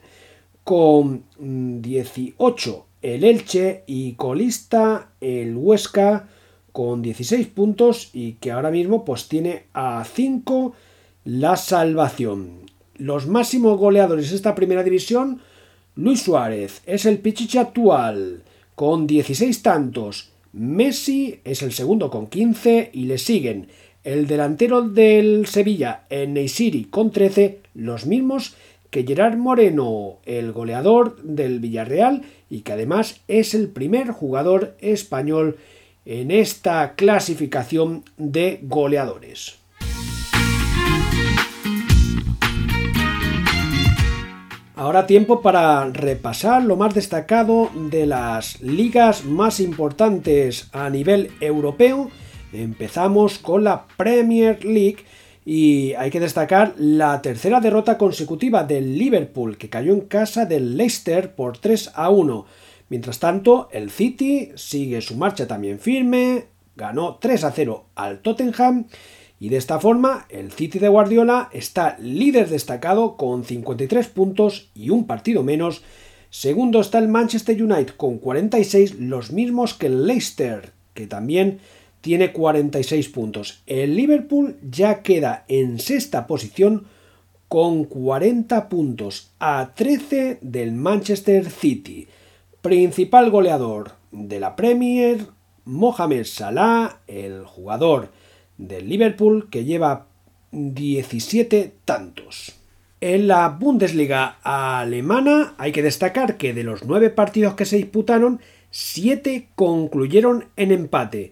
con 0.67 1.23
18 1.39 2.77
mm, 2.77 3.05
el 3.05 3.23
Elche 3.23 3.83
y 3.87 4.15
colista 4.15 5.11
el 5.21 5.55
Huesca 5.55 6.27
con 6.73 7.01
16 7.01 7.47
puntos 7.47 8.09
y 8.11 8.33
que 8.33 8.51
ahora 8.51 8.69
mismo 8.69 9.05
pues 9.05 9.29
tiene 9.29 9.67
a 9.73 10.03
5 10.03 10.73
la 11.23 11.55
salvación. 11.55 12.63
Los 12.97 13.27
máximos 13.27 13.77
goleadores 13.77 14.29
de 14.29 14.35
esta 14.35 14.55
primera 14.55 14.83
división, 14.83 15.39
Luis 15.95 16.23
Suárez 16.23 16.81
es 16.85 17.05
el 17.05 17.19
pichiche 17.19 17.59
actual 17.59 18.43
con 18.75 19.07
16 19.07 19.61
tantos, 19.61 20.31
Messi 20.51 21.39
es 21.45 21.61
el 21.61 21.71
segundo 21.71 22.09
con 22.09 22.27
15 22.27 22.89
y 22.91 23.05
le 23.05 23.19
siguen 23.19 23.69
el 24.03 24.27
delantero 24.27 24.81
del 24.81 25.47
Sevilla, 25.47 26.03
Neisiri 26.09 26.85
con 26.85 27.11
13, 27.11 27.61
los 27.73 28.05
mismos 28.05 28.55
que 28.89 29.03
Gerard 29.03 29.37
Moreno, 29.37 30.17
el 30.25 30.51
goleador 30.51 31.21
del 31.23 31.59
Villarreal 31.59 32.23
y 32.49 32.61
que 32.61 32.73
además 32.73 33.21
es 33.27 33.53
el 33.53 33.69
primer 33.69 34.11
jugador 34.11 34.75
español 34.79 35.57
en 36.05 36.31
esta 36.31 36.95
clasificación 36.95 38.03
de 38.17 38.59
goleadores. 38.63 39.59
Ahora 44.77 45.07
tiempo 45.07 45.41
para 45.41 45.85
repasar 45.85 46.63
lo 46.63 46.75
más 46.75 46.93
destacado 46.93 47.71
de 47.89 48.05
las 48.05 48.61
ligas 48.61 49.25
más 49.25 49.59
importantes 49.59 50.69
a 50.71 50.91
nivel 50.91 51.31
europeo. 51.41 52.11
Empezamos 52.53 53.39
con 53.39 53.63
la 53.63 53.87
Premier 53.97 54.63
League 54.63 54.97
y 55.49 55.93
hay 55.93 56.09
que 56.09 56.19
destacar 56.19 56.73
la 56.77 57.21
tercera 57.21 57.61
derrota 57.61 57.97
consecutiva 57.97 58.65
del 58.65 58.97
Liverpool 58.97 59.57
que 59.57 59.69
cayó 59.69 59.93
en 59.93 60.01
casa 60.01 60.45
del 60.45 60.75
Leicester 60.75 61.35
por 61.35 61.57
3 61.57 61.91
a 61.95 62.09
1. 62.09 62.45
Mientras 62.89 63.19
tanto, 63.19 63.69
el 63.71 63.89
City 63.89 64.51
sigue 64.55 64.99
su 64.99 65.15
marcha 65.15 65.47
también 65.47 65.79
firme, 65.79 66.47
ganó 66.75 67.15
3 67.21 67.45
a 67.45 67.51
0 67.51 67.85
al 67.95 68.19
Tottenham 68.19 68.87
y 69.39 69.47
de 69.47 69.55
esta 69.55 69.79
forma 69.79 70.25
el 70.27 70.51
City 70.51 70.79
de 70.79 70.89
Guardiola 70.89 71.47
está 71.53 71.97
líder 71.97 72.49
destacado 72.49 73.15
con 73.15 73.45
53 73.45 74.05
puntos 74.07 74.69
y 74.75 74.89
un 74.89 75.07
partido 75.07 75.43
menos. 75.43 75.81
Segundo 76.29 76.81
está 76.81 76.99
el 76.99 77.07
Manchester 77.07 77.63
United 77.63 77.93
con 77.95 78.17
46, 78.17 78.95
los 78.95 79.31
mismos 79.31 79.75
que 79.75 79.85
el 79.85 80.07
Leicester, 80.07 80.73
que 80.93 81.07
también 81.07 81.61
tiene 82.01 82.31
46 82.31 83.09
puntos. 83.09 83.63
El 83.65 83.95
Liverpool 83.95 84.57
ya 84.61 85.01
queda 85.01 85.45
en 85.47 85.79
sexta 85.79 86.27
posición 86.27 86.85
con 87.47 87.85
40 87.85 88.69
puntos 88.69 89.31
a 89.39 89.73
13 89.75 90.39
del 90.41 90.73
Manchester 90.73 91.49
City. 91.49 92.07
Principal 92.61 93.31
goleador 93.31 93.93
de 94.11 94.39
la 94.39 94.55
Premier, 94.55 95.27
Mohamed 95.65 96.25
Salah, 96.25 96.99
el 97.07 97.45
jugador 97.45 98.11
del 98.57 98.89
Liverpool 98.89 99.49
que 99.49 99.65
lleva 99.65 100.07
17 100.51 101.73
tantos. 101.85 102.53
En 102.99 103.27
la 103.27 103.49
Bundesliga 103.49 104.39
alemana 104.41 105.53
hay 105.57 105.71
que 105.71 105.83
destacar 105.83 106.37
que 106.37 106.53
de 106.53 106.63
los 106.63 106.83
nueve 106.85 107.09
partidos 107.09 107.53
que 107.53 107.65
se 107.65 107.77
disputaron, 107.77 108.41
siete 108.71 109.49
concluyeron 109.55 110.45
en 110.55 110.71
empate 110.71 111.31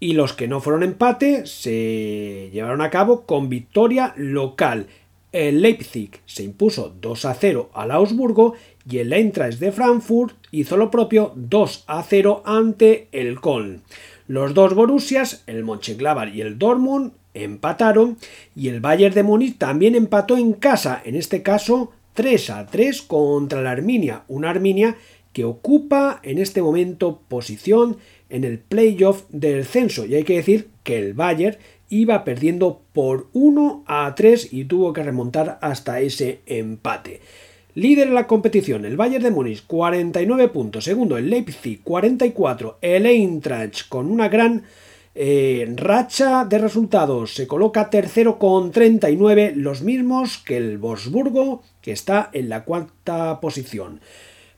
y 0.00 0.12
los 0.12 0.32
que 0.32 0.48
no 0.48 0.60
fueron 0.60 0.82
empate 0.82 1.46
se 1.46 2.50
llevaron 2.52 2.80
a 2.80 2.90
cabo 2.90 3.22
con 3.22 3.48
victoria 3.48 4.14
local. 4.16 4.86
El 5.32 5.60
Leipzig 5.60 6.20
se 6.24 6.42
impuso 6.42 6.94
2 7.00 7.24
a 7.26 7.34
0 7.34 7.70
al 7.74 7.90
Augsburgo 7.90 8.54
y 8.88 8.98
el 8.98 9.12
Eintracht 9.12 9.58
de 9.58 9.72
Frankfurt 9.72 10.36
hizo 10.50 10.76
lo 10.76 10.90
propio 10.90 11.32
2 11.36 11.84
a 11.86 12.02
0 12.02 12.42
ante 12.46 13.08
el 13.12 13.40
Köln. 13.40 13.82
Los 14.26 14.54
dos 14.54 14.74
Borussias, 14.74 15.42
el 15.46 15.64
Mönchengladbach 15.64 16.34
y 16.34 16.40
el 16.40 16.58
Dortmund, 16.58 17.12
empataron 17.34 18.16
y 18.54 18.68
el 18.68 18.80
Bayern 18.80 19.14
de 19.14 19.22
Múnich 19.22 19.58
también 19.58 19.94
empató 19.94 20.36
en 20.36 20.52
casa, 20.52 21.00
en 21.04 21.14
este 21.14 21.42
caso 21.42 21.92
3 22.14 22.50
a 22.50 22.66
3 22.66 23.02
contra 23.02 23.62
la 23.62 23.70
Arminia, 23.70 24.24
una 24.28 24.50
Arminia 24.50 24.96
que 25.32 25.44
ocupa 25.44 26.20
en 26.22 26.38
este 26.38 26.62
momento 26.62 27.20
posición 27.28 27.98
en 28.30 28.44
el 28.44 28.58
playoff 28.58 29.24
del 29.30 29.64
censo 29.64 30.06
y 30.06 30.14
hay 30.14 30.24
que 30.24 30.36
decir 30.36 30.68
que 30.82 30.98
el 30.98 31.14
Bayern 31.14 31.58
iba 31.88 32.24
perdiendo 32.24 32.82
por 32.92 33.28
1 33.32 33.84
a 33.86 34.14
3 34.14 34.52
y 34.52 34.64
tuvo 34.64 34.92
que 34.92 35.02
remontar 35.02 35.58
hasta 35.62 36.00
ese 36.00 36.40
empate. 36.46 37.20
Líder 37.74 38.08
en 38.08 38.14
la 38.14 38.26
competición, 38.26 38.84
el 38.84 38.96
Bayern 38.96 39.22
de 39.22 39.30
Múnich 39.30 39.64
49 39.66 40.48
puntos, 40.48 40.84
segundo 40.84 41.16
el 41.16 41.30
Leipzig 41.30 41.82
44, 41.82 42.78
el 42.80 43.06
Eintracht 43.06 43.88
con 43.88 44.10
una 44.10 44.28
gran 44.28 44.64
eh, 45.20 45.66
racha 45.74 46.44
de 46.44 46.58
resultados 46.58 47.34
se 47.34 47.48
coloca 47.48 47.90
tercero 47.90 48.38
con 48.38 48.70
39, 48.70 49.52
los 49.56 49.82
mismos 49.82 50.38
que 50.38 50.56
el 50.56 50.78
Wolfsburgo 50.78 51.62
que 51.82 51.90
está 51.90 52.30
en 52.32 52.48
la 52.48 52.64
cuarta 52.64 53.40
posición. 53.40 54.00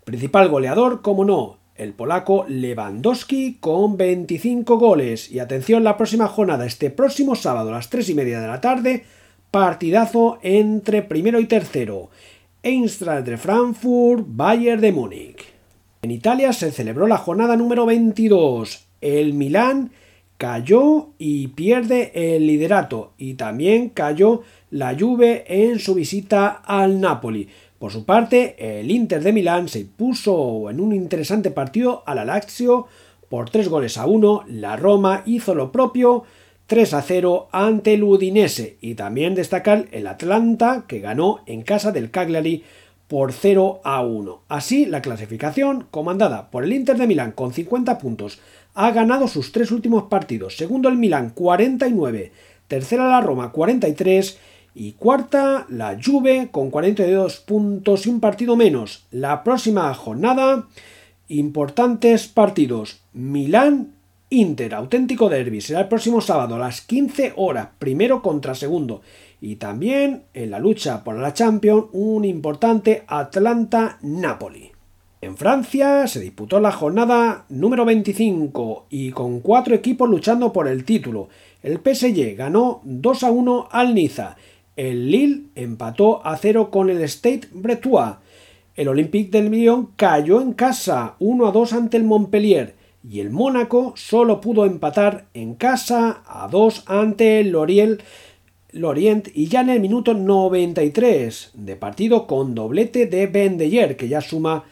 Principal 0.05 0.49
goleador, 0.49 1.01
como 1.01 1.25
no, 1.25 1.60
el 1.81 1.95
polaco 1.95 2.45
Lewandowski 2.47 3.57
con 3.59 3.97
25 3.97 4.77
goles. 4.77 5.31
Y 5.31 5.39
atención, 5.39 5.83
la 5.83 5.97
próxima 5.97 6.29
jornada, 6.29 6.67
este 6.67 6.91
próximo 6.91 7.35
sábado 7.35 7.71
a 7.71 7.73
las 7.73 7.89
3 7.89 8.11
y 8.11 8.15
media 8.15 8.41
de 8.41 8.47
la 8.47 8.61
tarde, 8.61 9.05
partidazo 9.51 10.39
entre 10.43 11.01
primero 11.01 11.41
y 11.41 11.47
tercero. 11.47 12.11
Eintracht 12.63 13.27
de 13.27 13.39
Frankfurt, 13.39 14.25
Bayern 14.29 14.83
de 14.83 14.93
Múnich. 14.93 15.45
En 16.03 16.11
Italia 16.11 16.53
se 16.53 16.71
celebró 16.71 17.07
la 17.07 17.17
jornada 17.17 17.57
número 17.57 17.87
22. 17.87 18.87
El 19.01 19.33
Milán 19.33 19.91
cayó 20.37 21.09
y 21.17 21.49
pierde 21.49 22.13
el 22.15 22.47
liderato 22.47 23.15
y 23.17 23.35
también 23.35 23.89
cayó 23.89 24.43
la 24.71 24.95
Juve 24.99 25.45
en 25.49 25.79
su 25.79 25.95
visita 25.95 26.49
al 26.49 27.01
Napoli. 27.01 27.49
Por 27.81 27.93
su 27.93 28.05
parte, 28.05 28.79
el 28.79 28.91
Inter 28.91 29.23
de 29.23 29.33
Milán 29.33 29.67
se 29.71 29.87
puso 29.87 30.69
en 30.69 30.81
un 30.81 30.93
interesante 30.93 31.51
partido 31.51 32.03
al 32.05 32.27
Lazio 32.27 32.87
por 33.31 33.49
3 33.49 33.71
goles 33.71 33.97
a 33.97 34.05
1. 34.05 34.45
La 34.49 34.77
Roma 34.77 35.23
hizo 35.25 35.55
lo 35.55 35.73
propio 35.73 36.25
3 36.67 36.93
a 36.93 37.01
0 37.01 37.49
ante 37.53 37.95
el 37.95 38.05
Udinese 38.05 38.77
y 38.83 38.97
también 38.97 39.35
destacar 39.35 39.87
el 39.93 40.09
Atlanta 40.09 40.85
que 40.87 41.01
ganó 41.01 41.41
en 41.47 41.63
casa 41.63 41.91
del 41.91 42.11
Cagliari 42.11 42.65
por 43.09 43.33
0 43.33 43.81
a 43.83 44.03
1. 44.03 44.43
Así, 44.49 44.85
la 44.85 45.01
clasificación, 45.01 45.87
comandada 45.91 46.51
por 46.51 46.65
el 46.65 46.75
Inter 46.75 46.99
de 46.99 47.07
Milán 47.07 47.33
con 47.33 47.55
50 47.55 47.97
puntos, 47.97 48.41
ha 48.75 48.91
ganado 48.91 49.27
sus 49.27 49.53
tres 49.53 49.71
últimos 49.71 50.03
partidos. 50.03 50.55
Segundo 50.59 50.91
el 50.91 50.99
Milán 50.99 51.31
49, 51.31 52.31
tercera 52.69 53.09
la 53.09 53.23
Roma 53.23 53.53
43 53.53 54.39
y 54.75 54.93
cuarta, 54.93 55.67
la 55.69 55.99
Juve 56.03 56.49
con 56.51 56.71
42 56.71 57.41
puntos 57.41 58.07
y 58.07 58.11
un 58.11 58.21
partido 58.21 58.57
menos. 58.57 59.07
La 59.11 59.43
próxima 59.43 59.93
jornada, 59.95 60.69
importantes 61.29 62.29
partidos. 62.29 63.01
Milán, 63.13 63.95
Inter, 64.31 64.75
auténtico 64.75 65.29
derby. 65.29 65.61
Será 65.61 65.81
el 65.81 65.89
próximo 65.89 66.21
sábado 66.21 66.55
a 66.55 66.59
las 66.59 66.83
15 66.83 67.33
horas, 67.37 67.71
primero 67.79 68.23
contra 68.23 68.55
segundo. 68.55 69.03
Y 69.41 69.57
también 69.57 70.25
en 70.35 70.53
la 70.53 70.61
lucha 70.61 71.03
por 71.03 71.17
la 71.17 71.35
Champions, 71.35 71.87
un 71.93 72.25
importante 72.25 73.03
Atlanta-Napoli. 73.09 74.71
En 75.23 75.37
Francia 75.37 76.07
se 76.07 76.21
disputó 76.21 76.61
la 76.61 76.73
jornada 76.73 77.45
número 77.49 77.85
25 77.85 78.87
y 78.89 79.11
con 79.11 79.41
cuatro 79.41 79.75
equipos 79.75 80.09
luchando 80.09 80.53
por 80.53 80.69
el 80.69 80.85
título. 80.85 81.29
El 81.63 81.79
PSG 81.79 82.37
ganó 82.37 82.81
2 82.85 83.25
a 83.25 83.31
1 83.31 83.69
al 83.71 83.95
Niza 83.95 84.37
el 84.81 85.11
Lille 85.11 85.43
empató 85.57 86.27
a 86.27 86.39
cero 86.39 86.71
con 86.71 86.89
el 86.89 87.03
State 87.03 87.49
Bretois. 87.53 88.15
El 88.75 88.89
Olympique 88.89 89.31
del 89.31 89.51
Lyon 89.51 89.91
cayó 89.95 90.41
en 90.41 90.55
casa 90.55 91.17
1 91.19 91.47
a 91.47 91.53
2 91.53 91.73
ante 91.75 91.99
el 91.99 92.05
Montpellier 92.05 92.77
y 93.07 93.21
el 93.21 93.29
Mónaco 93.29 93.93
solo 93.97 94.41
pudo 94.41 94.65
empatar 94.65 95.27
en 95.35 95.55
casa 95.55 96.23
a 96.27 96.49
2 96.49 96.85
ante 96.87 97.41
el 97.41 97.51
Lorient 97.51 99.29
y 99.35 99.49
ya 99.49 99.61
en 99.61 99.69
el 99.69 99.81
minuto 99.81 100.15
93 100.15 101.51
de 101.53 101.77
partido 101.77 102.27
con 102.27 102.55
doblete 102.55 103.05
de 103.05 103.27
Bendeyer 103.27 103.99
que 103.99 104.09
ya 104.09 104.23
suma 104.23 104.65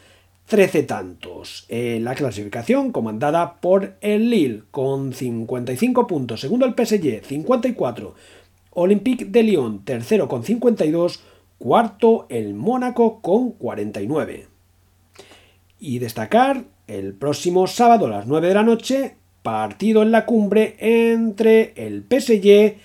13 0.46 0.84
tantos. 0.84 1.66
En 1.68 2.04
la 2.04 2.14
clasificación 2.14 2.92
comandada 2.92 3.60
por 3.60 3.98
el 4.00 4.30
Lille 4.30 4.62
con 4.70 5.12
55 5.12 6.06
puntos, 6.06 6.40
segundo 6.40 6.64
el 6.64 6.72
PSG 6.72 7.26
54 7.26 8.14
Olympique 8.80 9.24
de 9.24 9.42
Lyon, 9.42 9.84
tercero 9.84 10.28
con 10.28 10.44
52, 10.44 11.20
cuarto 11.58 12.26
el 12.28 12.54
Mónaco 12.54 13.20
con 13.20 13.50
49. 13.50 14.46
Y 15.80 15.98
destacar 15.98 16.62
el 16.86 17.14
próximo 17.14 17.66
sábado 17.66 18.06
a 18.06 18.10
las 18.10 18.28
9 18.28 18.46
de 18.46 18.54
la 18.54 18.62
noche, 18.62 19.16
partido 19.42 20.02
en 20.02 20.12
la 20.12 20.26
cumbre 20.26 20.76
entre 20.78 21.72
el 21.74 22.04
PSG 22.08 22.76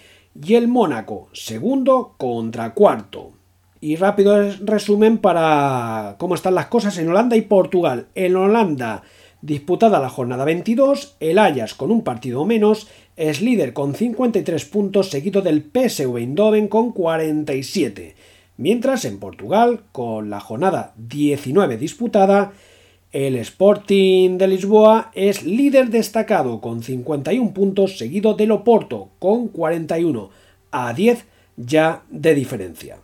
y 0.44 0.56
el 0.56 0.68
Mónaco, 0.68 1.30
segundo 1.32 2.16
contra 2.18 2.74
cuarto. 2.74 3.34
Y 3.80 3.96
rápido 3.96 4.52
resumen 4.62 5.20
para 5.20 6.16
cómo 6.18 6.34
están 6.34 6.56
las 6.56 6.68
cosas 6.68 6.98
en 6.98 7.10
Holanda 7.10 7.36
y 7.36 7.42
Portugal. 7.42 8.08
En 8.16 8.36
Holanda, 8.36 9.04
disputada 9.44 10.00
la 10.00 10.10
jornada 10.10 10.44
22, 10.44 11.18
el 11.20 11.38
Ajax 11.38 11.76
con 11.76 11.92
un 11.92 12.04
partido 12.04 12.46
menos 12.46 12.88
es 13.16 13.42
líder 13.42 13.74
con 13.74 13.96
53 13.96 14.66
puntos, 14.66 15.10
seguido 15.10 15.42
del 15.42 15.62
PSV 15.64 16.18
Eindhoven 16.18 16.68
con 16.68 16.92
47. 16.92 18.16
Mientras 18.58 19.06
en 19.06 19.20
Portugal, 19.20 19.82
con 19.92 20.30
la 20.30 20.40
jornada 20.40 20.94
19 20.98 21.78
disputada, 21.78 22.54
el 23.12 23.36
Sporting 23.36 24.38
de 24.38 24.48
Lisboa 24.48 25.12
es 25.14 25.44
líder 25.44 25.90
destacado 25.90 26.62
con 26.62 26.82
51 26.82 27.54
puntos, 27.54 27.98
seguido 27.98 28.34
del 28.34 28.52
Oporto 28.52 29.10
con 29.20 29.48
41 29.50 30.30
a 30.72 30.94
10 30.94 31.26
ya 31.58 32.04
de 32.10 32.34
diferencia. 32.34 32.98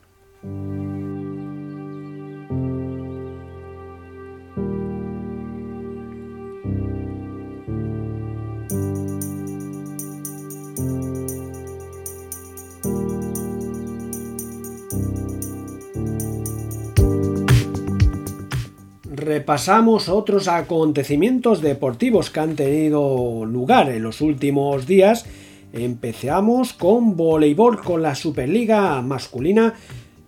Repasamos 19.29 20.09
otros 20.09 20.47
acontecimientos 20.47 21.61
deportivos 21.61 22.31
que 22.31 22.39
han 22.39 22.55
tenido 22.55 23.45
lugar 23.45 23.91
en 23.91 24.01
los 24.01 24.21
últimos 24.21 24.87
días. 24.87 25.27
Empezamos 25.71 26.73
con 26.73 27.15
voleibol 27.15 27.79
con 27.79 28.01
la 28.01 28.15
Superliga 28.15 28.99
masculina 29.03 29.75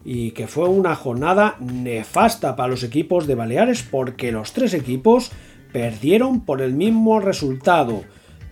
y 0.05 0.31
que 0.31 0.45
fue 0.45 0.69
una 0.69 0.93
jornada 0.93 1.55
nefasta 1.59 2.55
para 2.55 2.69
los 2.69 2.83
equipos 2.83 3.25
de 3.25 3.33
Baleares 3.33 3.81
porque 3.81 4.31
los 4.31 4.53
tres 4.53 4.75
equipos 4.75 5.31
perdieron 5.73 6.41
por 6.41 6.61
el 6.61 6.73
mismo 6.73 7.19
resultado, 7.19 8.03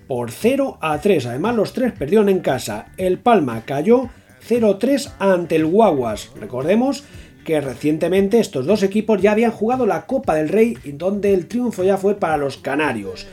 por 0.07 0.31
0 0.31 0.79
a 0.81 0.99
3. 0.99 1.27
Además 1.27 1.55
los 1.57 1.73
tres 1.73 1.93
perdieron 1.93 2.27
en 2.27 2.39
casa. 2.39 2.87
El 2.97 3.19
Palma 3.19 3.61
cayó 3.67 4.09
0-3 4.49 5.11
ante 5.19 5.57
el 5.57 5.67
Guaguas. 5.67 6.31
Recordemos 6.39 7.03
que 7.43 7.61
recientemente 7.61 8.39
estos 8.39 8.65
dos 8.65 8.83
equipos 8.83 9.21
ya 9.21 9.31
habían 9.31 9.51
jugado 9.51 9.85
la 9.85 10.05
Copa 10.05 10.35
del 10.35 10.49
Rey, 10.49 10.77
donde 10.93 11.33
el 11.33 11.47
triunfo 11.47 11.83
ya 11.83 11.97
fue 11.97 12.15
para 12.15 12.37
los 12.37 12.57
canarios. 12.57 13.27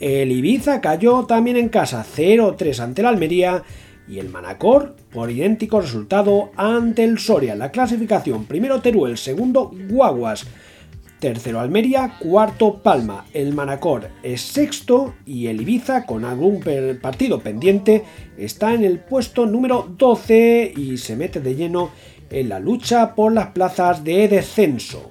El 0.00 0.32
Ibiza 0.32 0.80
cayó 0.80 1.26
también 1.26 1.56
en 1.56 1.68
casa 1.68 2.04
0-3 2.04 2.80
ante 2.80 3.02
el 3.02 3.06
Almería 3.06 3.62
y 4.08 4.18
el 4.18 4.28
Manacor 4.28 4.96
por 5.12 5.30
idéntico 5.30 5.80
resultado 5.80 6.50
ante 6.56 7.04
el 7.04 7.18
Soria. 7.18 7.54
La 7.54 7.70
clasificación 7.70 8.46
primero 8.46 8.80
Teruel, 8.80 9.18
segundo 9.18 9.70
Guaguas, 9.88 10.46
tercero 11.20 11.60
Almería, 11.60 12.16
cuarto 12.18 12.82
Palma. 12.82 13.26
El 13.34 13.54
Manacor 13.54 14.08
es 14.22 14.40
sexto 14.40 15.14
y 15.26 15.48
el 15.48 15.60
Ibiza 15.60 16.06
con 16.06 16.24
algún 16.24 16.60
partido 17.00 17.40
pendiente 17.40 18.02
está 18.38 18.74
en 18.74 18.84
el 18.84 18.98
puesto 18.98 19.44
número 19.44 19.86
12 19.96 20.72
y 20.76 20.96
se 20.96 21.14
mete 21.14 21.40
de 21.40 21.54
lleno 21.54 21.90
en 22.30 22.48
la 22.48 22.60
lucha 22.60 23.14
por 23.14 23.32
las 23.32 23.48
plazas 23.48 24.02
de 24.04 24.28
descenso. 24.28 25.10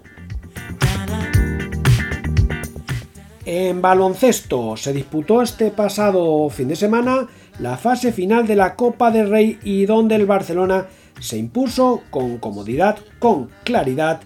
En 3.45 3.81
baloncesto 3.81 4.77
se 4.77 4.93
disputó 4.93 5.41
este 5.41 5.71
pasado 5.71 6.49
fin 6.49 6.67
de 6.67 6.75
semana 6.75 7.27
la 7.59 7.77
fase 7.77 8.11
final 8.11 8.45
de 8.45 8.55
la 8.55 8.75
Copa 8.75 9.11
del 9.11 9.29
Rey 9.29 9.59
y 9.63 9.85
donde 9.85 10.15
el 10.15 10.25
Barcelona 10.25 10.87
se 11.19 11.37
impuso 11.37 12.03
con 12.09 12.37
comodidad, 12.37 12.97
con 13.17 13.49
claridad 13.63 14.21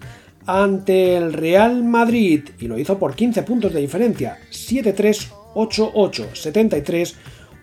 ante 0.46 1.16
el 1.16 1.32
Real 1.32 1.84
Madrid 1.84 2.50
y 2.60 2.66
lo 2.68 2.78
hizo 2.78 2.98
por 2.98 3.14
15 3.14 3.42
puntos 3.44 3.72
de 3.72 3.80
diferencia, 3.80 4.38
7-3, 4.50 5.30
8-8, 5.54 6.34
73, 6.34 7.16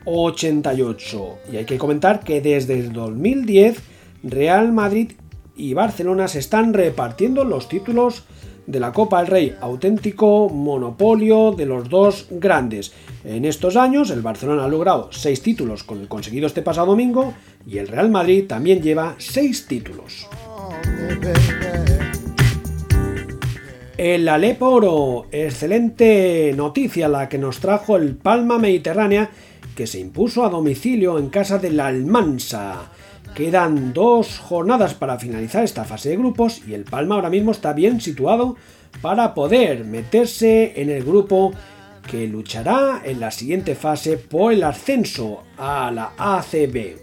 88. 0.05 1.37
Y 1.53 1.57
hay 1.57 1.65
que 1.65 1.77
comentar 1.77 2.21
que 2.21 2.41
desde 2.41 2.79
el 2.79 2.91
2010 2.91 3.90
Real 4.23 4.71
Madrid 4.71 5.13
y 5.55 5.73
Barcelona 5.73 6.27
se 6.27 6.39
están 6.39 6.73
repartiendo 6.73 7.43
los 7.43 7.67
títulos 7.67 8.23
de 8.67 8.79
la 8.79 8.93
Copa 8.93 9.19
del 9.19 9.27
Rey, 9.27 9.55
auténtico 9.59 10.49
monopolio 10.49 11.51
de 11.51 11.65
los 11.65 11.89
dos 11.89 12.27
grandes. 12.29 12.93
En 13.23 13.45
estos 13.45 13.75
años 13.75 14.11
el 14.11 14.21
Barcelona 14.21 14.65
ha 14.65 14.67
logrado 14.67 15.09
seis 15.11 15.41
títulos 15.41 15.83
con 15.83 15.99
el 15.99 16.07
conseguido 16.07 16.47
este 16.47 16.61
pasado 16.61 16.87
domingo 16.87 17.33
y 17.65 17.79
el 17.79 17.87
Real 17.87 18.09
Madrid 18.09 18.45
también 18.47 18.81
lleva 18.81 19.15
seis 19.17 19.65
títulos. 19.67 20.27
El 23.97 24.27
Alepo 24.29 24.67
Oro, 24.67 25.27
excelente 25.31 26.53
noticia 26.55 27.07
la 27.07 27.29
que 27.29 27.37
nos 27.37 27.59
trajo 27.59 27.97
el 27.97 28.15
Palma 28.15 28.57
Mediterránea 28.57 29.29
que 29.75 29.85
se 29.85 29.99
impuso 29.99 30.43
a 30.43 30.49
domicilio 30.49 31.19
en 31.19 31.29
casa 31.29 31.59
del 31.59 31.79
Almansa. 31.79 32.91
Quedan 33.35 33.93
dos 33.93 34.39
jornadas 34.39 34.93
para 34.93 35.17
finalizar 35.17 35.63
esta 35.63 35.85
fase 35.85 36.09
de 36.09 36.17
grupos 36.17 36.61
y 36.67 36.73
el 36.73 36.83
Palma 36.83 37.15
ahora 37.15 37.29
mismo 37.29 37.51
está 37.51 37.71
bien 37.71 38.01
situado 38.01 38.57
para 39.01 39.33
poder 39.33 39.85
meterse 39.85 40.73
en 40.81 40.89
el 40.89 41.03
grupo 41.03 41.53
que 42.09 42.27
luchará 42.27 43.01
en 43.05 43.21
la 43.21 43.31
siguiente 43.31 43.75
fase 43.75 44.17
por 44.17 44.51
el 44.51 44.63
ascenso 44.63 45.43
a 45.57 45.91
la 45.91 46.11
ACB. 46.17 46.97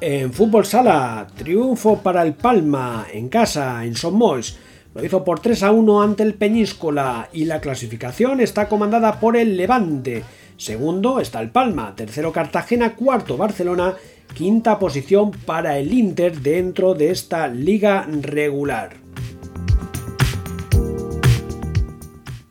En 0.00 0.32
fútbol 0.32 0.64
sala, 0.64 1.26
triunfo 1.36 1.98
para 1.98 2.22
el 2.22 2.34
Palma 2.34 3.06
en 3.12 3.28
casa 3.28 3.84
en 3.84 3.94
Somos. 3.96 4.58
Lo 4.94 5.04
hizo 5.04 5.24
por 5.24 5.40
3 5.40 5.62
a 5.62 5.72
1 5.72 6.02
ante 6.02 6.22
el 6.22 6.34
Peñíscola 6.34 7.28
y 7.32 7.44
la 7.44 7.60
clasificación 7.60 8.40
está 8.40 8.68
comandada 8.68 9.18
por 9.20 9.36
el 9.36 9.56
Levante 9.56 10.22
Segundo 10.64 11.20
está 11.20 11.42
el 11.42 11.50
Palma, 11.50 11.94
tercero 11.94 12.32
Cartagena, 12.32 12.94
cuarto 12.94 13.36
Barcelona, 13.36 13.96
quinta 14.32 14.78
posición 14.78 15.30
para 15.30 15.78
el 15.78 15.92
Inter 15.92 16.40
dentro 16.40 16.94
de 16.94 17.10
esta 17.10 17.48
liga 17.48 18.08
regular. 18.08 18.96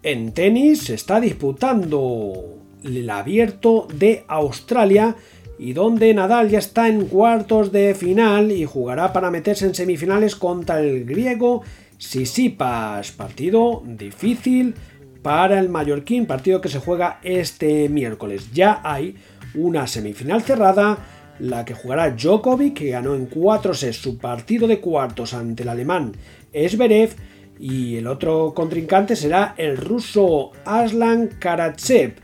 En 0.03 0.31
tenis 0.31 0.83
se 0.83 0.93
está 0.93 1.19
disputando 1.19 2.59
el 2.83 3.09
abierto 3.09 3.87
de 3.91 4.25
Australia 4.27 5.15
y 5.57 5.73
donde 5.73 6.13
Nadal 6.13 6.49
ya 6.49 6.59
está 6.59 6.89
en 6.89 7.07
cuartos 7.07 7.71
de 7.71 7.95
final 7.95 8.51
y 8.51 8.65
jugará 8.65 9.11
para 9.11 9.31
meterse 9.31 9.65
en 9.65 9.73
semifinales 9.73 10.35
contra 10.35 10.81
el 10.81 11.05
griego 11.05 11.63
Sisipas. 11.97 13.11
Partido 13.11 13.81
difícil 13.87 14.75
para 15.23 15.59
el 15.59 15.69
Mallorquín, 15.69 16.27
partido 16.27 16.61
que 16.61 16.69
se 16.69 16.79
juega 16.79 17.19
este 17.23 17.89
miércoles. 17.89 18.51
Ya 18.53 18.81
hay 18.83 19.15
una 19.55 19.87
semifinal 19.87 20.43
cerrada, 20.43 20.97
la 21.39 21.65
que 21.65 21.73
jugará 21.73 22.11
Djokovic, 22.11 22.75
que 22.75 22.91
ganó 22.91 23.15
en 23.15 23.25
4 23.25 23.73
sets 23.73 23.97
su 23.97 24.19
partido 24.19 24.67
de 24.67 24.79
cuartos 24.79 25.33
ante 25.33 25.63
el 25.63 25.69
alemán 25.69 26.11
Esberev, 26.51 27.15
y 27.59 27.95
el 27.95 28.07
otro 28.07 28.53
contrincante 28.53 29.15
será 29.15 29.55
el 29.57 29.77
ruso 29.77 30.51
Aslan 30.65 31.29
Karatsev, 31.39 32.15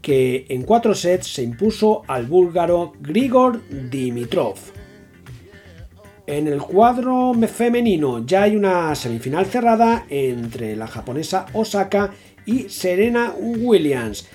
que 0.00 0.46
en 0.48 0.62
4 0.62 0.94
sets 0.94 1.34
se 1.34 1.42
impuso 1.42 2.02
al 2.06 2.26
búlgaro 2.26 2.92
Grigor 3.00 3.60
Dimitrov. 3.68 4.54
En 6.28 6.48
el 6.48 6.60
cuadro 6.60 7.34
femenino 7.46 8.26
ya 8.26 8.42
hay 8.42 8.56
una 8.56 8.92
semifinal 8.96 9.46
cerrada 9.46 10.06
entre 10.08 10.74
la 10.74 10.88
japonesa 10.88 11.46
Osaka 11.52 12.10
y 12.46 12.68
Serena 12.68 13.34
Williams. 13.38 14.26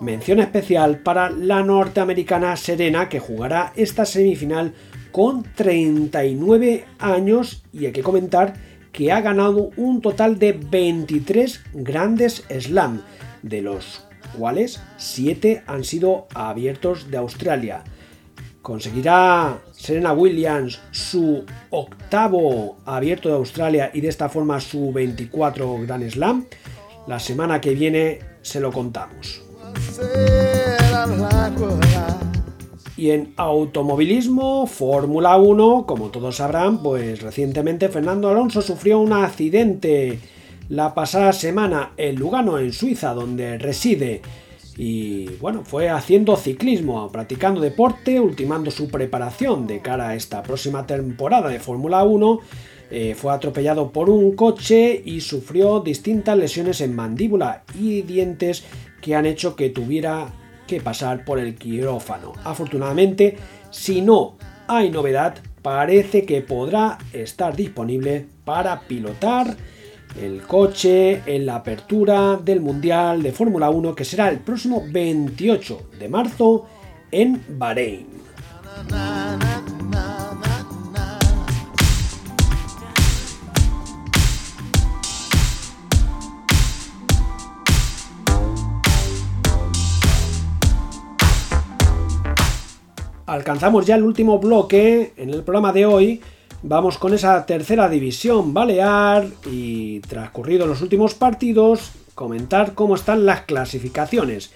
Mención 0.00 0.38
especial 0.40 0.98
para 0.98 1.30
la 1.30 1.62
norteamericana 1.62 2.56
Serena 2.56 3.08
que 3.08 3.18
jugará 3.18 3.72
esta 3.74 4.04
semifinal 4.04 4.74
con 5.10 5.42
39 5.42 6.84
años 6.98 7.64
y 7.72 7.86
hay 7.86 7.92
que 7.92 8.02
comentar 8.02 8.54
que 8.92 9.10
ha 9.10 9.20
ganado 9.20 9.70
un 9.76 10.00
total 10.00 10.38
de 10.38 10.52
23 10.52 11.64
grandes 11.72 12.44
slam, 12.48 13.02
de 13.42 13.62
los 13.62 14.06
cuales 14.38 14.80
7 14.98 15.64
han 15.66 15.84
sido 15.84 16.26
abiertos 16.34 17.10
de 17.10 17.16
Australia. 17.16 17.82
¿Conseguirá 18.62 19.58
Serena 19.72 20.12
Williams 20.12 20.80
su 20.90 21.44
octavo 21.70 22.78
abierto 22.86 23.28
de 23.28 23.34
Australia 23.34 23.90
y 23.92 24.00
de 24.00 24.08
esta 24.08 24.28
forma 24.28 24.58
su 24.60 24.90
24 24.90 25.80
Grand 25.82 26.08
Slam? 26.10 26.46
La 27.06 27.18
semana 27.18 27.60
que 27.60 27.74
viene 27.74 28.18
se 28.40 28.60
lo 28.60 28.72
contamos. 28.72 29.42
Y 32.96 33.10
en 33.10 33.34
automovilismo, 33.36 34.66
Fórmula 34.66 35.36
1, 35.36 35.84
como 35.86 36.10
todos 36.10 36.36
sabrán, 36.36 36.82
pues 36.82 37.20
recientemente 37.20 37.88
Fernando 37.88 38.28
Alonso 38.28 38.62
sufrió 38.62 39.00
un 39.00 39.12
accidente 39.12 40.20
la 40.68 40.94
pasada 40.94 41.32
semana 41.32 41.92
en 41.96 42.16
Lugano, 42.16 42.58
en 42.58 42.72
Suiza, 42.72 43.12
donde 43.12 43.58
reside. 43.58 44.22
Y 44.76 45.26
bueno, 45.36 45.62
fue 45.64 45.90
haciendo 45.90 46.36
ciclismo, 46.36 47.10
practicando 47.10 47.60
deporte, 47.60 48.18
ultimando 48.18 48.70
su 48.70 48.88
preparación 48.88 49.66
de 49.66 49.80
cara 49.80 50.08
a 50.08 50.14
esta 50.14 50.42
próxima 50.42 50.86
temporada 50.86 51.48
de 51.48 51.60
Fórmula 51.60 52.02
1 52.04 52.40
eh, 52.96 53.16
fue 53.16 53.32
atropellado 53.32 53.90
por 53.90 54.08
un 54.08 54.36
coche 54.36 55.02
y 55.04 55.20
sufrió 55.20 55.80
distintas 55.80 56.38
lesiones 56.38 56.80
en 56.80 56.94
mandíbula 56.94 57.64
y 57.76 58.02
dientes 58.02 58.62
que 59.00 59.16
han 59.16 59.26
hecho 59.26 59.56
que 59.56 59.70
tuviera 59.70 60.28
que 60.68 60.80
pasar 60.80 61.24
por 61.24 61.40
el 61.40 61.56
quirófano. 61.56 62.34
Afortunadamente, 62.44 63.36
si 63.72 64.00
no 64.00 64.36
hay 64.68 64.92
novedad, 64.92 65.34
parece 65.60 66.24
que 66.24 66.40
podrá 66.42 66.98
estar 67.12 67.56
disponible 67.56 68.26
para 68.44 68.82
pilotar 68.82 69.56
el 70.22 70.42
coche 70.42 71.20
en 71.26 71.46
la 71.46 71.56
apertura 71.56 72.36
del 72.36 72.60
Mundial 72.60 73.24
de 73.24 73.32
Fórmula 73.32 73.70
1 73.70 73.92
que 73.96 74.04
será 74.04 74.28
el 74.28 74.38
próximo 74.38 74.84
28 74.88 75.90
de 75.98 76.08
marzo 76.08 76.66
en 77.10 77.42
Bahrein. 77.58 78.06
Alcanzamos 93.34 93.84
ya 93.84 93.96
el 93.96 94.04
último 94.04 94.38
bloque 94.38 95.12
en 95.16 95.30
el 95.30 95.42
programa 95.42 95.72
de 95.72 95.86
hoy. 95.86 96.20
Vamos 96.62 96.98
con 96.98 97.12
esa 97.12 97.44
tercera 97.44 97.88
división 97.88 98.54
balear 98.54 99.26
y 99.50 100.00
transcurrido 100.00 100.66
los 100.66 100.80
últimos 100.80 101.14
partidos, 101.14 101.92
comentar 102.14 102.74
cómo 102.74 102.94
están 102.94 103.26
las 103.26 103.42
clasificaciones. 103.42 104.52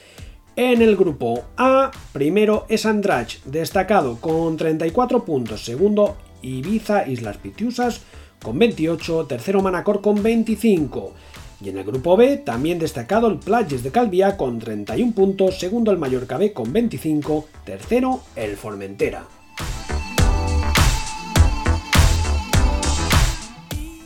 En 0.55 0.81
el 0.81 0.97
grupo 0.97 1.45
A, 1.57 1.91
primero 2.13 2.67
es 2.69 2.87
Andrach, 2.87 3.43
destacado 3.45 4.21
con 4.21 4.57
34 4.57 5.25
puntos, 5.25 5.65
segundo 5.65 6.17
Ibiza 6.43 7.07
Islas 7.09 7.37
Pitiusas 7.37 8.03
con 8.43 8.59
28, 8.59 9.27
tercero 9.27 9.61
Manacor 9.61 10.01
con 10.01 10.23
25. 10.23 11.13
Y 11.61 11.71
en 11.71 11.79
el 11.79 11.85
grupo 11.85 12.17
B, 12.17 12.37
también 12.37 12.79
destacado 12.79 13.27
el 13.27 13.39
Playes 13.39 13.83
de 13.83 13.91
Calvía 13.91 14.37
con 14.37 14.61
31 14.61 15.13
puntos, 15.13 15.59
segundo 15.59 15.91
el 15.91 15.99
Mallorca 15.99 16.39
B 16.39 16.53
con 16.53 16.73
25, 16.73 17.47
tercero 17.65 18.21
el 18.37 18.57
Formentera. 18.57 19.25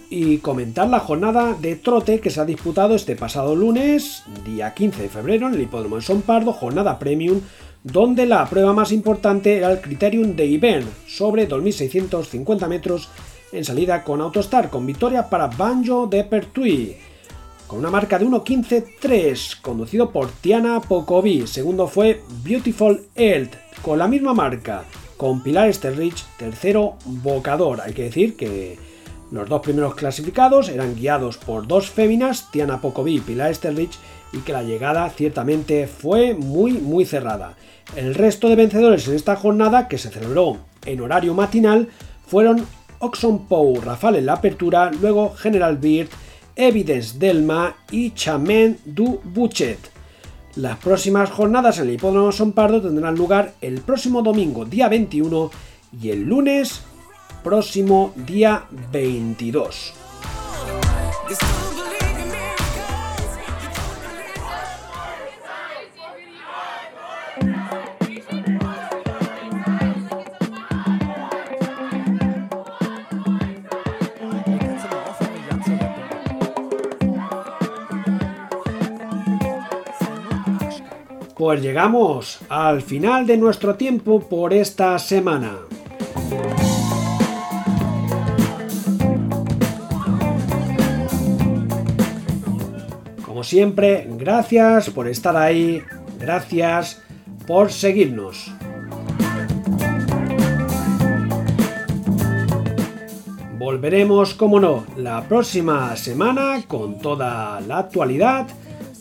Y 0.08 0.38
comentar 0.38 0.88
la 0.88 1.00
jornada 1.00 1.54
de 1.54 1.76
trote 1.76 2.20
que 2.20 2.30
se 2.30 2.40
ha 2.40 2.44
disputado 2.46 2.94
este 2.94 3.16
pasado 3.16 3.54
lunes, 3.54 4.22
día 4.46 4.72
15 4.72 5.02
de 5.02 5.08
febrero, 5.10 5.48
en 5.48 5.54
el 5.54 5.62
Hipódromo 5.62 5.96
de 5.96 6.02
Son 6.02 6.22
Pardo, 6.22 6.52
jornada 6.52 6.98
premium, 6.98 7.40
donde 7.82 8.24
la 8.24 8.48
prueba 8.48 8.72
más 8.72 8.92
importante 8.92 9.56
era 9.56 9.70
el 9.70 9.80
Criterium 9.80 10.36
de 10.36 10.46
Ibern, 10.46 10.86
sobre 11.06 11.48
2.650 11.48 12.66
metros 12.68 13.10
en 13.52 13.64
salida 13.64 14.04
con 14.04 14.22
Autostar, 14.22 14.70
con 14.70 14.86
victoria 14.86 15.28
para 15.28 15.48
Banjo 15.48 16.06
de 16.06 16.24
Pertuis 16.24 17.11
con 17.72 17.78
una 17.78 17.90
marca 17.90 18.18
de 18.18 18.26
1.15.3, 18.26 19.62
conducido 19.62 20.10
por 20.10 20.30
Tiana 20.30 20.78
Pocovi. 20.82 21.46
Segundo 21.46 21.86
fue 21.86 22.20
Beautiful 22.44 23.06
Health, 23.14 23.54
con 23.80 23.98
la 23.98 24.08
misma 24.08 24.34
marca, 24.34 24.84
con 25.16 25.42
Pilar 25.42 25.72
Sterrich, 25.72 26.22
tercero 26.36 26.98
Bocador. 27.06 27.80
Hay 27.80 27.94
que 27.94 28.02
decir 28.02 28.36
que 28.36 28.78
los 29.30 29.48
dos 29.48 29.62
primeros 29.62 29.94
clasificados 29.94 30.68
eran 30.68 30.94
guiados 30.94 31.38
por 31.38 31.66
dos 31.66 31.88
féminas, 31.88 32.50
Tiana 32.50 32.82
Pocovi 32.82 33.16
y 33.16 33.20
Pilar 33.20 33.54
Sterrich, 33.54 33.98
y 34.34 34.40
que 34.40 34.52
la 34.52 34.64
llegada 34.64 35.08
ciertamente 35.08 35.86
fue 35.86 36.34
muy 36.34 36.74
muy 36.74 37.06
cerrada. 37.06 37.54
El 37.96 38.14
resto 38.14 38.50
de 38.50 38.56
vencedores 38.56 39.08
en 39.08 39.14
esta 39.14 39.34
jornada, 39.34 39.88
que 39.88 39.96
se 39.96 40.10
celebró 40.10 40.58
en 40.84 41.00
horario 41.00 41.32
matinal, 41.32 41.88
fueron 42.26 42.66
Oxon 42.98 43.46
Pou 43.46 43.80
Rafale 43.80 44.18
en 44.18 44.26
la 44.26 44.34
apertura, 44.34 44.90
luego 44.90 45.32
General 45.34 45.78
Beard, 45.78 46.10
Evidence 46.56 47.18
Delma 47.18 47.76
y 47.90 48.12
Chamen 48.12 48.78
du 48.84 49.20
Buchet. 49.24 49.78
Las 50.56 50.78
próximas 50.78 51.30
jornadas 51.30 51.78
en 51.78 51.88
el 51.88 51.94
Hipódromo 51.94 52.30
Son 52.32 52.52
Pardo 52.52 52.82
tendrán 52.82 53.14
lugar 53.14 53.54
el 53.60 53.80
próximo 53.80 54.22
domingo, 54.22 54.64
día 54.64 54.88
21, 54.88 55.50
y 56.00 56.10
el 56.10 56.22
lunes 56.22 56.82
próximo, 57.42 58.12
día 58.16 58.64
22. 58.92 59.94
Pues 81.44 81.60
llegamos 81.60 82.38
al 82.48 82.82
final 82.82 83.26
de 83.26 83.36
nuestro 83.36 83.74
tiempo 83.74 84.20
por 84.20 84.54
esta 84.54 84.96
semana. 85.00 85.58
Como 93.26 93.42
siempre, 93.42 94.06
gracias 94.10 94.90
por 94.90 95.08
estar 95.08 95.36
ahí, 95.36 95.82
gracias 96.20 97.02
por 97.44 97.72
seguirnos. 97.72 98.52
Volveremos, 103.58 104.34
como 104.34 104.60
no, 104.60 104.86
la 104.96 105.24
próxima 105.24 105.96
semana 105.96 106.62
con 106.68 107.00
toda 107.00 107.60
la 107.62 107.78
actualidad 107.78 108.46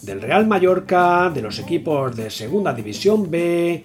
del 0.02 0.22
Real 0.22 0.48
Mallorca, 0.48 1.30
de 1.30 1.42
los 1.42 1.60
equipos 1.60 2.16
de 2.16 2.30
Segunda 2.30 2.74
División 2.74 3.30
B, 3.30 3.84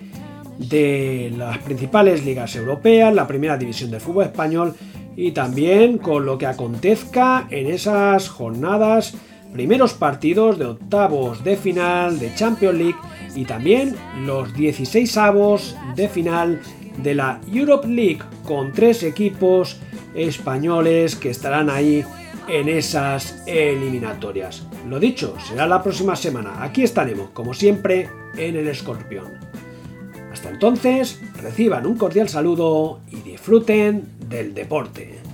de 0.58 1.32
las 1.36 1.58
principales 1.58 2.24
ligas 2.24 2.56
europeas, 2.56 3.14
la 3.14 3.26
Primera 3.26 3.56
División 3.56 3.90
de 3.90 4.00
Fútbol 4.00 4.24
Español 4.24 4.74
y 5.16 5.32
también 5.32 5.98
con 5.98 6.26
lo 6.26 6.38
que 6.38 6.46
acontezca 6.46 7.46
en 7.50 7.66
esas 7.66 8.28
jornadas, 8.28 9.14
primeros 9.52 9.94
partidos 9.94 10.58
de 10.58 10.66
octavos 10.66 11.44
de 11.44 11.56
final 11.56 12.18
de 12.18 12.34
Champions 12.34 12.78
League 12.78 12.98
y 13.34 13.44
también 13.44 13.94
los 14.24 14.54
16 14.54 15.16
avos 15.16 15.76
de 15.94 16.08
final 16.08 16.60
de 17.02 17.14
la 17.14 17.40
Europe 17.52 17.88
League 17.88 18.20
con 18.44 18.72
tres 18.72 19.02
equipos 19.02 19.78
españoles 20.14 21.16
que 21.16 21.30
estarán 21.30 21.68
ahí 21.68 22.04
en 22.48 22.68
esas 22.68 23.42
eliminatorias. 23.46 24.66
Lo 24.88 24.98
dicho, 24.98 25.34
será 25.46 25.66
la 25.66 25.82
próxima 25.82 26.16
semana. 26.16 26.62
Aquí 26.62 26.82
estaremos, 26.82 27.30
como 27.30 27.54
siempre, 27.54 28.08
en 28.36 28.56
el 28.56 28.68
escorpión. 28.68 29.26
Hasta 30.32 30.50
entonces, 30.50 31.20
reciban 31.40 31.86
un 31.86 31.96
cordial 31.96 32.28
saludo 32.28 33.00
y 33.10 33.16
disfruten 33.16 34.06
del 34.28 34.54
deporte. 34.54 35.25